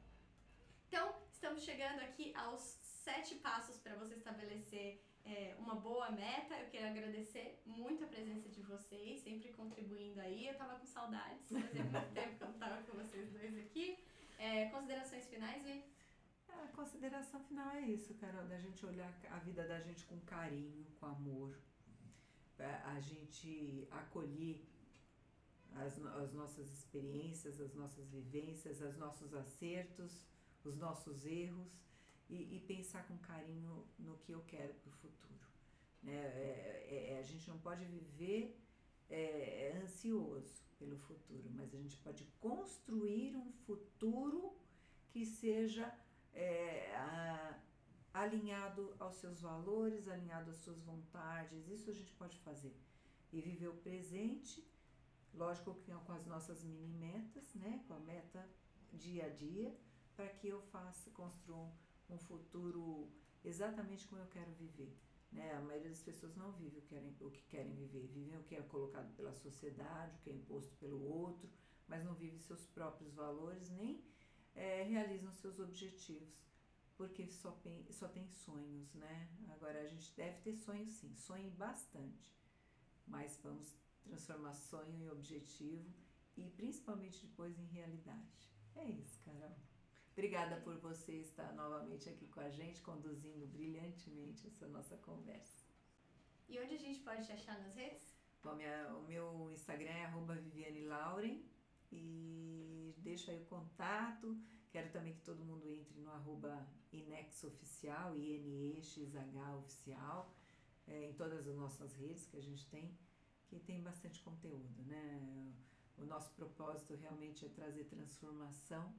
Então 0.88 1.16
estamos 1.32 1.63
chegando 1.63 2.01
aqui 2.01 2.34
aos 2.36 2.61
sete 2.61 3.36
passos 3.36 3.78
para 3.78 3.95
você 3.95 4.16
estabelecer 4.16 5.01
é, 5.26 5.55
uma 5.57 5.76
boa 5.76 6.11
meta. 6.11 6.55
Eu 6.55 6.69
quero 6.69 6.88
agradecer 6.88 7.59
muito 7.65 8.03
a 8.03 8.07
presença 8.07 8.47
de 8.49 8.61
vocês, 8.61 9.21
sempre 9.21 9.51
contribuindo 9.53 10.19
aí. 10.21 10.47
Eu 10.47 10.55
tava 10.55 10.80
com 10.80 10.86
saudades, 10.86 11.49
fazia 11.49 11.84
muito 11.84 12.13
tempo 12.13 12.38
que 12.38 12.43
eu 12.43 12.47
não 12.47 12.59
tava 12.59 12.84
com 12.84 12.97
vocês 12.97 13.32
dois 13.32 13.57
aqui. 13.57 13.97
É, 14.38 14.69
considerações 14.69 15.26
finais, 15.28 15.63
Vi? 15.63 15.84
A 16.47 16.67
consideração 16.69 17.41
final 17.43 17.69
é 17.76 17.82
isso, 17.82 18.13
Carol, 18.15 18.45
da 18.45 18.57
gente 18.57 18.86
olhar 18.86 19.11
a 19.30 19.39
vida 19.39 19.67
da 19.67 19.82
gente 19.82 20.05
com 20.05 20.17
carinho, 20.21 20.86
com 20.99 21.05
amor, 21.05 21.57
a 22.86 22.99
gente 23.01 23.86
acolher 23.91 24.65
as, 25.76 25.99
as 26.05 26.34
nossas 26.34 26.71
experiências, 26.71 27.59
as 27.59 27.73
nossas 27.73 28.07
vivências, 28.09 28.80
os 28.80 28.97
nossos 28.97 29.34
acertos, 29.34 30.26
os 30.63 30.78
nossos 30.78 31.26
erros 31.26 31.86
e, 32.30 32.55
e 32.55 32.59
pensar 32.61 33.07
com 33.07 33.17
carinho 33.17 33.86
no 33.99 34.17
que 34.17 34.32
eu 34.32 34.41
quero 34.41 34.73
para 34.73 34.89
o 34.89 34.93
futuro. 34.93 35.45
Né? 36.03 36.13
É, 36.13 36.88
é, 36.89 37.13
é, 37.13 37.19
a 37.19 37.23
gente 37.23 37.47
não 37.49 37.57
pode 37.59 37.84
viver 37.86 38.59
é, 39.09 39.80
ansioso 39.84 40.63
pelo 40.78 40.97
futuro, 40.97 41.49
mas 41.51 41.73
a 41.73 41.78
gente 41.78 41.97
pode 41.97 42.26
construir 42.39 43.36
um 43.36 43.51
futuro 43.65 44.55
que 45.09 45.26
seja 45.26 45.93
é, 46.34 46.95
a, 46.95 47.59
alinhado 48.13 48.95
aos 48.99 49.15
seus 49.15 49.41
valores, 49.41 50.07
alinhado 50.07 50.51
às 50.51 50.57
suas 50.57 50.82
vontades. 50.82 51.67
Isso 51.67 51.89
a 51.89 51.93
gente 51.93 52.13
pode 52.13 52.38
fazer. 52.39 52.76
E 53.32 53.41
viver 53.41 53.67
o 53.67 53.76
presente, 53.76 54.65
lógico 55.34 55.73
que 55.76 55.91
com 55.91 56.13
as 56.13 56.26
nossas 56.26 56.63
mini 56.63 56.88
metas, 56.88 57.53
né? 57.55 57.84
com 57.88 57.93
a 57.93 57.99
meta 57.99 58.47
dia 58.93 59.26
a 59.26 59.30
dia, 59.30 59.76
para 60.15 60.30
que 60.30 60.47
eu 60.47 60.61
faça, 60.61 61.09
construa 61.11 61.69
um 62.10 62.18
futuro 62.18 63.10
exatamente 63.43 64.08
como 64.08 64.22
eu 64.22 64.28
quero 64.28 64.51
viver. 64.53 64.95
Né? 65.32 65.53
A 65.53 65.62
maioria 65.62 65.89
das 65.89 66.01
pessoas 66.01 66.36
não 66.36 66.51
vive 66.53 66.78
o 66.78 66.82
que, 66.82 66.88
querem, 66.88 67.16
o 67.20 67.30
que 67.30 67.43
querem 67.43 67.74
viver, 67.76 68.08
vivem 68.08 68.38
o 68.38 68.43
que 68.43 68.56
é 68.56 68.62
colocado 68.62 69.14
pela 69.16 69.34
sociedade, 69.34 70.16
o 70.16 70.20
que 70.22 70.30
é 70.30 70.34
imposto 70.34 70.76
pelo 70.78 71.01
outro, 71.03 71.49
mas 71.88 72.03
não 72.03 72.16
vivem 72.16 72.39
seus 72.39 72.66
próprios 72.68 73.14
valores, 73.14 73.70
nem 73.70 74.03
é, 74.56 74.84
realizam 74.84 75.32
seus 75.34 75.60
objetivos, 75.60 76.34
porque 76.95 77.28
só, 77.28 77.51
tem, 77.51 77.86
só 77.91 78.08
tem 78.08 78.26
sonhos, 78.28 78.93
né? 78.93 79.30
Agora, 79.49 79.82
a 79.82 79.86
gente 79.86 80.16
deve 80.16 80.39
ter 80.39 80.53
sonhos 80.53 80.91
sim, 80.91 81.14
sonhe 81.14 81.49
bastante, 81.51 82.34
mas 83.06 83.38
vamos 83.43 83.76
transformar 84.01 84.53
sonho 84.53 84.95
em 84.95 85.10
objetivo 85.10 85.93
e 86.38 86.49
principalmente 86.51 87.26
depois 87.26 87.58
em 87.60 87.66
realidade. 87.66 88.49
É 88.76 88.86
isso, 88.86 89.20
Carol. 89.22 89.56
Obrigada 90.18 90.55
por 90.61 90.78
você 90.78 91.11
estar 91.11 91.51
novamente 91.55 92.07
aqui 92.07 92.26
com 92.28 92.39
a 92.39 92.49
gente, 92.49 92.82
conduzindo 92.82 93.45
brilhantemente 93.47 94.47
essa 94.47 94.66
nossa 94.66 94.95
conversa. 94.95 95.68
E 96.47 96.57
onde 96.57 96.74
a 96.74 96.78
gente 96.78 97.01
pode 97.01 97.26
te 97.26 97.34
achar 97.34 97.59
nas 97.59 97.76
redes? 97.76 98.16
Bom, 98.41 98.55
minha, 98.55 98.95
o 98.95 99.03
meu 99.03 99.51
Instagram 99.51 99.91
é 99.91 100.09
Viviane 100.41 100.86
Lauren 100.86 101.43
e 101.91 102.95
deixo 102.99 103.30
aí 103.30 103.41
o 103.41 103.45
contato. 103.45 104.39
Quero 104.72 104.89
também 104.89 105.13
que 105.13 105.22
todo 105.22 105.43
mundo 105.43 105.70
entre 105.70 105.99
no 105.99 106.09
arroba 106.09 106.66
INEXOficial, 106.93 108.16
I-N-E-X-H 108.16 109.55
oficial, 109.57 110.34
é, 110.88 111.09
em 111.09 111.13
todas 111.13 111.45
as 111.45 111.57
nossas 111.57 111.93
redes 111.93 112.26
que 112.26 112.38
a 112.38 112.41
gente 112.41 112.66
tem, 112.70 112.97
que 113.47 113.59
tem 113.59 113.84
bastante 113.84 114.22
conteúdo, 114.22 114.82
né? 114.86 115.53
O 115.97 116.05
nosso 116.05 116.32
propósito 116.36 116.95
realmente 116.95 117.45
é 117.45 117.49
trazer 117.49 117.84
transformação 117.84 118.95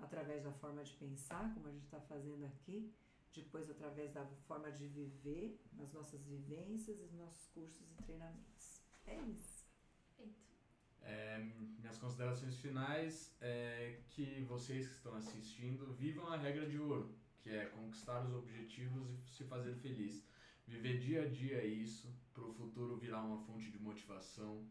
através 0.00 0.44
da 0.44 0.52
forma 0.52 0.82
de 0.82 0.92
pensar, 0.94 1.52
como 1.54 1.68
a 1.68 1.72
gente 1.72 1.84
está 1.84 2.00
fazendo 2.00 2.44
aqui, 2.44 2.92
depois 3.34 3.70
através 3.70 4.12
da 4.12 4.26
forma 4.46 4.70
de 4.72 4.86
viver, 4.86 5.60
nas 5.72 5.92
nossas 5.92 6.24
vivências 6.24 6.98
e 7.00 7.16
nossos 7.16 7.46
cursos 7.48 7.90
e 7.92 8.02
treinamentos. 8.02 8.82
É 9.06 9.16
isso. 9.20 9.58
É, 11.02 11.38
minhas 11.78 11.96
considerações 11.96 12.58
finais 12.58 13.34
é 13.40 14.00
que 14.10 14.42
vocês 14.42 14.86
que 14.88 14.94
estão 14.94 15.14
assistindo 15.14 15.92
vivam 15.94 16.26
a 16.26 16.36
regra 16.36 16.66
de 16.66 16.78
ouro, 16.78 17.14
que 17.40 17.50
é 17.50 17.66
conquistar 17.66 18.20
os 18.26 18.34
objetivos 18.34 19.08
e 19.24 19.30
se 19.30 19.44
fazer 19.44 19.74
feliz. 19.76 20.22
Viver 20.66 20.98
dia 20.98 21.22
a 21.22 21.28
dia 21.28 21.64
isso, 21.64 22.14
para 22.34 22.44
o 22.44 22.52
futuro 22.52 22.98
virar 22.98 23.22
uma 23.22 23.38
fonte 23.38 23.70
de 23.70 23.78
motivação, 23.78 24.66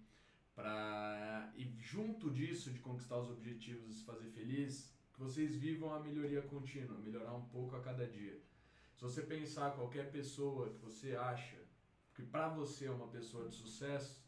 para 0.53 1.51
e 1.55 1.65
junto 1.80 2.30
disso 2.30 2.71
de 2.71 2.80
conquistar 2.80 3.17
os 3.17 3.32
objetivos 3.32 3.89
e 3.89 3.93
se 3.93 4.03
fazer 4.03 4.30
feliz, 4.30 4.93
que 5.18 5.24
vocês 5.24 5.55
vivam 5.55 5.91
a 5.91 5.99
melhoria 5.99 6.43
contínua, 6.43 6.95
melhorar 6.99 7.34
um 7.34 7.45
pouco 7.45 7.76
a 7.76 7.82
cada 7.82 8.05
dia. 8.05 8.39
Se 8.95 9.01
você 9.01 9.24
pensar 9.24 9.72
qualquer 9.72 10.11
pessoa 10.11 10.70
que 10.70 10.78
você 10.78 11.15
acha 11.15 11.57
que 12.13 12.22
para 12.22 12.49
você 12.49 12.86
é 12.86 12.91
uma 12.91 13.07
pessoa 13.07 13.49
de 13.49 13.55
sucesso, 13.55 14.24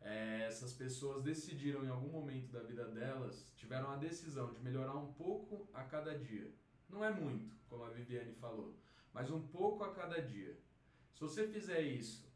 é, 0.00 0.44
essas 0.46 0.72
pessoas 0.72 1.22
decidiram 1.22 1.84
em 1.84 1.90
algum 1.90 2.08
momento 2.08 2.50
da 2.50 2.62
vida 2.62 2.86
delas, 2.88 3.52
tiveram 3.56 3.90
a 3.90 3.96
decisão 3.96 4.54
de 4.54 4.60
melhorar 4.60 4.96
um 4.96 5.12
pouco 5.12 5.68
a 5.74 5.84
cada 5.84 6.18
dia. 6.18 6.50
Não 6.88 7.04
é 7.04 7.12
muito, 7.12 7.54
como 7.68 7.84
a 7.84 7.90
Viviane 7.90 8.32
falou, 8.32 8.74
mas 9.12 9.30
um 9.30 9.46
pouco 9.48 9.84
a 9.84 9.92
cada 9.92 10.22
dia. 10.22 10.58
Se 11.12 11.20
você 11.20 11.46
fizer 11.46 11.82
isso 11.82 12.26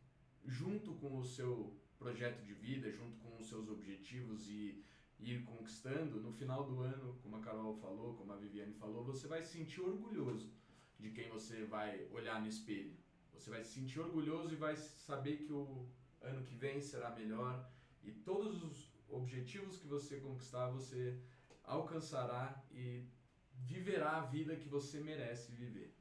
junto 0.44 0.92
com 0.96 1.16
o 1.16 1.24
seu 1.24 1.74
projeto 1.98 2.42
de 2.42 2.52
vida, 2.52 2.92
junto 2.92 3.16
com 3.20 3.38
os 3.38 3.48
seus 3.48 3.70
objetivos 3.70 4.50
e 4.50 4.84
ir 5.20 5.44
conquistando, 5.44 6.20
no 6.20 6.32
final 6.32 6.64
do 6.64 6.80
ano, 6.80 7.18
como 7.22 7.36
a 7.36 7.40
Carol 7.40 7.74
falou, 7.74 8.14
como 8.14 8.32
a 8.32 8.36
Viviane 8.36 8.72
falou, 8.72 9.04
você 9.04 9.26
vai 9.28 9.42
se 9.42 9.52
sentir 9.52 9.80
orgulhoso 9.80 10.52
de 10.98 11.10
quem 11.10 11.28
você 11.28 11.64
vai 11.64 12.06
olhar 12.10 12.40
no 12.40 12.48
espelho. 12.48 12.96
Você 13.32 13.50
vai 13.50 13.62
se 13.62 13.74
sentir 13.74 14.00
orgulhoso 14.00 14.52
e 14.52 14.56
vai 14.56 14.76
saber 14.76 15.38
que 15.38 15.52
o 15.52 15.88
ano 16.20 16.44
que 16.44 16.54
vem 16.54 16.80
será 16.80 17.10
melhor 17.10 17.70
e 18.02 18.12
todos 18.12 18.62
os 18.62 18.90
objetivos 19.08 19.78
que 19.78 19.86
você 19.86 20.20
conquistar 20.20 20.70
você 20.70 21.18
alcançará 21.64 22.62
e 22.70 23.06
viverá 23.54 24.18
a 24.18 24.26
vida 24.26 24.56
que 24.56 24.68
você 24.68 25.00
merece 25.00 25.52
viver. 25.52 25.94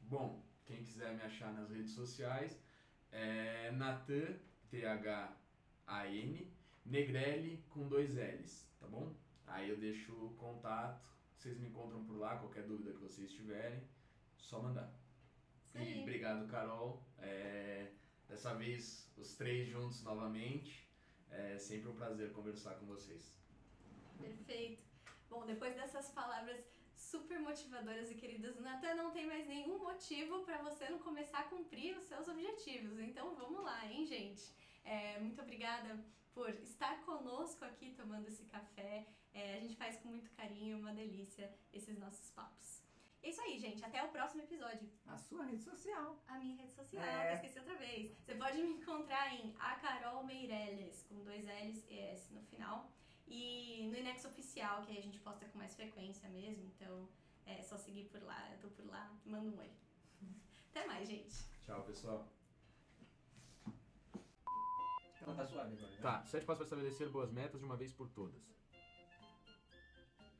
Bom, 0.00 0.44
quem 0.64 0.82
quiser 0.82 1.14
me 1.14 1.22
achar 1.22 1.52
nas 1.52 1.70
redes 1.70 1.92
sociais 1.92 2.60
é 3.10 3.70
Natan, 3.72 4.38
T-H-A-N, 4.68 6.55
Negrelli 6.86 7.64
com 7.68 7.88
dois 7.88 8.14
L's, 8.14 8.66
tá 8.80 8.86
bom? 8.86 9.14
Aí 9.46 9.68
eu 9.68 9.76
deixo 9.76 10.12
o 10.12 10.34
contato, 10.34 11.04
vocês 11.36 11.58
me 11.58 11.68
encontram 11.68 12.04
por 12.04 12.16
lá, 12.16 12.36
qualquer 12.38 12.64
dúvida 12.64 12.92
que 12.92 12.98
vocês 12.98 13.32
tiverem, 13.32 13.82
só 14.38 14.60
mandar. 14.60 14.92
E 15.74 16.00
obrigado, 16.00 16.46
Carol. 16.48 17.02
É, 17.18 17.92
dessa 18.28 18.54
vez, 18.54 19.12
os 19.16 19.34
três 19.34 19.68
juntos 19.68 20.02
novamente. 20.02 20.86
É 21.30 21.58
sempre 21.58 21.90
um 21.90 21.94
prazer 21.94 22.32
conversar 22.32 22.76
com 22.76 22.86
vocês. 22.86 23.36
Perfeito. 24.18 24.82
Bom, 25.28 25.44
depois 25.44 25.74
dessas 25.74 26.08
palavras 26.10 26.64
super 26.96 27.38
motivadoras 27.40 28.10
e 28.10 28.14
queridas, 28.14 28.58
Natan 28.58 28.94
não 28.94 29.10
tem 29.10 29.26
mais 29.26 29.46
nenhum 29.46 29.78
motivo 29.78 30.44
para 30.44 30.62
você 30.62 30.88
não 30.88 30.98
começar 31.00 31.40
a 31.40 31.44
cumprir 31.44 31.98
os 31.98 32.04
seus 32.04 32.26
objetivos. 32.28 32.98
Então 33.00 33.34
vamos 33.34 33.62
lá, 33.62 33.84
hein, 33.86 34.06
gente? 34.06 34.50
É, 34.84 35.18
muito 35.20 35.42
obrigada 35.42 36.02
por 36.36 36.50
estar 36.50 37.02
conosco 37.06 37.64
aqui 37.64 37.94
tomando 37.94 38.28
esse 38.28 38.44
café. 38.44 39.06
É, 39.32 39.54
a 39.56 39.60
gente 39.60 39.74
faz 39.74 39.96
com 39.96 40.10
muito 40.10 40.30
carinho, 40.32 40.78
uma 40.78 40.92
delícia 40.92 41.50
esses 41.72 41.98
nossos 41.98 42.30
papos. 42.32 42.82
É 43.22 43.30
isso 43.30 43.40
aí, 43.40 43.58
gente. 43.58 43.82
Até 43.82 44.04
o 44.04 44.08
próximo 44.08 44.42
episódio. 44.42 44.86
A 45.06 45.16
sua 45.16 45.46
rede 45.46 45.64
social. 45.64 46.22
A 46.28 46.38
minha 46.38 46.54
rede 46.54 46.74
social, 46.74 47.02
é. 47.02 47.34
esqueci 47.36 47.58
outra 47.58 47.74
vez. 47.76 48.14
Você 48.18 48.34
pode 48.34 48.58
me 48.58 48.74
encontrar 48.74 49.34
em 49.34 49.54
A 49.58 49.76
Carol 49.76 50.24
Meireles, 50.24 51.02
com 51.08 51.24
dois 51.24 51.42
L's 51.42 51.82
e 51.88 51.98
S 51.98 52.30
no 52.34 52.42
final. 52.42 52.92
E 53.26 53.88
no 53.90 53.96
Inex 53.96 54.26
Oficial, 54.26 54.82
que 54.82 54.92
aí 54.92 54.98
a 54.98 55.02
gente 55.02 55.18
posta 55.20 55.46
com 55.46 55.56
mais 55.56 55.74
frequência 55.74 56.28
mesmo. 56.28 56.64
Então 56.66 57.08
é 57.46 57.62
só 57.62 57.78
seguir 57.78 58.04
por 58.10 58.22
lá. 58.22 58.46
Eu 58.52 58.58
tô 58.58 58.68
por 58.68 58.86
lá. 58.86 59.10
Manda 59.24 59.48
um 59.48 59.58
oi. 59.58 59.70
Até 60.70 60.86
mais, 60.86 61.08
gente. 61.08 61.34
Tchau, 61.64 61.82
pessoal. 61.84 62.28
Então 65.26 65.34
tá 65.34 65.44
suave 65.44 65.72
agora. 65.72 65.90
né? 65.90 65.98
Tá, 66.00 66.24
sete 66.24 66.46
passos 66.46 66.58
para 66.58 66.66
estabelecer 66.66 67.08
boas 67.08 67.32
metas 67.32 67.58
de 67.58 67.66
uma 67.66 67.76
vez 67.76 67.92
por 67.92 68.08
todas. 68.10 68.40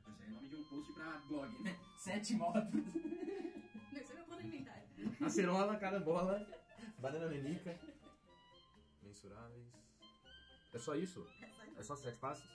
Esse 0.06 0.22
é 0.22 0.28
o 0.28 0.30
nome 0.30 0.48
de 0.48 0.54
um 0.54 0.62
post 0.62 0.92
pra 0.92 1.18
blog, 1.26 1.62
né? 1.64 1.76
Sete 1.98 2.34
motos. 2.34 2.62
Não, 3.92 4.00
isso 4.00 4.12
é 4.12 4.24
meu 4.24 4.40
inventário. 4.40 4.84
Acerola, 5.20 5.76
carambola, 5.76 6.46
banana 7.00 7.26
nanica. 7.26 7.76
Mensuráveis. 9.02 9.66
É 10.72 10.78
só 10.78 10.94
isso? 10.94 11.26
É 11.42 11.48
só 11.48 11.64
isso. 11.64 11.78
É 11.78 11.82
só 11.82 11.96
sete 11.96 12.18
passos? 12.18 12.48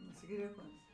Não 0.00 0.14
seguiria 0.14 0.48
quantos? 0.48 0.85